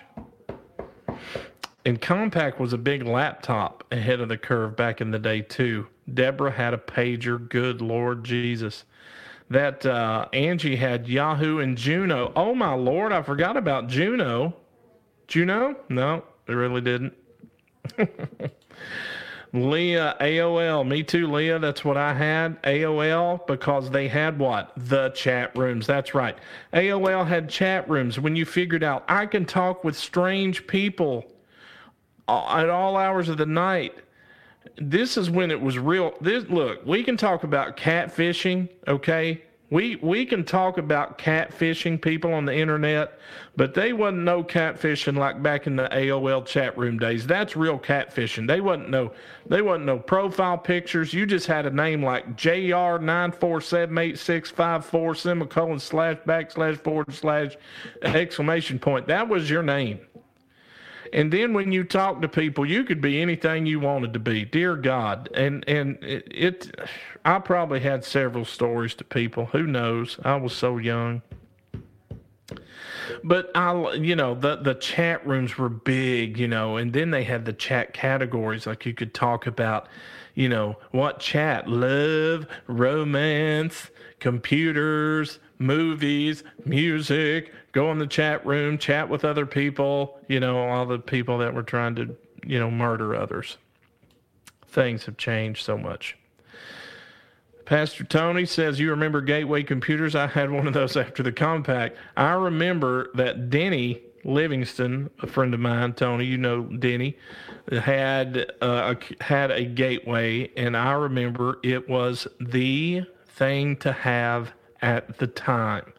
And 1.84 2.00
Compaq 2.00 2.58
was 2.58 2.72
a 2.72 2.78
big 2.78 3.04
laptop 3.04 3.84
ahead 3.92 4.20
of 4.20 4.28
the 4.28 4.36
curve 4.36 4.76
back 4.76 5.00
in 5.00 5.10
the 5.10 5.18
day, 5.18 5.40
too. 5.42 5.86
Deborah 6.12 6.50
had 6.50 6.74
a 6.74 6.78
pager. 6.78 7.48
Good 7.48 7.80
Lord 7.80 8.24
Jesus. 8.24 8.84
That 9.50 9.86
uh, 9.86 10.28
Angie 10.32 10.76
had 10.76 11.08
Yahoo 11.08 11.60
and 11.60 11.76
Juno. 11.76 12.32
Oh 12.36 12.54
my 12.54 12.74
Lord, 12.74 13.12
I 13.12 13.22
forgot 13.22 13.56
about 13.56 13.86
Juno. 13.88 14.56
Juno? 15.26 15.76
No, 15.88 16.24
it 16.46 16.52
really 16.52 16.80
didn't. 16.80 17.14
Leah, 19.52 20.16
AOL. 20.20 20.86
Me 20.86 21.02
too, 21.02 21.30
Leah. 21.30 21.58
That's 21.58 21.84
what 21.84 21.96
I 21.96 22.12
had. 22.12 22.62
AOL 22.62 23.46
because 23.46 23.90
they 23.90 24.08
had 24.08 24.38
what? 24.38 24.72
The 24.76 25.10
chat 25.10 25.56
rooms. 25.56 25.86
That's 25.86 26.14
right. 26.14 26.36
AOL 26.72 27.26
had 27.26 27.48
chat 27.48 27.88
rooms 27.88 28.20
when 28.20 28.36
you 28.36 28.44
figured 28.44 28.84
out 28.84 29.04
I 29.08 29.26
can 29.26 29.44
talk 29.44 29.84
with 29.84 29.96
strange 29.96 30.66
people 30.66 31.24
uh, 32.26 32.58
at 32.58 32.68
all 32.68 32.96
hours 32.96 33.28
of 33.28 33.38
the 33.38 33.46
night. 33.46 33.94
This 34.76 35.16
is 35.16 35.30
when 35.30 35.50
it 35.50 35.60
was 35.60 35.78
real. 35.78 36.12
This 36.20 36.44
look, 36.48 36.84
we 36.84 37.02
can 37.02 37.16
talk 37.16 37.42
about 37.42 37.76
catfishing, 37.76 38.68
okay? 38.86 39.42
We 39.70 39.96
we 39.96 40.24
can 40.24 40.44
talk 40.44 40.78
about 40.78 41.18
catfishing 41.18 42.00
people 42.00 42.32
on 42.32 42.46
the 42.46 42.54
internet, 42.54 43.18
but 43.54 43.74
they 43.74 43.92
wasn't 43.92 44.22
no 44.22 44.42
catfishing 44.42 45.16
like 45.18 45.42
back 45.42 45.66
in 45.66 45.76
the 45.76 45.88
AOL 45.92 46.46
chat 46.46 46.78
room 46.78 46.98
days. 46.98 47.26
That's 47.26 47.54
real 47.54 47.78
catfishing. 47.78 48.46
They 48.46 48.62
wasn't 48.62 48.88
no 48.88 49.12
they 49.46 49.60
wasn't 49.60 49.84
no 49.84 49.98
profile 49.98 50.56
pictures. 50.56 51.12
You 51.12 51.26
just 51.26 51.46
had 51.46 51.66
a 51.66 51.70
name 51.70 52.02
like 52.02 52.34
JR 52.34 52.96
nine 52.98 53.30
four 53.30 53.60
seven 53.60 53.98
eight 53.98 54.18
six 54.18 54.50
five 54.50 54.86
four 54.86 55.14
semicolon 55.14 55.78
slash 55.78 56.16
backslash 56.26 56.78
forward 56.78 57.12
slash 57.12 57.56
exclamation 58.02 58.78
point. 58.78 59.06
That 59.06 59.28
was 59.28 59.50
your 59.50 59.62
name. 59.62 60.00
And 61.12 61.32
then 61.32 61.52
when 61.54 61.72
you 61.72 61.84
talk 61.84 62.20
to 62.22 62.28
people, 62.28 62.66
you 62.66 62.84
could 62.84 63.00
be 63.00 63.20
anything 63.20 63.66
you 63.66 63.80
wanted 63.80 64.12
to 64.12 64.18
be. 64.18 64.44
Dear 64.44 64.76
God, 64.76 65.28
and 65.34 65.64
and 65.68 66.02
it, 66.02 66.26
it 66.30 66.80
I 67.24 67.38
probably 67.38 67.80
had 67.80 68.04
several 68.04 68.44
stories 68.44 68.94
to 68.96 69.04
people. 69.04 69.46
Who 69.46 69.66
knows? 69.66 70.18
I 70.24 70.36
was 70.36 70.52
so 70.52 70.78
young. 70.78 71.22
But 73.24 73.50
I, 73.54 73.92
you 73.94 74.16
know, 74.16 74.34
the 74.34 74.56
the 74.56 74.74
chat 74.74 75.26
rooms 75.26 75.56
were 75.58 75.68
big, 75.68 76.38
you 76.38 76.48
know, 76.48 76.76
and 76.76 76.92
then 76.92 77.10
they 77.10 77.24
had 77.24 77.44
the 77.44 77.52
chat 77.52 77.92
categories 77.92 78.66
like 78.66 78.86
you 78.86 78.94
could 78.94 79.14
talk 79.14 79.46
about, 79.46 79.88
you 80.34 80.48
know, 80.48 80.76
what 80.90 81.20
chat, 81.20 81.68
love, 81.68 82.46
romance, 82.66 83.90
computers, 84.20 85.38
movies, 85.58 86.44
music, 86.64 87.52
go 87.72 87.90
in 87.92 87.98
the 87.98 88.06
chat 88.06 88.44
room, 88.46 88.78
chat 88.78 89.08
with 89.08 89.24
other 89.24 89.46
people, 89.46 90.18
you 90.28 90.40
know, 90.40 90.58
all 90.58 90.86
the 90.86 90.98
people 90.98 91.38
that 91.38 91.54
were 91.54 91.62
trying 91.62 91.94
to, 91.96 92.16
you 92.44 92.58
know, 92.58 92.70
murder 92.70 93.14
others. 93.14 93.58
Things 94.66 95.04
have 95.06 95.16
changed 95.16 95.64
so 95.64 95.78
much. 95.78 96.16
Pastor 97.64 98.04
Tony 98.04 98.46
says, 98.46 98.80
You 98.80 98.90
remember 98.90 99.20
Gateway 99.20 99.62
Computers? 99.62 100.14
I 100.14 100.26
had 100.26 100.50
one 100.50 100.66
of 100.66 100.72
those 100.72 100.96
after 100.96 101.22
the 101.22 101.32
Compaq. 101.32 101.94
I 102.16 102.32
remember 102.32 103.10
that 103.14 103.50
Denny 103.50 104.00
Livingston, 104.24 105.10
a 105.20 105.26
friend 105.26 105.52
of 105.52 105.60
mine, 105.60 105.92
Tony, 105.92 106.24
you 106.24 106.38
know 106.38 106.62
Denny, 106.62 107.16
had 107.70 108.50
uh, 108.60 108.94
had 109.20 109.50
a 109.50 109.64
Gateway, 109.64 110.50
and 110.56 110.76
I 110.76 110.92
remember 110.92 111.58
it 111.62 111.88
was 111.88 112.26
the 112.40 113.02
thing 113.26 113.76
to 113.76 113.92
have 113.92 114.52
at 114.80 115.18
the 115.18 115.26
time. 115.26 115.92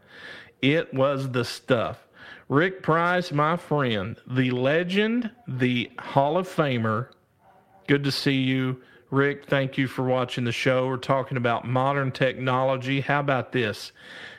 It 0.62 0.94
was 0.94 1.32
the 1.32 1.46
stuff. 1.46 2.08
Rick 2.50 2.82
Price, 2.82 3.32
my 3.32 3.56
friend, 3.58 4.18
the 4.28 4.52
legend, 4.52 5.30
the 5.48 5.92
Hall 6.00 6.38
of 6.38 6.48
Famer. 6.48 7.08
Good 7.88 8.04
to 8.04 8.12
see 8.12 8.42
you. 8.42 8.82
Rick, 9.12 9.46
thank 9.46 9.78
you 9.78 9.88
for 9.88 10.04
watching 10.04 10.44
the 10.44 10.52
show. 10.52 10.88
We're 10.88 10.98
talking 10.98 11.38
about 11.38 11.68
modern 11.68 12.12
technology. 12.12 13.02
How 13.02 13.20
about 13.20 13.52
this? 13.52 13.92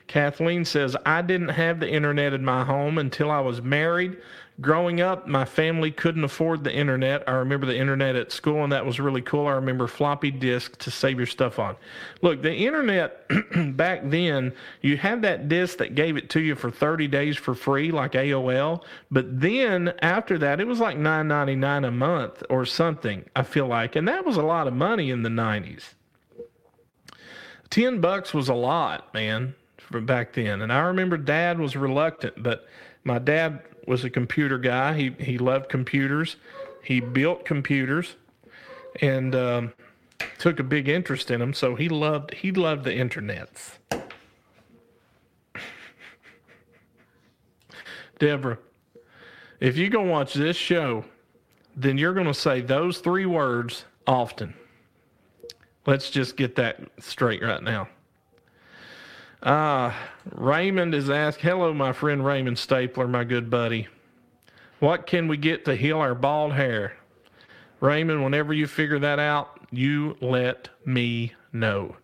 Kathleen 0.07 0.65
says, 0.65 0.97
I 1.07 1.23
didn't 1.23 1.51
have 1.51 1.79
the 1.79 1.89
internet 1.89 2.33
in 2.33 2.45
my 2.45 2.65
home 2.65 2.99
until 2.99 3.31
I 3.31 3.41
was 3.41 3.63
married. 3.63 4.17
Growing 4.61 5.01
up, 5.01 5.27
my 5.27 5.47
family 5.47 5.91
couldn't 5.91 6.25
afford 6.25 6.65
the 6.65 6.75
internet. 6.75 7.27
I 7.27 7.33
remember 7.33 7.67
the 7.67 7.79
internet 7.79 8.15
at 8.15 8.31
school, 8.31 8.63
and 8.63 8.73
that 8.73 8.85
was 8.85 9.01
really 9.01 9.23
cool. 9.23 9.47
I 9.47 9.53
remember 9.53 9.87
floppy 9.87 10.31
disk 10.31 10.77
to 10.79 10.91
save 10.91 11.17
your 11.17 11.27
stuff 11.27 11.59
on. 11.59 11.77
Look, 12.21 12.43
the 12.43 12.53
internet 12.53 13.27
back 13.77 14.03
then, 14.05 14.53
you 14.83 14.99
had 14.99 15.23
that 15.23 15.49
disk 15.49 15.79
that 15.79 15.95
gave 15.95 16.19
it 16.19 16.29
to 16.31 16.41
you 16.41 16.55
for 16.55 16.71
30 16.71 17.09
days 17.09 17.39
for 17.39 17.55
free, 17.55 17.91
like 17.91 18.13
AOL. 18.13 18.83
But 19.11 19.41
then 19.41 19.95
after 20.03 20.37
that, 20.39 20.61
it 20.61 20.67
was 20.67 20.79
like 20.79 20.99
$9.99 20.99 21.87
a 21.87 21.91
month 21.91 22.43
or 22.51 22.67
something, 22.67 23.25
I 23.35 23.45
feel 23.45 23.67
like. 23.67 23.97
And 23.97 24.07
that 24.09 24.27
was 24.27 24.37
a 24.37 24.43
lot 24.43 24.67
of 24.67 24.75
money 24.75 25.11
in 25.11 25.23
the 25.23 25.31
90s. 25.31 25.95
10 27.71 28.01
bucks 28.01 28.35
was 28.35 28.51
a 28.51 28.55
lot, 28.55 29.15
man, 29.15 29.55
from 29.79 30.05
back 30.05 30.35
then. 30.35 30.61
And 30.61 30.71
I 30.71 30.81
remember 30.81 31.17
dad 31.17 31.59
was 31.59 31.77
reluctant, 31.77 32.43
but 32.43 32.67
my 33.05 33.19
dad 33.19 33.63
was 33.87 34.05
a 34.05 34.11
computer 34.11 34.59
guy. 34.59 34.95
He 34.95 35.11
he 35.19 35.39
loved 35.39 35.69
computers. 35.69 36.37
He 36.83 37.01
built 37.01 37.45
computers, 37.45 38.17
and 39.01 39.35
um, 39.35 39.73
took 40.39 40.61
a 40.61 40.65
big 40.65 40.89
interest 40.89 41.31
in 41.31 41.41
them. 41.41 41.55
So 41.55 41.75
he 41.75 41.89
loved 41.89 42.35
he 42.35 42.53
loved 42.53 42.85
the 42.85 42.91
internets. 42.91 43.79
Deborah, 48.19 48.59
if 49.61 49.77
you 49.77 49.89
go 49.89 50.03
watch 50.03 50.35
this 50.35 50.57
show, 50.57 51.05
then 51.77 51.99
you're 51.99 52.15
going 52.15 52.27
to 52.27 52.35
say 52.35 52.61
those 52.61 52.99
three 52.99 53.27
words 53.27 53.85
often. 54.07 54.55
Let's 55.87 56.11
just 56.11 56.37
get 56.37 56.57
that 56.57 56.81
straight 56.99 57.43
right 57.43 57.63
now. 57.63 57.89
Ah, 59.43 59.97
Raymond 60.35 60.95
is 60.95 61.09
asked, 61.09 61.41
Hello, 61.41 61.73
my 61.73 61.93
friend 61.95 62.25
Raymond 62.25 62.59
Stapler, 62.59 63.09
my 63.09 63.25
good 63.25 63.49
buddy. 63.49 63.89
What 64.81 65.07
can 65.07 65.29
we 65.29 65.39
get 65.39 65.65
to 65.65 65.75
heal 65.75 65.99
our 65.99 66.15
bald 66.15 66.53
hair? 66.53 66.97
Raymond, 67.81 68.23
whenever 68.23 68.53
you 68.53 68.67
figure 68.67 68.99
that 68.99 69.19
out, 69.19 69.59
you 69.71 70.17
let 70.21 70.69
me 70.85 71.33
know. 71.55 71.97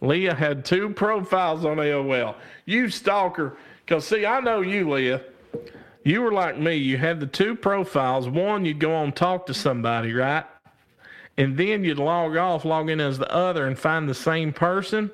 Leah 0.00 0.34
had 0.34 0.64
two 0.64 0.88
profiles 0.88 1.66
on 1.66 1.76
AOL. 1.76 2.36
You 2.64 2.88
stalker. 2.88 3.58
Because, 3.84 4.06
see, 4.06 4.24
I 4.24 4.40
know 4.40 4.62
you, 4.62 4.88
Leah. 4.88 5.22
You 6.04 6.22
were 6.22 6.32
like 6.32 6.58
me. 6.58 6.76
You 6.76 6.96
had 6.96 7.20
the 7.20 7.26
two 7.26 7.54
profiles. 7.54 8.28
One, 8.28 8.64
you'd 8.64 8.78
go 8.78 8.94
on 8.94 9.12
talk 9.12 9.46
to 9.46 9.54
somebody, 9.54 10.14
right? 10.14 10.46
And 11.36 11.58
then 11.58 11.84
you'd 11.84 11.98
log 11.98 12.36
off, 12.36 12.64
log 12.64 12.88
in 12.88 13.00
as 13.00 13.18
the 13.18 13.30
other, 13.30 13.66
and 13.66 13.78
find 13.78 14.08
the 14.08 14.14
same 14.14 14.54
person 14.54 15.10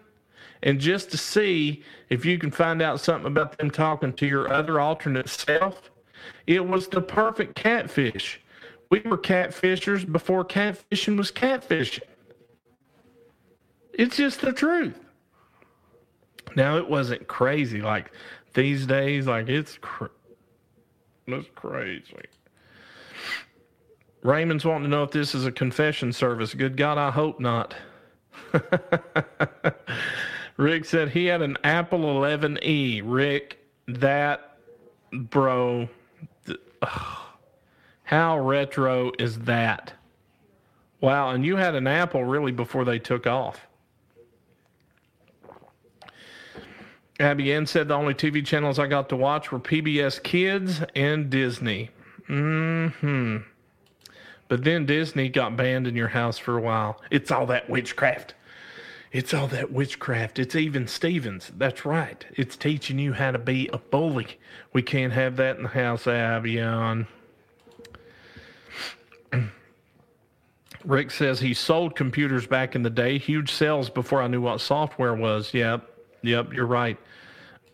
and 0.65 0.81
just 0.81 1.11
to 1.11 1.19
see 1.19 1.85
if 2.09 2.25
you 2.25 2.39
can 2.39 2.51
find 2.51 2.83
out 2.83 2.99
something 2.99 3.27
about 3.27 3.57
them 3.59 3.71
talking 3.71 4.13
to 4.15 4.27
your 4.27 4.53
other 4.53 4.81
alternate 4.81 5.29
self. 5.29 5.91
It 6.47 6.67
was 6.67 6.89
the 6.89 7.03
perfect 7.03 7.55
catfish. 7.55 8.41
We 8.91 9.01
were 9.01 9.19
catfishers 9.19 10.11
before 10.11 10.45
catfishing 10.45 11.17
was 11.19 11.31
catfishing. 11.31 12.03
It's 13.93 14.17
just 14.17 14.41
the 14.41 14.53
truth. 14.53 14.99
Now 16.57 16.79
it 16.79 16.89
wasn't 16.89 17.29
crazy 17.29 17.83
like 17.83 18.11
these 18.55 18.87
days. 18.87 19.27
Like 19.27 19.49
it's 19.49 19.79
cr- 19.81 20.07
it's 21.27 21.49
crazy. 21.55 22.17
Raymond's 24.23 24.65
wanting 24.65 24.85
to 24.85 24.89
know 24.89 25.03
if 25.03 25.11
this 25.11 25.35
is 25.35 25.45
a 25.45 25.53
confession 25.53 26.11
service. 26.11 26.55
Good 26.55 26.79
God, 26.79 26.97
I 26.97 27.11
hope 27.11 27.39
not. 27.39 27.75
Rick 30.57 30.85
said 30.85 31.11
he 31.11 31.27
had 31.27 31.43
an 31.43 31.57
Apple 31.65 32.01
11e. 32.01 33.03
Rick, 33.05 33.59
that, 33.89 34.57
bro, 35.13 35.89
th- 36.47 36.61
how 38.05 38.39
retro 38.39 39.13
is 39.19 39.41
that? 39.41 39.93
Wow, 41.01 41.31
and 41.31 41.45
you 41.45 41.57
had 41.57 41.75
an 41.75 41.87
Apple 41.87 42.25
really 42.25 42.53
before 42.53 42.85
they 42.85 42.99
took 42.99 43.27
off. 43.27 43.67
Abby 47.21 47.53
Ann 47.53 47.67
said 47.67 47.89
the 47.89 47.95
only 47.95 48.15
TV 48.15 48.45
channels 48.45 48.79
I 48.79 48.87
got 48.87 49.09
to 49.11 49.17
watch 49.17 49.53
were 49.53 49.61
PBS 49.61 50.23
Kids 50.23 50.83
and 50.97 51.31
Disney. 51.31 51.91
Hmm. 52.27 53.39
But 54.49 54.65
then 54.65 54.87
Disney 54.87 55.29
got 55.29 55.57
banned 55.57 55.87
in 55.87 55.95
your 55.95 56.09
house 56.09 56.39
for 56.39 56.57
a 56.57 56.61
while. 56.61 57.01
It's 57.11 57.31
all 57.31 57.47
that 57.47 57.69
witchcraft. 57.69 58.35
It's 59.15 59.33
all 59.33 59.47
that 59.47 59.71
witchcraft. 59.71 60.41
It's 60.41 60.57
even 60.57 60.89
Stevens. 60.89 61.53
That's 61.57 61.85
right. 61.85 62.27
It's 62.33 62.57
teaching 62.57 62.99
you 62.99 63.13
how 63.13 63.31
to 63.31 63.39
be 63.39 63.71
a 63.73 63.79
bully. 63.79 64.27
We 64.73 64.83
can't 64.83 65.13
have 65.13 65.37
that 65.37 65.57
in 65.57 65.63
the 65.63 65.69
house, 65.69 66.09
Abby 66.09 66.59
Ann. 66.59 67.07
Rick 70.85 71.13
says 71.13 71.39
he 71.39 71.55
sold 71.55 71.95
computers 71.95 72.49
back 72.49 72.75
in 72.75 72.83
the 72.83 72.91
day, 72.91 73.17
huge 73.19 73.53
sales 73.53 73.89
before 73.89 74.21
I 74.21 74.27
knew 74.27 74.41
what 74.41 74.61
software 74.61 75.15
was. 75.15 75.55
Yep, 75.55 75.89
yep, 76.23 76.53
you're 76.53 76.67
right. 76.67 76.99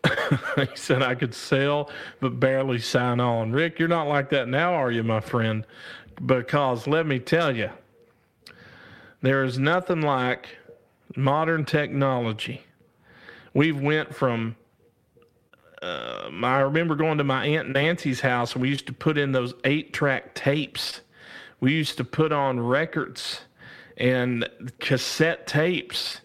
he 0.57 0.67
said 0.75 1.01
I 1.01 1.15
could 1.15 1.33
sell 1.33 1.89
but 2.19 2.39
barely 2.39 2.77
sign 2.77 3.19
on. 3.19 3.51
Rick, 3.51 3.79
you're 3.79 3.87
not 3.87 4.07
like 4.07 4.29
that 4.29 4.47
now, 4.47 4.75
are 4.75 4.91
you, 4.91 5.01
my 5.01 5.21
friend? 5.21 5.65
Because 6.23 6.85
let 6.85 7.07
me 7.07 7.17
tell 7.17 7.55
you, 7.55 7.71
there 9.23 9.43
is 9.43 9.57
nothing 9.57 10.01
like 10.01 10.57
modern 11.15 11.65
technology. 11.65 12.61
We've 13.53 13.79
went 13.79 14.15
from 14.15 14.55
uh, 15.81 16.29
I 16.43 16.59
remember 16.59 16.95
going 16.95 17.17
to 17.17 17.23
my 17.23 17.45
aunt 17.45 17.69
Nancy's 17.69 18.21
house 18.21 18.53
and 18.53 18.61
we 18.61 18.69
used 18.69 18.85
to 18.87 18.93
put 18.93 19.17
in 19.17 19.31
those 19.31 19.55
eight 19.63 19.93
track 19.93 20.35
tapes. 20.35 21.01
We 21.59 21.73
used 21.73 21.97
to 21.97 22.03
put 22.03 22.31
on 22.31 22.59
records 22.59 23.41
and 23.97 24.47
cassette 24.79 25.47
tapes. 25.47 26.21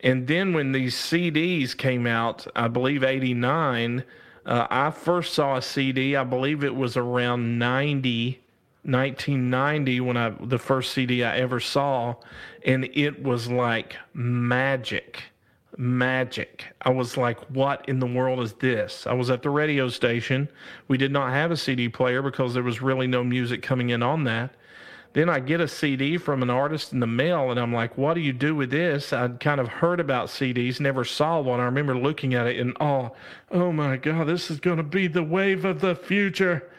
And 0.00 0.26
then 0.26 0.52
when 0.52 0.72
these 0.72 0.94
CDs 0.94 1.76
came 1.76 2.06
out, 2.06 2.46
I 2.54 2.68
believe 2.68 3.02
89, 3.02 4.04
uh, 4.46 4.66
I 4.70 4.90
first 4.90 5.34
saw 5.34 5.56
a 5.56 5.62
CD, 5.62 6.16
I 6.16 6.24
believe 6.24 6.64
it 6.64 6.74
was 6.74 6.96
around 6.96 7.58
90 7.58 8.40
1990 8.90 10.00
when 10.00 10.16
I 10.16 10.30
the 10.40 10.58
first 10.58 10.92
CD 10.92 11.24
I 11.24 11.36
ever 11.36 11.60
saw, 11.60 12.14
and 12.64 12.88
it 12.92 13.22
was 13.22 13.48
like 13.48 13.96
magic, 14.12 15.22
magic. 15.76 16.66
I 16.82 16.90
was 16.90 17.16
like, 17.16 17.38
"What 17.50 17.88
in 17.88 18.00
the 18.00 18.06
world 18.06 18.40
is 18.40 18.54
this?" 18.54 19.06
I 19.06 19.12
was 19.12 19.30
at 19.30 19.42
the 19.42 19.50
radio 19.50 19.88
station. 19.88 20.48
We 20.88 20.98
did 20.98 21.12
not 21.12 21.32
have 21.32 21.50
a 21.50 21.56
CD 21.56 21.88
player 21.88 22.22
because 22.22 22.54
there 22.54 22.62
was 22.62 22.82
really 22.82 23.06
no 23.06 23.24
music 23.24 23.62
coming 23.62 23.90
in 23.90 24.02
on 24.02 24.24
that. 24.24 24.54
Then 25.12 25.28
I 25.28 25.40
get 25.40 25.60
a 25.60 25.66
CD 25.66 26.18
from 26.18 26.42
an 26.42 26.50
artist 26.50 26.92
in 26.92 27.00
the 27.00 27.06
mail, 27.06 27.50
and 27.50 27.58
I'm 27.58 27.72
like, 27.72 27.98
"What 27.98 28.14
do 28.14 28.20
you 28.20 28.32
do 28.32 28.54
with 28.54 28.70
this?" 28.70 29.12
I'd 29.12 29.40
kind 29.40 29.60
of 29.60 29.68
heard 29.68 30.00
about 30.00 30.28
CDs, 30.28 30.80
never 30.80 31.04
saw 31.04 31.40
one. 31.40 31.60
I 31.60 31.64
remember 31.64 31.96
looking 31.96 32.34
at 32.34 32.46
it 32.46 32.58
and 32.58 32.76
oh, 32.80 33.12
oh 33.50 33.72
my 33.72 33.96
God, 33.96 34.26
this 34.28 34.50
is 34.50 34.60
going 34.60 34.76
to 34.76 34.82
be 34.82 35.06
the 35.06 35.22
wave 35.22 35.64
of 35.64 35.80
the 35.80 35.94
future 35.94 36.70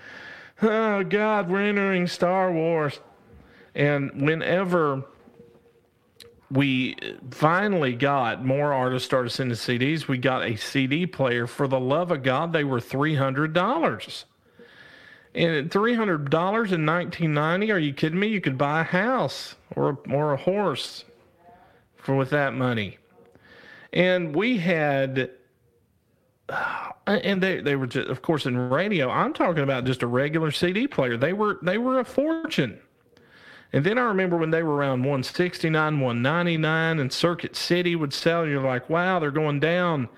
oh 0.61 1.03
God, 1.03 1.49
we're 1.49 1.61
entering 1.61 2.07
Star 2.07 2.51
Wars. 2.51 2.99
And 3.73 4.21
whenever 4.21 5.03
we 6.49 6.97
finally 7.31 7.93
got 7.93 8.43
more 8.43 8.73
artists 8.73 9.05
started 9.05 9.29
sending 9.29 9.55
CDs, 9.55 10.07
we 10.07 10.17
got 10.17 10.43
a 10.43 10.57
CD 10.57 11.05
player. 11.05 11.47
For 11.47 11.67
the 11.67 11.79
love 11.79 12.11
of 12.11 12.23
God, 12.23 12.51
they 12.51 12.63
were 12.63 12.81
three 12.81 13.15
hundred 13.15 13.53
dollars. 13.53 14.25
And 15.33 15.71
three 15.71 15.95
hundred 15.95 16.29
dollars 16.29 16.73
in 16.73 16.83
nineteen 16.83 17.33
ninety? 17.33 17.71
Are 17.71 17.79
you 17.79 17.93
kidding 17.93 18.19
me? 18.19 18.27
You 18.27 18.41
could 18.41 18.57
buy 18.57 18.81
a 18.81 18.85
house 18.85 19.55
or 19.75 19.99
or 20.09 20.33
a 20.33 20.37
horse 20.37 21.05
for 21.95 22.15
with 22.15 22.31
that 22.31 22.53
money. 22.53 22.97
And 23.93 24.35
we 24.35 24.57
had 24.57 25.31
Uh, 26.51 26.91
and 27.07 27.41
they 27.41 27.61
they 27.61 27.75
were 27.75 27.87
just, 27.87 28.09
of 28.09 28.21
course 28.21 28.45
in 28.45 28.69
radio. 28.69 29.09
I'm 29.09 29.33
talking 29.33 29.63
about 29.63 29.85
just 29.85 30.03
a 30.03 30.07
regular 30.07 30.51
CD 30.51 30.87
player. 30.87 31.17
They 31.17 31.33
were 31.33 31.59
they 31.61 31.77
were 31.77 31.99
a 31.99 32.05
fortune, 32.05 32.79
And 33.71 33.85
then 33.85 33.97
I 33.97 34.01
remember 34.01 34.37
when 34.37 34.51
they 34.51 34.63
were 34.63 34.75
around 34.75 35.01
169, 35.01 35.73
199, 35.99 36.99
and 36.99 37.11
Circuit 37.11 37.55
City 37.55 37.95
would 37.95 38.13
sell. 38.13 38.45
You're 38.45 38.61
like, 38.61 38.89
wow, 38.89 39.19
they're 39.19 39.31
going 39.31 39.61
down. 39.61 40.09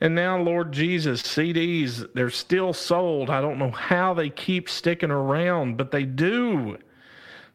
And 0.00 0.14
now, 0.14 0.40
Lord 0.40 0.72
Jesus, 0.72 1.22
CDs, 1.22 2.06
they're 2.14 2.30
still 2.30 2.72
sold. 2.72 3.30
I 3.30 3.40
don't 3.40 3.58
know 3.58 3.70
how 3.70 4.14
they 4.14 4.30
keep 4.30 4.68
sticking 4.68 5.10
around, 5.10 5.76
but 5.76 5.90
they 5.90 6.04
do. 6.04 6.78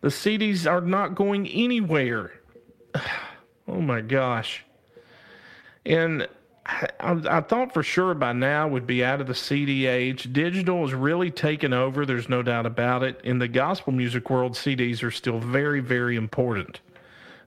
The 0.01 0.07
CDs 0.07 0.69
are 0.69 0.81
not 0.81 1.15
going 1.15 1.47
anywhere. 1.47 2.31
Oh 3.67 3.81
my 3.81 4.01
gosh. 4.01 4.65
And 5.85 6.27
I, 6.99 7.21
I, 7.29 7.41
thought 7.41 7.73
for 7.73 7.81
sure 7.81 8.13
by 8.13 8.33
now 8.33 8.67
would 8.67 8.85
be 8.85 9.03
out 9.03 9.21
of 9.21 9.27
the 9.27 9.35
CD 9.35 9.87
age. 9.87 10.31
Digital 10.31 10.81
has 10.85 10.93
really 10.93 11.31
taken 11.31 11.73
over. 11.73 12.05
There's 12.05 12.29
no 12.29 12.43
doubt 12.43 12.65
about 12.65 13.01
it. 13.01 13.19
In 13.23 13.39
the 13.39 13.47
gospel 13.47 13.91
music 13.91 14.29
world, 14.29 14.53
CDs 14.53 15.01
are 15.01 15.11
still 15.11 15.39
very, 15.39 15.79
very 15.79 16.15
important 16.15 16.79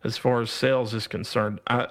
as 0.03 0.19
far 0.19 0.41
as 0.41 0.51
sales 0.51 0.93
is 0.93 1.07
concerned. 1.07 1.61
I, 1.69 1.89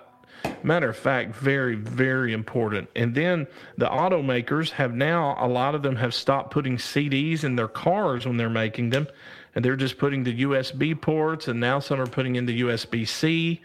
matter 0.64 0.90
of 0.90 0.98
fact, 0.98 1.36
very, 1.36 1.76
very 1.76 2.34
important. 2.34 2.90
And 2.96 3.16
then 3.16 3.48
the 3.78 3.88
automakers 3.88 4.72
have 4.72 4.94
now, 4.94 5.38
a 5.40 5.48
lot 5.48 5.74
of 5.74 5.84
them 5.84 5.96
have 5.96 6.14
stopped 6.14 6.52
putting 6.52 6.78
CDs 6.78 7.44
in 7.44 7.56
their 7.56 7.70
cars 7.70 8.26
when 8.26 8.38
they're 8.38 8.50
making 8.50 8.90
them. 8.90 9.08
And 9.54 9.66
they're 9.66 9.76
just 9.76 9.98
putting 9.98 10.24
the 10.24 10.44
USB 10.44 11.00
ports, 11.00 11.48
and 11.48 11.60
now 11.60 11.80
some 11.80 12.00
are 12.00 12.08
putting 12.08 12.38
in 12.38 12.46
the 12.46 12.62
USB 12.62 13.08
C 13.08 13.62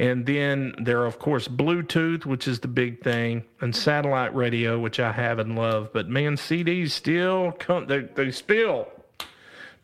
and 0.00 0.24
then 0.24 0.74
there 0.78 1.02
are, 1.02 1.06
of 1.06 1.18
course, 1.18 1.46
Bluetooth, 1.46 2.24
which 2.24 2.48
is 2.48 2.58
the 2.60 2.68
big 2.68 3.04
thing, 3.04 3.44
and 3.60 3.76
satellite 3.76 4.34
radio, 4.34 4.78
which 4.78 4.98
I 4.98 5.12
have 5.12 5.38
and 5.38 5.54
love. 5.56 5.90
But 5.92 6.08
man, 6.08 6.36
CDs 6.36 6.92
still 6.92 7.52
come, 7.58 7.86
they, 7.86 8.00
they 8.00 8.30
still. 8.30 8.88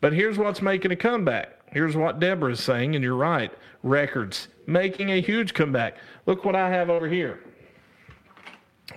But 0.01 0.13
here's 0.13 0.39
what's 0.39 0.59
making 0.59 0.91
a 0.91 0.95
comeback. 0.95 1.59
Here's 1.71 1.95
what 1.95 2.19
Deborah 2.19 2.53
is 2.53 2.59
saying, 2.59 2.95
and 2.95 3.03
you're 3.03 3.15
right. 3.15 3.53
Records 3.83 4.47
making 4.65 5.11
a 5.11 5.21
huge 5.21 5.53
comeback. 5.53 5.97
Look 6.25 6.43
what 6.43 6.55
I 6.55 6.67
have 6.71 6.89
over 6.89 7.07
here. 7.07 7.39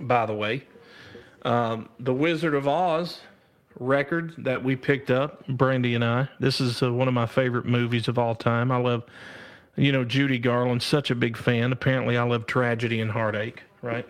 By 0.01 0.25
the 0.25 0.33
way, 0.33 0.65
um, 1.43 1.91
The 1.99 2.15
Wizard 2.15 2.55
of 2.55 2.67
Oz 2.67 3.21
record 3.79 4.35
that 4.39 4.63
we 4.63 4.77
picked 4.77 5.11
up, 5.11 5.47
Brandy 5.47 5.95
and 5.95 6.05
I. 6.05 6.29
This 6.39 6.61
is 6.61 6.83
uh, 6.83 6.93
one 6.93 7.09
of 7.09 7.15
my 7.15 7.27
favorite 7.27 7.67
movies 7.67 8.09
of 8.09 8.19
all 8.19 8.35
time. 8.35 8.71
I 8.73 8.77
love 8.77 9.05
you 9.77 9.93
know, 9.93 10.05
Judy 10.05 10.39
Garland, 10.39 10.83
such 10.83 11.11
a 11.11 11.15
big 11.15 11.37
fan. 11.37 11.73
Apparently, 11.73 12.17
I 12.17 12.23
love 12.23 12.47
tragedy 12.47 13.01
and 13.01 13.11
heartache, 13.11 13.63
right? 13.83 14.07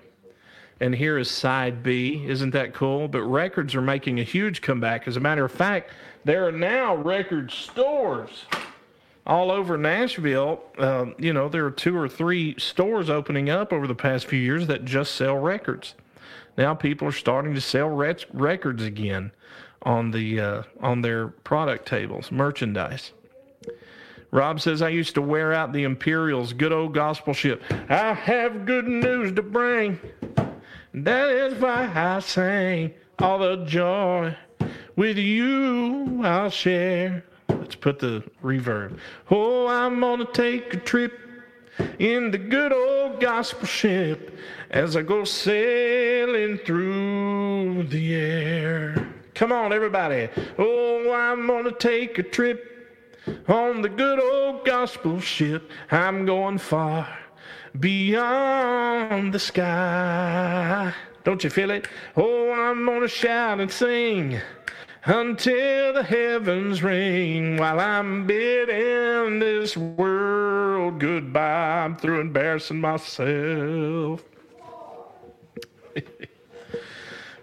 And 0.80 0.94
here 0.94 1.18
is 1.18 1.30
side 1.30 1.82
B. 1.82 2.24
Isn't 2.26 2.50
that 2.50 2.74
cool? 2.74 3.06
But 3.06 3.22
records 3.22 3.74
are 3.74 3.82
making 3.82 4.18
a 4.18 4.24
huge 4.24 4.62
comeback. 4.62 5.06
As 5.06 5.16
a 5.16 5.20
matter 5.20 5.44
of 5.44 5.52
fact, 5.52 5.90
there 6.24 6.46
are 6.46 6.52
now 6.52 6.96
record 6.96 7.50
stores 7.50 8.46
all 9.26 9.50
over 9.50 9.76
Nashville. 9.76 10.60
Um, 10.78 11.14
you 11.18 11.32
know, 11.32 11.48
there 11.48 11.66
are 11.66 11.70
two 11.70 11.96
or 11.96 12.08
three 12.08 12.58
stores 12.58 13.10
opening 13.10 13.50
up 13.50 13.72
over 13.72 13.86
the 13.86 13.94
past 13.94 14.26
few 14.26 14.40
years 14.40 14.66
that 14.68 14.84
just 14.84 15.14
sell 15.14 15.36
records. 15.36 15.94
Now 16.56 16.74
people 16.74 17.06
are 17.06 17.12
starting 17.12 17.54
to 17.54 17.60
sell 17.60 17.88
records 17.88 18.82
again 18.82 19.32
on 19.82 20.10
the 20.10 20.40
uh, 20.40 20.62
on 20.80 21.02
their 21.02 21.28
product 21.28 21.86
tables, 21.86 22.30
merchandise. 22.30 23.12
Rob 24.32 24.60
says, 24.60 24.80
I 24.80 24.90
used 24.90 25.14
to 25.16 25.22
wear 25.22 25.52
out 25.52 25.72
the 25.72 25.82
Imperial's 25.82 26.52
good 26.52 26.72
old 26.72 26.94
gospel 26.94 27.34
ship. 27.34 27.62
I 27.88 28.14
have 28.14 28.64
good 28.64 28.86
news 28.86 29.32
to 29.32 29.42
bring. 29.42 29.98
That 30.94 31.30
is 31.30 31.60
why 31.60 31.90
I 31.92 32.20
sing 32.20 32.94
all 33.18 33.38
the 33.38 33.64
joy 33.64 34.36
with 34.96 35.16
you 35.16 36.20
I'll 36.22 36.50
share. 36.50 37.24
Let's 37.48 37.74
put 37.74 37.98
the 37.98 38.22
reverb. 38.42 38.98
Oh, 39.30 39.66
I'm 39.66 40.00
gonna 40.00 40.26
take 40.32 40.74
a 40.74 40.76
trip 40.76 41.18
in 41.98 42.30
the 42.30 42.38
good 42.38 42.72
old 42.72 43.20
gospel 43.20 43.66
ship 43.66 44.36
as 44.70 44.96
I 44.96 45.02
go 45.02 45.24
sailing 45.24 46.58
through 46.58 47.84
the 47.84 48.14
air. 48.14 49.08
Come 49.40 49.52
on, 49.52 49.72
everybody. 49.72 50.28
Oh, 50.58 51.14
I'm 51.14 51.46
gonna 51.46 51.72
take 51.72 52.18
a 52.18 52.22
trip 52.22 52.60
on 53.48 53.80
the 53.80 53.88
good 53.88 54.20
old 54.20 54.66
gospel 54.66 55.18
ship. 55.18 55.70
I'm 55.90 56.26
going 56.26 56.58
far 56.58 57.08
beyond 57.78 59.32
the 59.32 59.38
sky. 59.38 60.92
Don't 61.24 61.42
you 61.42 61.48
feel 61.48 61.70
it? 61.70 61.88
Oh, 62.18 62.52
I'm 62.52 62.84
gonna 62.84 63.08
shout 63.08 63.60
and 63.60 63.72
sing 63.72 64.38
until 65.06 65.94
the 65.94 66.02
heavens 66.02 66.82
ring 66.82 67.56
while 67.56 67.80
I'm 67.80 68.26
bidding 68.26 69.38
this 69.38 69.74
world 69.74 71.00
goodbye. 71.00 71.84
I'm 71.84 71.96
through 71.96 72.20
embarrassing 72.20 72.82
myself. 72.82 74.22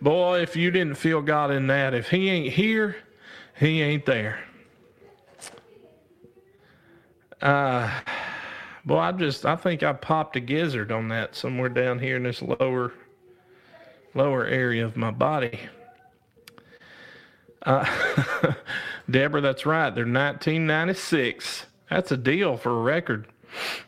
Boy, 0.08 0.39
if 0.41 0.55
you 0.55 0.72
didn't 0.72 0.95
feel 0.95 1.22
God 1.22 1.51
in 1.51 1.68
that, 1.68 1.93
if 1.93 2.10
He 2.10 2.30
ain't 2.30 2.53
here, 2.53 2.95
He 3.60 3.82
ain't 3.82 4.05
there. 4.05 4.39
Uh, 7.41 7.91
boy, 8.86 8.99
I 8.99 9.12
just 9.12 9.45
I 9.45 9.58
think 9.58 9.84
I 9.84 9.91
popped 9.91 10.38
a 10.38 10.39
gizzard 10.39 10.93
on 10.93 11.10
that 11.10 11.36
somewhere 11.36 11.68
down 11.68 11.99
here 11.99 12.16
in 12.16 12.24
this 12.24 12.41
lower 12.41 12.93
lower 14.16 14.45
area 14.45 14.86
of 14.86 14.95
my 14.95 15.12
body. 15.12 15.60
Uh, 17.64 18.53
Deborah, 19.10 19.41
that's 19.41 19.66
right. 19.66 19.89
They're 19.93 20.05
1996. 20.05 21.66
That's 21.89 22.14
a 22.14 22.18
deal 22.18 22.55
for 22.55 22.70
a 22.70 22.82
record. 22.82 23.28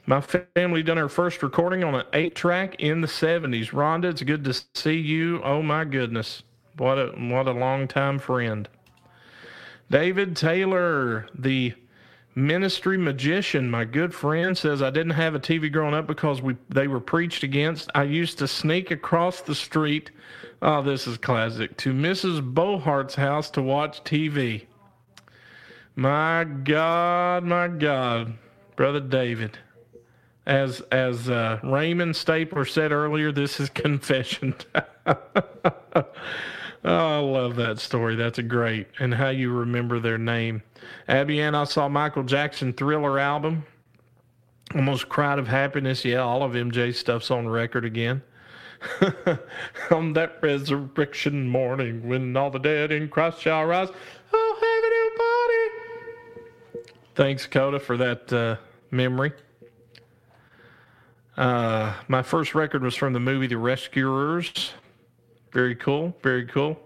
My 0.06 0.22
family 0.22 0.84
done 0.84 0.98
our 0.98 1.10
first 1.10 1.44
recording 1.44 1.84
on 1.84 1.96
an 1.96 2.06
eight 2.14 2.36
track 2.36 2.76
in 2.80 3.02
the 3.02 3.08
70s. 3.08 3.72
Rhonda, 3.72 4.06
it's 4.06 4.24
good 4.24 4.44
to 4.46 4.54
see 4.74 4.98
you. 4.98 5.42
Oh 5.44 5.62
my 5.62 5.86
goodness. 5.86 6.44
What 6.78 6.98
a 6.98 7.08
what 7.08 7.48
a 7.48 7.52
long 7.52 7.88
time 7.88 8.20
friend. 8.20 8.68
David 9.92 10.36
Taylor, 10.36 11.28
the 11.38 11.74
ministry 12.36 12.98
magician, 12.98 13.70
my 13.70 13.86
good 13.86 14.14
friend, 14.14 14.58
says 14.58 14.82
I 14.82 14.90
didn't 14.90 15.12
have 15.12 15.36
a 15.36 15.40
TV 15.40 15.72
growing 15.72 15.94
up 15.94 16.08
because 16.08 16.42
we 16.42 16.56
they 16.70 16.88
were 16.88 17.00
preached 17.00 17.44
against. 17.44 17.90
I 17.96 18.04
used 18.04 18.38
to 18.40 18.48
sneak 18.48 18.92
across 18.92 19.42
the 19.42 19.56
street. 19.56 20.12
Oh, 20.62 20.82
this 20.82 21.08
is 21.08 21.18
classic. 21.18 21.76
To 21.78 21.94
Mrs. 21.94 22.54
Bohart's 22.54 23.16
house 23.16 23.50
to 23.52 23.62
watch 23.62 24.04
TV. 24.04 24.66
My 25.96 26.46
God, 26.46 27.44
my 27.44 27.68
God, 27.68 28.38
brother 28.80 29.02
David. 29.02 29.58
As 30.46 30.80
as 30.90 31.30
uh, 31.30 31.60
Raymond 31.64 32.16
Stapler 32.16 32.64
said 32.64 32.94
earlier, 32.94 33.30
this 33.30 33.60
is 33.60 33.68
confession. 33.86 34.56
oh, 35.06 36.06
I 36.86 37.20
love 37.20 37.58
that 37.58 37.80
story. 37.80 38.16
That's 38.16 38.38
a 38.38 38.44
great 38.44 38.88
and 38.98 39.14
how 39.14 39.30
you 39.30 39.52
remember 39.52 40.00
their 40.00 40.18
name. 40.18 40.64
Abby 41.10 41.42
Ann, 41.42 41.56
I 41.56 41.66
saw 41.66 41.90
Michael 41.90 42.24
Jackson 42.24 42.72
Thriller 42.72 43.20
album. 43.20 43.66
Almost 44.74 45.10
cried 45.10 45.40
of 45.40 45.48
happiness. 45.50 46.06
Yeah, 46.06 46.20
all 46.20 46.42
of 46.42 46.54
MJ 46.54 46.96
stuff's 46.96 47.32
on 47.32 47.50
record 47.50 47.84
again. 47.84 48.24
on 49.92 50.14
that 50.14 50.38
resurrection 50.42 51.50
morning 51.50 52.08
when 52.08 52.38
all 52.38 52.50
the 52.50 52.60
dead 52.60 52.94
in 52.94 53.10
Christ 53.10 53.42
shall 53.42 53.66
rise. 53.66 53.90
Oh, 54.32 54.56
heaven 54.56 54.92
and 55.02 56.84
body. 56.86 56.90
Thanks, 57.16 57.46
Coda, 57.46 57.78
for 57.78 57.98
that 57.98 58.32
uh, 58.32 58.56
memory. 58.92 59.34
Uh, 61.38 61.94
my 62.08 62.22
first 62.22 62.54
record 62.54 62.84
was 62.84 62.96
from 62.96 63.14
the 63.14 63.20
movie 63.20 63.48
The 63.48 63.58
Rescuers. 63.58 64.74
Very 65.54 65.76
cool. 65.76 66.16
Very 66.22 66.46
cool. 66.46 66.80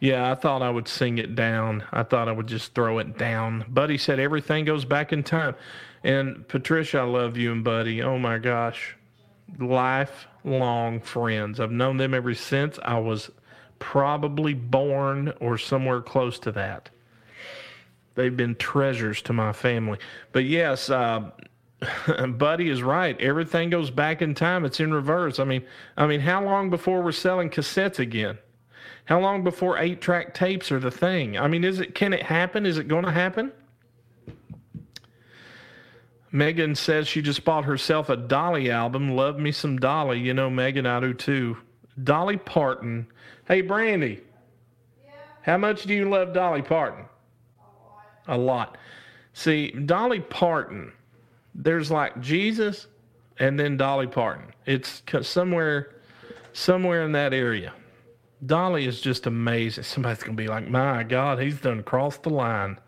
Yeah, 0.00 0.30
I 0.30 0.34
thought 0.34 0.62
I 0.62 0.70
would 0.70 0.88
sing 0.88 1.18
it 1.18 1.34
down. 1.34 1.84
I 1.92 2.02
thought 2.02 2.28
I 2.28 2.32
would 2.32 2.46
just 2.46 2.74
throw 2.74 2.98
it 2.98 3.18
down. 3.18 3.64
Buddy 3.68 3.98
said 3.98 4.18
everything 4.18 4.64
goes 4.64 4.84
back 4.84 5.12
in 5.12 5.22
time. 5.22 5.54
And 6.04 6.46
Patricia, 6.48 7.00
I 7.00 7.02
love 7.02 7.36
you 7.36 7.52
and 7.52 7.62
Buddy. 7.62 8.02
Oh 8.02 8.18
my 8.18 8.38
gosh. 8.38 8.96
Lifelong 9.58 11.00
friends. 11.00 11.60
I've 11.60 11.70
known 11.70 11.98
them 11.98 12.14
ever 12.14 12.34
since 12.34 12.78
I 12.82 12.98
was 12.98 13.30
probably 13.78 14.54
born 14.54 15.32
or 15.40 15.58
somewhere 15.58 16.00
close 16.00 16.38
to 16.40 16.52
that. 16.52 16.90
They've 18.20 18.36
been 18.36 18.54
treasures 18.56 19.22
to 19.22 19.32
my 19.32 19.52
family. 19.52 19.98
But 20.32 20.44
yes, 20.44 20.90
uh, 20.90 21.30
Buddy 22.28 22.68
is 22.68 22.82
right. 22.82 23.18
Everything 23.18 23.70
goes 23.70 23.90
back 23.90 24.20
in 24.20 24.34
time. 24.34 24.66
It's 24.66 24.78
in 24.78 24.92
reverse. 24.92 25.38
I 25.38 25.44
mean, 25.44 25.64
I 25.96 26.06
mean, 26.06 26.20
how 26.20 26.44
long 26.44 26.68
before 26.68 27.00
we're 27.00 27.12
selling 27.12 27.48
cassettes 27.48 27.98
again? 27.98 28.38
How 29.06 29.20
long 29.20 29.42
before 29.42 29.78
eight 29.78 30.02
track 30.02 30.34
tapes 30.34 30.70
are 30.70 30.78
the 30.78 30.90
thing? 30.90 31.38
I 31.38 31.48
mean, 31.48 31.64
is 31.64 31.80
it 31.80 31.94
can 31.94 32.12
it 32.12 32.22
happen? 32.22 32.66
Is 32.66 32.76
it 32.76 32.88
going 32.88 33.06
to 33.06 33.10
happen? 33.10 33.52
Megan 36.30 36.74
says 36.74 37.08
she 37.08 37.22
just 37.22 37.42
bought 37.42 37.64
herself 37.64 38.10
a 38.10 38.16
Dolly 38.16 38.70
album. 38.70 39.16
Love 39.16 39.38
me 39.38 39.50
some 39.50 39.78
Dolly. 39.78 40.20
You 40.20 40.34
know, 40.34 40.50
Megan, 40.50 40.84
I 40.84 41.00
do 41.00 41.14
too. 41.14 41.56
Dolly 42.04 42.36
Parton. 42.36 43.06
Hey, 43.48 43.62
Brandy. 43.62 44.20
Yeah. 45.02 45.12
How 45.42 45.56
much 45.56 45.84
do 45.84 45.94
you 45.94 46.08
love 46.08 46.34
Dolly 46.34 46.62
Parton? 46.62 47.06
A 48.30 48.38
lot. 48.38 48.78
See, 49.32 49.72
Dolly 49.72 50.20
Parton, 50.20 50.92
there's 51.54 51.90
like 51.90 52.20
Jesus 52.20 52.86
and 53.38 53.58
then 53.58 53.76
Dolly 53.76 54.06
Parton. 54.06 54.52
It's 54.66 55.02
somewhere, 55.22 55.96
somewhere 56.52 57.02
in 57.02 57.12
that 57.12 57.34
area. 57.34 57.72
Dolly 58.46 58.86
is 58.86 59.00
just 59.00 59.26
amazing. 59.26 59.84
Somebody's 59.84 60.22
gonna 60.22 60.36
be 60.36 60.46
like, 60.46 60.68
"My 60.68 61.02
God, 61.02 61.40
he's 61.40 61.60
done 61.60 61.82
crossed 61.82 62.22
the 62.22 62.30
line. 62.30 62.78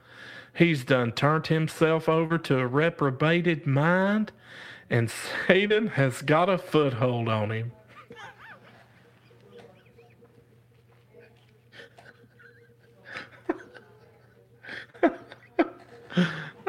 He's 0.54 0.84
done 0.84 1.12
turned 1.12 1.48
himself 1.48 2.08
over 2.08 2.38
to 2.38 2.58
a 2.58 2.66
reprobated 2.66 3.66
mind, 3.66 4.30
and 4.88 5.10
Satan 5.46 5.88
has 5.88 6.22
got 6.22 6.48
a 6.48 6.56
foothold 6.56 7.28
on 7.28 7.50
him." 7.50 7.72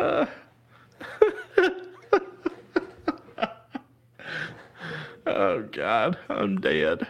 oh 5.28 5.64
God, 5.72 6.18
I'm 6.30 6.62
dead. 6.62 7.08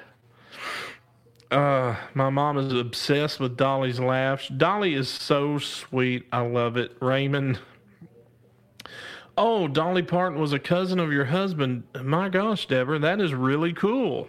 Uh, 1.51 1.95
my 2.15 2.29
mom 2.31 2.57
is 2.57 2.73
obsessed 2.73 3.39
with 3.39 3.55
Dolly's 3.55 3.99
laughs. 3.99 4.47
Dolly 4.47 4.95
is 4.95 5.07
so 5.07 5.59
sweet. 5.59 6.25
I 6.31 6.41
love 6.41 6.77
it. 6.77 6.97
Raymond. 6.99 7.59
Oh, 9.37 9.67
Dolly 9.67 10.01
Parton 10.01 10.39
was 10.39 10.53
a 10.53 10.59
cousin 10.59 10.99
of 10.99 11.11
your 11.11 11.25
husband. 11.25 11.83
My 12.01 12.29
gosh, 12.29 12.65
Deborah, 12.67 12.99
that 12.99 13.21
is 13.21 13.33
really 13.33 13.73
cool. 13.73 14.27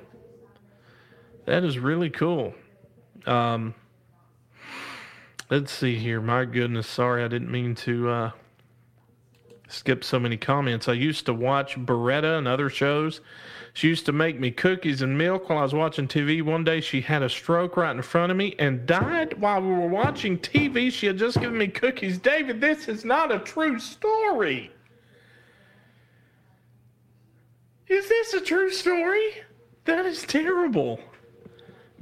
That 1.47 1.65
is 1.65 1.79
really 1.79 2.11
cool. 2.11 2.55
Um, 3.27 3.75
let's 5.51 5.73
see 5.73 5.97
here. 5.97 6.21
My 6.21 6.45
goodness, 6.45 6.87
sorry, 6.87 7.25
I 7.25 7.29
didn't 7.29 7.51
mean 7.51 7.75
to 7.77 8.09
uh, 8.09 8.31
skip 9.69 10.05
so 10.05 10.19
many 10.19 10.37
comments. 10.37 10.89
I 10.89 10.95
used 10.95 11.27
to 11.27 11.35
watch 11.35 11.77
Baretta 11.77 12.39
and 12.39 12.49
other 12.49 12.69
shows 12.71 13.21
she 13.75 13.89
used 13.89 14.07
to 14.07 14.13
make 14.13 14.39
me 14.39 14.53
cookies 14.53 15.03
and 15.03 15.19
milk 15.19 15.49
while 15.49 15.59
I 15.59 15.63
was 15.63 15.75
watching 15.75 16.07
TV. 16.07 16.41
One 16.41 16.63
day 16.63 16.81
she 16.81 17.01
had 17.01 17.25
a 17.25 17.29
stroke 17.29 17.77
right 17.77 17.95
in 17.95 18.03
front 18.03 18.31
of 18.31 18.39
me 18.39 18.55
and 18.61 18.87
died 18.87 19.41
while 19.41 19.61
we 19.61 19.69
were 19.69 19.89
watching 19.89 20.39
TV. 20.39 20.93
She 20.93 21.09
had 21.09 21.19
just 21.19 21.41
given 21.41 21.59
me 21.59 21.67
cookies. 21.67 22.19
David, 22.19 22.61
this 22.61 22.87
is 22.87 23.05
not 23.05 23.35
a 23.35 23.41
true 23.41 23.81
story. 23.81 24.71
Is 27.89 28.09
this 28.09 28.35
a 28.35 28.41
true 28.41 28.71
story? 28.71 29.43
That 29.87 30.07
is 30.07 30.23
terrible. 30.23 31.01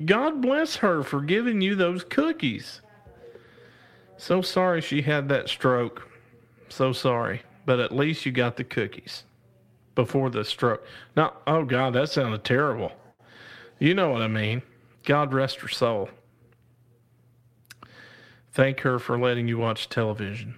God 0.05 0.43
bless 0.43 0.77
her 0.77 1.03
for 1.03 1.23
giving 1.23 1.63
you 1.63 1.75
those 1.75 2.05
cookies. 2.05 2.82
So 4.23 4.41
sorry 4.41 4.81
she 4.81 5.03
had 5.03 5.29
that 5.31 5.49
stroke. 5.49 6.09
So 6.69 6.93
sorry. 6.93 7.43
But 7.67 7.81
at 7.81 7.91
least 7.91 8.25
you 8.25 8.31
got 8.31 8.57
the 8.57 8.63
cookies 8.63 9.25
before 9.97 10.31
the 10.31 10.45
stroke. 10.45 10.87
Now, 11.17 11.33
oh 11.45 11.65
God, 11.65 11.95
that 11.95 12.09
sounded 12.09 12.45
terrible. 12.45 12.93
You 13.81 13.95
know 13.95 14.11
what 14.11 14.23
I 14.23 14.29
mean. 14.29 14.63
God 15.05 15.35
rest 15.35 15.59
her 15.63 15.69
soul. 15.69 16.09
Thank 18.53 18.79
her 18.83 19.01
for 19.01 19.19
letting 19.19 19.49
you 19.49 19.59
watch 19.59 19.89
television. 19.89 20.55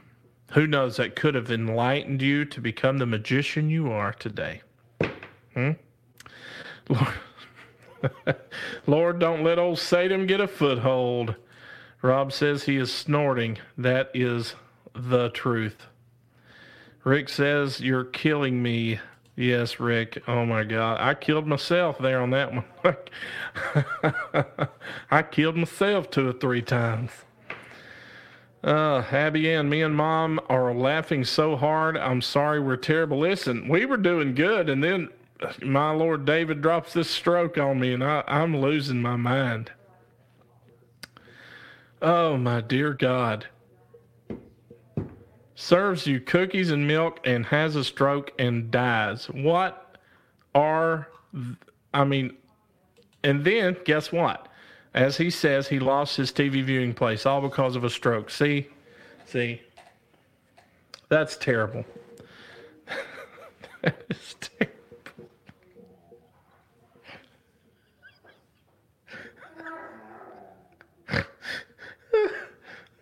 Who 0.52 0.66
knows, 0.66 0.98
that 0.98 1.16
could 1.16 1.34
have 1.34 1.50
enlightened 1.50 2.20
you 2.20 2.44
to 2.44 2.60
become 2.60 2.98
the 2.98 3.06
magician 3.06 3.70
you 3.70 3.90
are 3.90 4.12
today. 4.12 4.60
Hmm? 5.54 5.70
Lord, 6.90 7.14
Lord, 8.86 9.18
don't 9.20 9.42
let 9.42 9.58
old 9.58 9.78
Satan 9.78 10.26
get 10.26 10.42
a 10.42 10.48
foothold. 10.48 11.36
Rob 12.04 12.34
says 12.34 12.64
he 12.64 12.76
is 12.76 12.92
snorting. 12.92 13.56
That 13.78 14.10
is 14.12 14.56
the 14.94 15.30
truth. 15.30 15.86
Rick 17.02 17.30
says, 17.30 17.80
You're 17.80 18.04
killing 18.04 18.62
me. 18.62 19.00
Yes, 19.36 19.80
Rick. 19.80 20.22
Oh 20.28 20.44
my 20.44 20.64
God. 20.64 21.00
I 21.00 21.14
killed 21.14 21.46
myself 21.46 21.96
there 21.96 22.20
on 22.20 22.28
that 22.28 22.52
one. 22.52 22.64
I 25.10 25.22
killed 25.22 25.56
myself 25.56 26.10
two 26.10 26.28
or 26.28 26.34
three 26.34 26.60
times. 26.60 27.10
Uh, 28.62 29.02
Abby 29.10 29.50
Ann, 29.50 29.70
me 29.70 29.80
and 29.80 29.96
mom 29.96 30.40
are 30.50 30.74
laughing 30.74 31.24
so 31.24 31.56
hard. 31.56 31.96
I'm 31.96 32.20
sorry 32.20 32.60
we're 32.60 32.76
terrible. 32.76 33.18
Listen, 33.18 33.66
we 33.66 33.86
were 33.86 33.96
doing 33.96 34.34
good, 34.34 34.68
and 34.68 34.84
then 34.84 35.08
my 35.62 35.90
Lord 35.90 36.26
David 36.26 36.60
drops 36.60 36.92
this 36.92 37.08
stroke 37.08 37.56
on 37.56 37.80
me, 37.80 37.94
and 37.94 38.04
I, 38.04 38.24
I'm 38.26 38.54
losing 38.58 39.00
my 39.00 39.16
mind. 39.16 39.70
Oh, 42.04 42.36
my 42.36 42.60
dear 42.60 42.92
God 42.92 43.46
serves 45.54 46.06
you 46.06 46.20
cookies 46.20 46.70
and 46.70 46.86
milk 46.86 47.18
and 47.24 47.46
has 47.46 47.76
a 47.76 47.82
stroke 47.82 48.30
and 48.38 48.70
dies. 48.70 49.24
What 49.30 49.96
are, 50.54 51.08
I 51.94 52.04
mean, 52.04 52.36
and 53.22 53.42
then 53.42 53.78
guess 53.86 54.12
what? 54.12 54.48
As 54.92 55.16
he 55.16 55.30
says, 55.30 55.66
he 55.66 55.78
lost 55.78 56.18
his 56.18 56.30
TV 56.30 56.62
viewing 56.62 56.92
place 56.92 57.24
all 57.24 57.40
because 57.40 57.74
of 57.74 57.84
a 57.84 57.90
stroke. 57.90 58.28
See, 58.28 58.68
see, 59.24 59.62
that's 61.08 61.38
terrible. 61.38 61.86
that 63.82 64.04
is 64.10 64.36
terrible. 64.40 64.74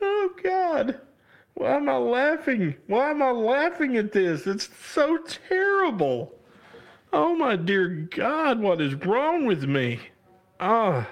oh, 0.03 0.32
God. 0.43 1.01
Why 1.55 1.77
am 1.77 1.89
I 1.89 1.97
laughing? 1.97 2.77
Why 2.87 3.11
am 3.11 3.23
I 3.23 3.31
laughing 3.31 3.97
at 3.97 4.13
this? 4.13 4.47
It's 4.47 4.69
so 4.81 5.19
terrible. 5.49 6.35
Oh 7.13 7.35
my 7.35 7.57
dear 7.57 7.89
God, 7.89 8.61
what 8.61 8.81
is 8.81 8.95
wrong 8.95 9.45
with 9.45 9.65
me? 9.65 10.01
Ah. 10.61 11.09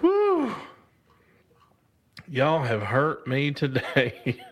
Whew. 0.00 0.54
Y'all 2.28 2.62
have 2.62 2.82
hurt 2.82 3.26
me 3.26 3.52
today. 3.52 4.42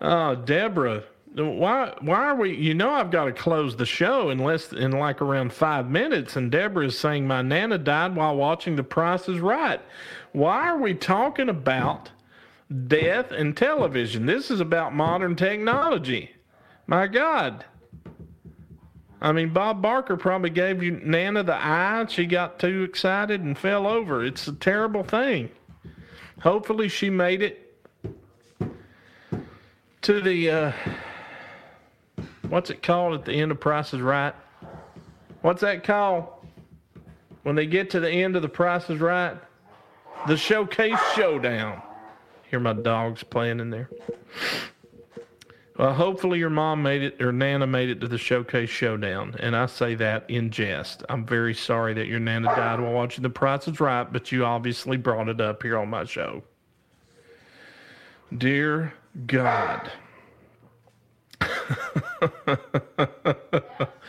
oh, 0.00 0.34
Deborah, 0.44 1.04
why 1.34 1.94
why 2.00 2.16
are 2.16 2.34
we 2.34 2.54
you 2.54 2.74
know 2.74 2.90
I've 2.90 3.10
got 3.10 3.24
to 3.24 3.32
close 3.32 3.76
the 3.76 3.86
show 3.86 4.30
in 4.30 4.38
less 4.38 4.72
in 4.72 4.92
like 4.92 5.22
around 5.22 5.52
five 5.52 5.88
minutes 5.88 6.36
and 6.36 6.50
Deborah 6.50 6.86
is 6.86 6.98
saying 6.98 7.26
my 7.26 7.42
nana 7.42 7.78
died 7.78 8.14
while 8.14 8.36
watching 8.36 8.76
the 8.76 8.82
price 8.82 9.28
is 9.28 9.40
right. 9.40 9.80
Why 10.32 10.68
are 10.68 10.78
we 10.78 10.94
talking 10.94 11.48
about 11.48 12.10
death 12.86 13.30
and 13.30 13.56
television. 13.56 14.26
This 14.26 14.50
is 14.50 14.60
about 14.60 14.94
modern 14.94 15.36
technology. 15.36 16.30
My 16.86 17.06
God. 17.06 17.64
I 19.20 19.32
mean, 19.32 19.52
Bob 19.52 19.80
Barker 19.80 20.16
probably 20.16 20.50
gave 20.50 20.82
you 20.82 20.92
Nana 20.92 21.44
the 21.44 21.54
eye. 21.54 22.06
She 22.08 22.26
got 22.26 22.58
too 22.58 22.82
excited 22.82 23.40
and 23.42 23.56
fell 23.56 23.86
over. 23.86 24.24
It's 24.24 24.48
a 24.48 24.52
terrible 24.52 25.04
thing. 25.04 25.50
Hopefully, 26.40 26.88
she 26.88 27.08
made 27.08 27.40
it 27.40 27.76
to 30.02 30.20
the, 30.20 30.50
uh, 30.50 30.72
what's 32.52 32.68
it 32.68 32.82
called 32.82 33.14
at 33.14 33.24
the 33.24 33.32
end 33.32 33.50
of 33.50 33.58
Price 33.58 33.94
is 33.94 34.02
Right? 34.02 34.34
What's 35.40 35.62
that 35.62 35.84
called? 35.84 36.26
When 37.44 37.56
they 37.56 37.64
get 37.64 37.88
to 37.90 38.00
the 38.00 38.10
end 38.10 38.36
of 38.36 38.42
the 38.42 38.48
Price 38.48 38.90
is 38.90 39.00
Right? 39.00 39.34
The 40.28 40.36
Showcase 40.36 40.98
Showdown. 41.14 41.80
Hear 42.50 42.60
my 42.60 42.74
dogs 42.74 43.22
playing 43.22 43.58
in 43.60 43.70
there. 43.70 43.88
Well, 45.78 45.94
hopefully 45.94 46.38
your 46.38 46.50
mom 46.50 46.82
made 46.82 47.00
it 47.00 47.22
or 47.22 47.32
Nana 47.32 47.66
made 47.66 47.88
it 47.88 48.02
to 48.02 48.06
the 48.06 48.18
showcase 48.18 48.68
showdown, 48.68 49.34
and 49.38 49.56
I 49.56 49.64
say 49.64 49.94
that 49.94 50.28
in 50.28 50.50
jest. 50.50 51.02
I'm 51.08 51.24
very 51.24 51.54
sorry 51.54 51.94
that 51.94 52.06
your 52.06 52.20
Nana 52.20 52.48
died 52.54 52.80
while 52.80 52.92
watching 52.92 53.22
The 53.22 53.30
Price 53.30 53.66
is 53.66 53.80
Right, 53.80 54.04
but 54.12 54.30
you 54.30 54.44
obviously 54.44 54.98
brought 54.98 55.30
it 55.30 55.40
up 55.40 55.62
here 55.62 55.78
on 55.78 55.88
my 55.88 56.04
show. 56.04 56.42
Dear 58.36 58.92
God. 59.26 59.90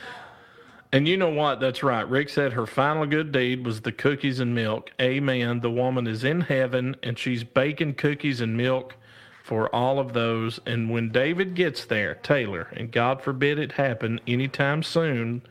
And 0.93 1.07
you 1.07 1.17
know 1.17 1.31
what? 1.31 1.59
That's 1.59 1.81
right. 1.81 2.07
Rick 2.07 2.29
said 2.29 2.53
her 2.53 2.67
final 2.67 3.07
good 3.07 3.31
deed 3.31 3.65
was 3.65 3.81
the 3.81 3.91
cookies 3.91 4.39
and 4.39 4.53
milk. 4.53 4.91
Amen. 5.01 5.59
The 5.61 5.71
woman 5.71 6.05
is 6.05 6.23
in 6.23 6.41
heaven 6.41 6.95
and 7.01 7.17
she's 7.17 7.43
baking 7.43 7.95
cookies 7.95 8.41
and 8.41 8.55
milk 8.55 8.95
for 9.43 9.75
all 9.75 9.97
of 9.97 10.13
those. 10.13 10.59
And 10.67 10.91
when 10.91 11.09
David 11.09 11.55
gets 11.55 11.83
there, 11.85 12.13
Taylor, 12.21 12.67
and 12.73 12.91
God 12.91 13.23
forbid 13.23 13.57
it 13.57 13.71
happen 13.71 14.21
anytime 14.27 14.83
soon, 14.83 15.41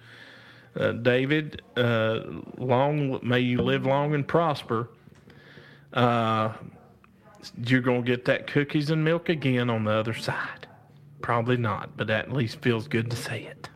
uh, 0.77 0.93
David, 0.93 1.61
uh, 1.77 2.21
long 2.57 3.19
may 3.21 3.41
you 3.41 3.63
live 3.63 3.85
long 3.85 4.15
and 4.15 4.27
prosper. 4.27 4.91
Uh, 5.93 6.53
you're 7.67 7.81
going 7.81 8.05
to 8.05 8.07
get 8.07 8.27
that 8.27 8.47
cookies 8.47 8.91
and 8.91 9.03
milk 9.05 9.29
again 9.29 9.69
on 9.69 9.83
the 9.83 9.91
other 9.91 10.15
side. 10.15 10.62
Probably 11.23 11.57
not, 11.57 11.97
but 11.97 12.09
that 12.09 12.27
at 12.27 12.33
least 12.33 12.61
feels 12.61 12.89
good 12.89 13.11
to 13.11 13.17
say 13.17 13.45
it. 13.45 13.69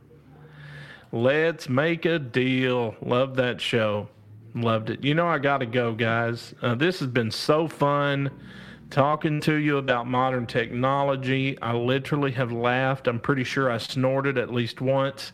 Let's 1.12 1.68
make 1.68 2.05
a 2.05 2.18
deal. 2.18 2.97
Love 3.01 3.36
that 3.36 3.61
show. 3.61 4.09
Loved 4.55 4.90
it. 4.90 5.05
You 5.05 5.14
know, 5.14 5.28
I 5.28 5.38
got 5.38 5.59
to 5.59 5.66
go, 5.66 5.94
guys. 5.94 6.55
Uh, 6.61 6.74
this 6.74 6.99
has 7.01 7.09
been 7.09 7.30
so 7.30 7.68
fun. 7.68 8.30
talking 8.90 9.40
to 9.40 9.55
you 9.55 9.78
about 9.78 10.07
modern 10.07 10.47
technology. 10.47 11.61
I 11.61 11.72
literally 11.74 12.32
have 12.32 12.53
laughed. 12.53 13.07
I'm 13.09 13.20
pretty 13.20 13.44
sure 13.44 13.70
I 13.70 13.78
snorted 13.78 14.38
at 14.38 14.53
least 14.53 14.80
once. 14.80 15.32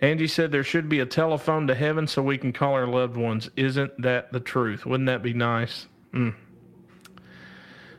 Angie 0.00 0.26
said 0.26 0.50
there 0.50 0.64
should 0.64 0.88
be 0.88 1.00
a 1.00 1.06
telephone 1.06 1.66
to 1.66 1.74
heaven 1.74 2.06
so 2.06 2.22
we 2.22 2.38
can 2.38 2.52
call 2.52 2.72
our 2.74 2.86
loved 2.86 3.16
ones. 3.16 3.50
Isn't 3.56 4.00
that 4.02 4.32
the 4.32 4.40
truth? 4.40 4.86
Wouldn't 4.86 5.08
that 5.08 5.22
be 5.22 5.34
nice? 5.34 5.86
Mm. 6.14 6.34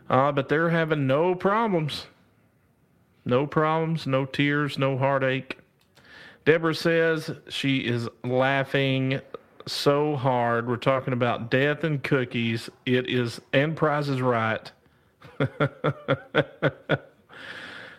Uh, 0.09 0.31
but 0.31 0.49
they're 0.49 0.69
having 0.69 1.07
no 1.07 1.35
problems. 1.35 2.07
No 3.25 3.45
problems, 3.45 4.07
no 4.07 4.25
tears, 4.25 4.77
no 4.77 4.97
heartache. 4.97 5.59
Deborah 6.45 6.73
says 6.73 7.31
she 7.49 7.77
is 7.79 8.09
laughing 8.23 9.21
so 9.67 10.15
hard. 10.15 10.67
We're 10.67 10.77
talking 10.77 11.13
about 11.13 11.51
death 11.51 11.83
and 11.83 12.03
cookies. 12.03 12.69
It 12.85 13.09
is, 13.09 13.39
and 13.53 13.75
Price 13.75 14.07
is 14.07 14.21
Right. 14.21 14.71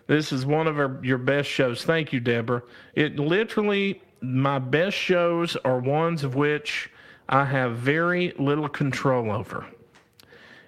this 0.07 0.33
is 0.33 0.45
one 0.45 0.67
of 0.67 0.79
our, 0.79 0.99
your 1.03 1.19
best 1.19 1.49
shows. 1.49 1.85
Thank 1.85 2.13
you, 2.13 2.21
Deborah. 2.21 2.63
It 2.95 3.19
literally, 3.19 4.03
my 4.21 4.59
best 4.59 4.97
shows 4.97 5.57
are 5.65 5.79
ones 5.79 6.25
of 6.25 6.35
which 6.35 6.91
I 7.29 7.45
have 7.45 7.77
very 7.77 8.35
little 8.39 8.69
control 8.69 9.31
over. 9.31 9.67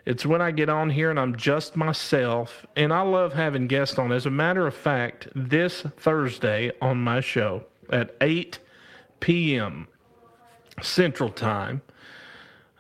It's 0.06 0.26
when 0.26 0.42
I 0.42 0.50
get 0.50 0.68
on 0.68 0.90
here 0.90 1.10
and 1.10 1.18
I'm 1.18 1.34
just 1.36 1.76
myself, 1.76 2.66
and 2.76 2.92
I 2.92 3.00
love 3.00 3.32
having 3.32 3.66
guests 3.66 3.98
on. 3.98 4.12
As 4.12 4.26
a 4.26 4.30
matter 4.30 4.66
of 4.66 4.74
fact, 4.74 5.28
this 5.34 5.80
Thursday 5.96 6.72
on 6.82 6.98
my 6.98 7.20
show 7.20 7.64
at 7.90 8.14
8 8.20 8.58
p.m. 9.20 9.88
Central 10.82 11.30
Time, 11.30 11.80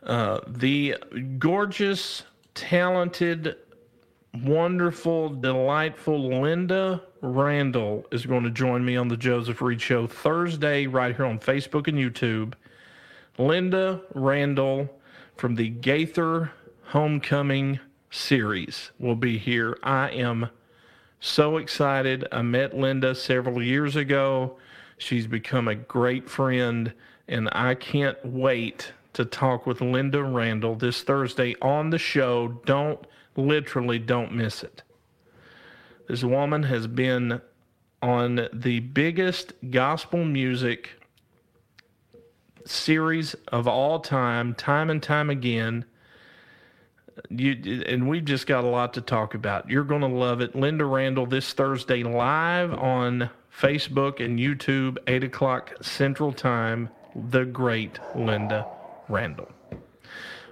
uh, 0.02 0.40
the 0.46 0.96
gorgeous, 1.38 2.24
talented, 2.54 3.56
wonderful, 4.42 5.30
delightful 5.30 6.40
Linda 6.42 7.02
Randall 7.22 8.04
is 8.10 8.26
going 8.26 8.44
to 8.44 8.50
join 8.50 8.84
me 8.84 8.98
on 8.98 9.08
the 9.08 9.16
Joseph 9.16 9.62
Reed 9.62 9.80
Show 9.80 10.06
Thursday, 10.06 10.86
right 10.86 11.16
here 11.16 11.24
on 11.24 11.38
Facebook 11.38 11.88
and 11.88 11.96
YouTube. 11.96 12.52
Linda 13.38 14.02
Randall 14.14 14.90
from 15.36 15.54
the 15.54 15.70
Gaither 15.70 16.52
Homecoming 16.94 17.80
series 18.12 18.92
will 19.00 19.16
be 19.16 19.36
here. 19.36 19.76
I 19.82 20.10
am 20.10 20.50
so 21.18 21.56
excited. 21.56 22.24
I 22.30 22.42
met 22.42 22.78
Linda 22.78 23.16
several 23.16 23.60
years 23.60 23.96
ago. 23.96 24.58
She's 24.96 25.26
become 25.26 25.66
a 25.66 25.74
great 25.74 26.30
friend, 26.30 26.92
and 27.26 27.48
I 27.50 27.74
can't 27.74 28.24
wait 28.24 28.92
to 29.14 29.24
talk 29.24 29.66
with 29.66 29.80
Linda 29.80 30.22
Randall 30.22 30.76
this 30.76 31.02
Thursday 31.02 31.56
on 31.60 31.90
the 31.90 31.98
show. 31.98 32.60
Don't 32.64 33.04
literally 33.34 33.98
don't 33.98 34.30
miss 34.30 34.62
it. 34.62 34.84
This 36.06 36.22
woman 36.22 36.62
has 36.62 36.86
been 36.86 37.40
on 38.02 38.48
the 38.52 38.78
biggest 38.78 39.52
gospel 39.68 40.24
music 40.24 40.90
series 42.64 43.34
of 43.48 43.66
all 43.66 43.98
time, 43.98 44.54
time 44.54 44.90
and 44.90 45.02
time 45.02 45.28
again 45.28 45.86
you 47.30 47.82
and 47.86 48.08
we've 48.08 48.24
just 48.24 48.46
got 48.46 48.64
a 48.64 48.68
lot 48.68 48.94
to 48.94 49.00
talk 49.00 49.34
about. 49.34 49.70
You're 49.70 49.84
going 49.84 50.00
to 50.00 50.06
love 50.06 50.40
it. 50.40 50.54
Linda 50.54 50.84
Randall 50.84 51.26
this 51.26 51.52
Thursday 51.52 52.02
live 52.02 52.72
on 52.74 53.30
Facebook 53.56 54.24
and 54.24 54.38
YouTube, 54.38 54.98
eight 55.06 55.24
o'clock 55.24 55.74
Central 55.82 56.32
Time. 56.32 56.88
The 57.14 57.44
great 57.44 57.98
Linda 58.16 58.66
Randall. 59.08 59.50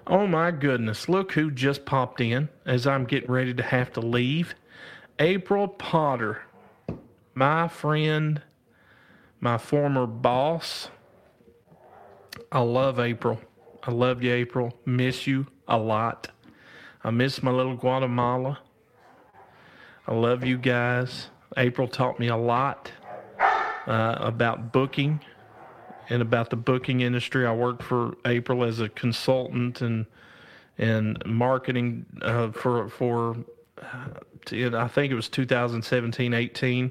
Oh 0.06 0.26
my 0.26 0.50
goodness! 0.50 1.08
Look 1.08 1.32
who 1.32 1.50
just 1.50 1.84
popped 1.84 2.20
in 2.20 2.48
as 2.64 2.86
I'm 2.86 3.04
getting 3.04 3.30
ready 3.30 3.54
to 3.54 3.62
have 3.62 3.92
to 3.94 4.00
leave. 4.00 4.54
April 5.18 5.68
Potter, 5.68 6.42
my 7.34 7.68
friend, 7.68 8.42
my 9.40 9.58
former 9.58 10.06
boss. 10.06 10.88
I 12.50 12.60
love 12.60 12.98
April. 12.98 13.40
I 13.82 13.90
love 13.90 14.22
you, 14.22 14.32
April. 14.32 14.72
Miss 14.86 15.26
you 15.26 15.46
a 15.66 15.76
lot. 15.76 16.28
I 17.04 17.10
miss 17.10 17.42
my 17.42 17.50
little 17.50 17.74
Guatemala. 17.74 18.60
I 20.06 20.14
love 20.14 20.44
you 20.44 20.56
guys. 20.56 21.28
April 21.56 21.88
taught 21.88 22.20
me 22.20 22.28
a 22.28 22.36
lot 22.36 22.92
uh, 23.86 24.16
about 24.20 24.72
booking 24.72 25.20
and 26.08 26.22
about 26.22 26.50
the 26.50 26.56
booking 26.56 27.00
industry. 27.00 27.44
I 27.44 27.54
worked 27.54 27.82
for 27.82 28.14
April 28.24 28.64
as 28.64 28.80
a 28.80 28.88
consultant 28.88 29.80
and 29.80 30.06
and 30.78 31.24
marketing 31.26 32.06
uh, 32.22 32.50
for 32.50 32.88
for 32.88 33.36
uh, 33.82 34.76
I 34.76 34.88
think 34.88 35.12
it 35.12 35.14
was 35.14 35.28
2017 35.28 36.32
18 36.32 36.90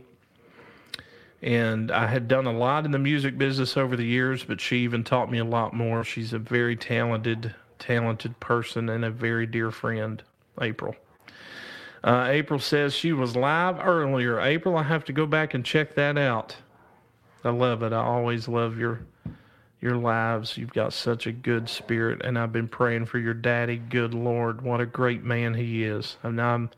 and 1.42 1.92
I 1.92 2.06
had 2.06 2.28
done 2.28 2.46
a 2.46 2.52
lot 2.54 2.86
in 2.86 2.92
the 2.92 3.00
music 3.00 3.38
business 3.38 3.76
over 3.76 3.96
the 3.96 4.06
years 4.06 4.44
but 4.44 4.62
she 4.62 4.78
even 4.78 5.04
taught 5.04 5.32
me 5.32 5.40
a 5.40 5.46
lot 5.46 5.74
more 5.74 6.04
she's 6.04 6.32
a 6.32 6.40
very 6.40 6.76
talented 6.76 7.56
talented 7.82 8.40
person 8.40 8.88
and 8.88 9.04
a 9.04 9.12
very 9.12 9.46
dear 9.46 9.72
friend, 9.72 10.24
April. 10.62 10.96
Uh, 12.04 12.28
April 12.30 12.60
says 12.60 12.94
she 12.94 13.12
was 13.12 13.36
live 13.36 13.80
earlier. 13.80 14.40
April, 14.40 14.78
I 14.78 14.84
have 14.84 15.04
to 15.06 15.14
go 15.14 15.26
back 15.26 15.54
and 15.54 15.66
check 15.66 15.96
that 15.96 16.18
out. 16.18 16.56
I 17.44 17.50
love 17.50 17.84
it. 17.84 17.92
I 17.92 18.04
always 18.04 18.48
love 18.48 18.78
your 18.78 19.02
your 19.82 19.96
lives. 19.96 20.58
You've 20.58 20.74
got 20.74 20.94
such 20.94 21.26
a 21.26 21.32
good 21.32 21.68
spirit, 21.68 22.24
and 22.24 22.38
I've 22.38 22.54
been 22.54 22.68
praying 22.68 23.08
for 23.08 23.18
your 23.18 23.34
daddy. 23.34 23.78
Good 23.78 24.14
Lord, 24.14 24.62
what 24.62 24.80
a 24.80 24.86
great 24.86 25.24
man 25.24 25.56
he 25.56 25.84
is. 25.84 26.18
And 26.22 26.40
I'm 26.40 26.70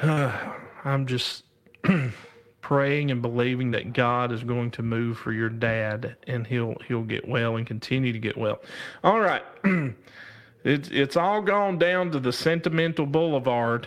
uh, 0.00 0.32
I'm 0.84 1.06
just 1.06 1.44
praying 2.64 3.10
and 3.10 3.20
believing 3.20 3.72
that 3.72 3.92
God 3.92 4.32
is 4.32 4.42
going 4.42 4.70
to 4.70 4.82
move 4.82 5.18
for 5.18 5.32
your 5.32 5.50
dad 5.50 6.16
and 6.26 6.46
he'll 6.46 6.74
he'll 6.88 7.02
get 7.02 7.28
well 7.28 7.56
and 7.56 7.66
continue 7.66 8.10
to 8.10 8.18
get 8.18 8.38
well. 8.38 8.62
All 9.04 9.20
right. 9.20 9.42
it's 10.64 10.88
it's 10.88 11.14
all 11.14 11.42
gone 11.42 11.78
down 11.78 12.10
to 12.12 12.18
the 12.18 12.32
sentimental 12.32 13.04
boulevard 13.04 13.86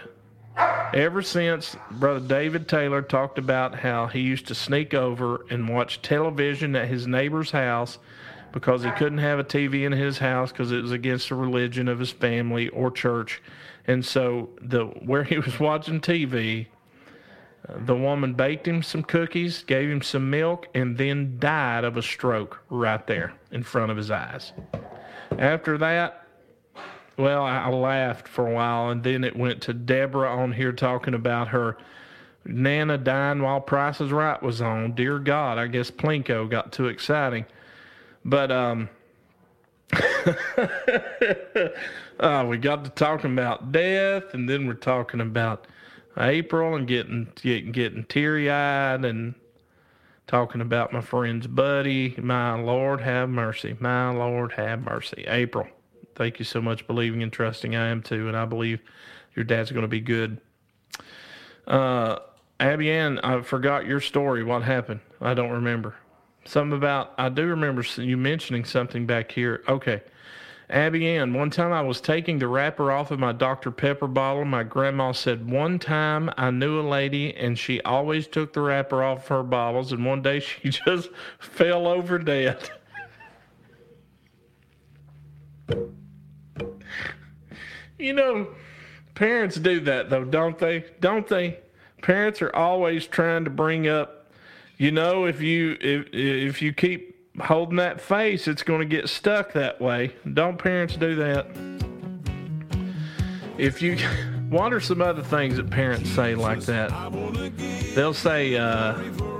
ever 0.93 1.23
since 1.23 1.75
brother 1.89 2.19
David 2.19 2.67
Taylor 2.67 3.01
talked 3.01 3.39
about 3.39 3.79
how 3.79 4.05
he 4.05 4.19
used 4.19 4.47
to 4.47 4.55
sneak 4.55 4.93
over 4.93 5.43
and 5.49 5.67
watch 5.67 6.03
television 6.03 6.75
at 6.75 6.87
his 6.87 7.07
neighbor's 7.07 7.49
house 7.49 7.97
because 8.51 8.83
he 8.83 8.91
couldn't 8.91 9.17
have 9.17 9.39
a 9.39 9.43
TV 9.43 9.87
in 9.87 9.91
his 9.91 10.19
house 10.19 10.51
because 10.51 10.71
it 10.71 10.83
was 10.83 10.91
against 10.91 11.29
the 11.29 11.35
religion 11.35 11.87
of 11.87 11.97
his 11.97 12.11
family 12.11 12.69
or 12.69 12.91
church. 12.91 13.41
And 13.87 14.05
so 14.05 14.49
the 14.61 14.85
where 14.85 15.23
he 15.23 15.39
was 15.39 15.59
watching 15.59 15.99
TV, 15.99 16.67
the 17.69 17.95
woman 17.95 18.33
baked 18.33 18.67
him 18.67 18.81
some 18.81 19.03
cookies, 19.03 19.63
gave 19.63 19.89
him 19.89 20.01
some 20.01 20.29
milk, 20.29 20.67
and 20.73 20.97
then 20.97 21.37
died 21.39 21.83
of 21.83 21.97
a 21.97 22.01
stroke 22.01 22.61
right 22.69 23.05
there 23.07 23.33
in 23.51 23.63
front 23.63 23.91
of 23.91 23.97
his 23.97 24.09
eyes. 24.09 24.53
After 25.37 25.77
that, 25.77 26.23
well, 27.17 27.43
I 27.43 27.67
laughed 27.69 28.27
for 28.27 28.47
a 28.47 28.53
while, 28.53 28.89
and 28.89 29.03
then 29.03 29.23
it 29.23 29.35
went 29.35 29.61
to 29.63 29.73
Deborah 29.73 30.31
on 30.31 30.53
here 30.53 30.71
talking 30.71 31.13
about 31.13 31.49
her 31.49 31.77
Nana 32.45 32.97
dying 32.97 33.41
while 33.41 33.59
Price 33.59 33.99
is 33.99 34.11
Right 34.11 34.41
was 34.41 34.61
on. 34.61 34.93
Dear 34.93 35.19
God, 35.19 35.57
I 35.57 35.67
guess 35.67 35.91
Plinko 35.91 36.49
got 36.49 36.71
too 36.71 36.87
exciting. 36.87 37.45
But 38.23 38.51
um, 38.51 38.89
uh, 42.19 42.45
we 42.47 42.57
got 42.57 42.85
to 42.85 42.91
talking 42.91 43.33
about 43.33 43.71
death, 43.71 44.33
and 44.33 44.47
then 44.49 44.67
we're 44.67 44.73
talking 44.75 45.19
about 45.21 45.67
April 46.17 46.75
and 46.75 46.87
getting 46.87 47.31
getting, 47.35 47.71
getting 47.71 48.03
teary 48.05 48.49
eyed 48.49 49.05
and 49.05 49.35
talking 50.27 50.61
about 50.61 50.91
my 50.91 51.01
friend's 51.01 51.47
buddy. 51.47 52.15
My 52.17 52.59
Lord 52.59 53.01
have 53.01 53.29
mercy. 53.29 53.75
My 53.79 54.09
Lord 54.09 54.51
have 54.53 54.83
mercy. 54.83 55.25
April, 55.27 55.67
thank 56.15 56.39
you 56.39 56.45
so 56.45 56.61
much 56.61 56.85
believing 56.87 57.23
and 57.23 57.31
trusting. 57.31 57.75
I 57.75 57.87
am 57.87 58.01
too, 58.01 58.27
and 58.27 58.35
I 58.35 58.45
believe 58.45 58.81
your 59.35 59.45
dad's 59.45 59.71
going 59.71 59.83
to 59.83 59.87
be 59.87 60.01
good. 60.01 60.39
Uh, 61.65 62.19
Abby 62.59 62.91
Ann, 62.91 63.19
I 63.19 63.41
forgot 63.41 63.85
your 63.85 64.01
story. 64.01 64.43
What 64.43 64.63
happened? 64.63 65.01
I 65.21 65.33
don't 65.33 65.51
remember. 65.51 65.95
Something 66.45 66.77
about 66.77 67.13
I 67.17 67.29
do 67.29 67.45
remember 67.45 67.83
you 67.97 68.17
mentioning 68.17 68.63
something 68.65 69.05
back 69.05 69.31
here. 69.31 69.63
Okay. 69.67 70.01
Abby 70.69 71.07
Ann, 71.07 71.33
one 71.33 71.49
time 71.49 71.71
I 71.71 71.81
was 71.81 72.01
taking 72.01 72.39
the 72.39 72.47
wrapper 72.49 72.91
off 72.91 73.11
of 73.11 73.19
my 73.19 73.31
Dr. 73.31 73.71
Pepper 73.71 74.07
bottle. 74.07 74.43
My 74.43 74.63
grandma 74.63 75.13
said 75.13 75.49
one 75.49 75.79
time 75.79 76.29
I 76.37 76.51
knew 76.51 76.77
a 76.77 76.81
lady 76.81 77.33
and 77.33 77.57
she 77.57 77.81
always 77.83 78.27
took 78.27 78.51
the 78.51 78.59
wrapper 78.59 79.01
off 79.01 79.29
her 79.29 79.43
bottles, 79.43 79.93
and 79.93 80.05
one 80.05 80.21
day 80.21 80.39
she 80.41 80.69
just 80.69 81.09
fell 81.39 81.87
over 81.87 82.19
dead. 82.19 82.69
you 87.97 88.11
know, 88.11 88.49
parents 89.15 89.55
do 89.55 89.79
that 89.81 90.09
though, 90.09 90.25
don't 90.25 90.59
they? 90.59 90.83
Don't 90.99 91.27
they? 91.27 91.59
Parents 92.01 92.41
are 92.41 92.53
always 92.53 93.07
trying 93.07 93.45
to 93.45 93.49
bring 93.49 93.87
up, 93.87 94.33
you 94.77 94.91
know, 94.91 95.23
if 95.25 95.41
you 95.41 95.77
if 95.79 96.07
if 96.11 96.61
you 96.61 96.73
keep 96.73 97.16
holding 97.39 97.77
that 97.77 98.01
face, 98.01 98.47
it's 98.47 98.63
going 98.63 98.79
to 98.79 98.85
get 98.85 99.09
stuck 99.09 99.53
that 99.53 99.79
way. 99.79 100.13
Don't 100.33 100.57
parents 100.57 100.95
do 100.95 101.15
that? 101.15 101.47
if 103.57 103.81
you, 103.81 103.97
what 104.49 104.73
are 104.73 104.79
some 104.79 105.01
other 105.01 105.23
things 105.23 105.57
that 105.57 105.69
parents 105.69 106.09
say 106.11 106.35
like 106.35 106.61
that? 106.61 106.89
They'll 107.95 108.13
say, 108.13 108.55
uh, 108.55 108.95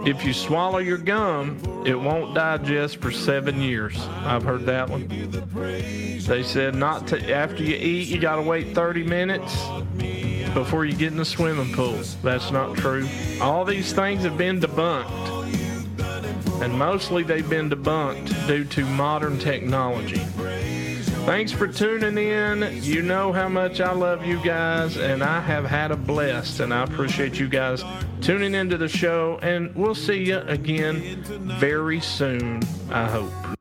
if 0.06 0.24
you 0.24 0.34
swallow 0.34 0.80
your 0.80 0.98
gum, 0.98 1.60
it 1.86 1.96
won't 1.96 2.34
digest 2.34 2.98
for 2.98 3.12
seven 3.12 3.62
years. 3.62 3.98
I've 4.24 4.44
heard 4.44 4.66
that 4.66 4.90
one. 4.90 5.08
They 5.08 6.44
said 6.44 6.76
not 6.76 7.08
to 7.08 7.34
after 7.34 7.64
you 7.64 7.76
eat, 7.76 8.08
you 8.08 8.20
gotta 8.20 8.42
wait 8.42 8.74
30 8.74 9.04
minutes 9.04 9.66
before 10.54 10.86
you 10.86 10.96
get 10.96 11.12
in 11.12 11.18
the 11.18 11.26
swimming 11.26 11.72
pool. 11.74 12.00
That's 12.24 12.52
not 12.52 12.76
true. 12.76 13.08
All 13.42 13.64
these 13.64 13.94
things 13.94 14.24
have 14.24 14.38
been 14.38 14.60
debunked. 14.60 15.77
And 16.62 16.74
mostly 16.74 17.24
they've 17.24 17.50
been 17.50 17.70
debunked 17.70 18.48
due 18.48 18.66
to 18.66 18.86
modern 18.86 19.40
technology. 19.40 20.22
Thanks 21.28 21.52
for 21.52 21.68
tuning 21.68 22.18
in. 22.18 22.82
You 22.82 23.02
know 23.02 23.34
how 23.34 23.50
much 23.50 23.82
I 23.82 23.92
love 23.92 24.26
you 24.26 24.42
guys, 24.44 24.96
and 24.98 25.22
I 25.22 25.42
have 25.42 25.66
had 25.66 25.92
a 25.92 25.98
blast, 25.98 26.62
and 26.62 26.74
I 26.74 26.84
appreciate 26.84 27.38
you 27.38 27.50
guys 27.50 27.84
tuning 28.22 28.56
into 28.56 28.78
the 28.78 28.88
show. 28.88 29.38
And 29.42 29.76
we'll 29.76 29.94
see 29.94 30.24
you 30.24 30.38
again 30.40 31.22
very 31.60 32.00
soon, 32.00 32.64
I 32.90 33.08
hope. 33.08 33.57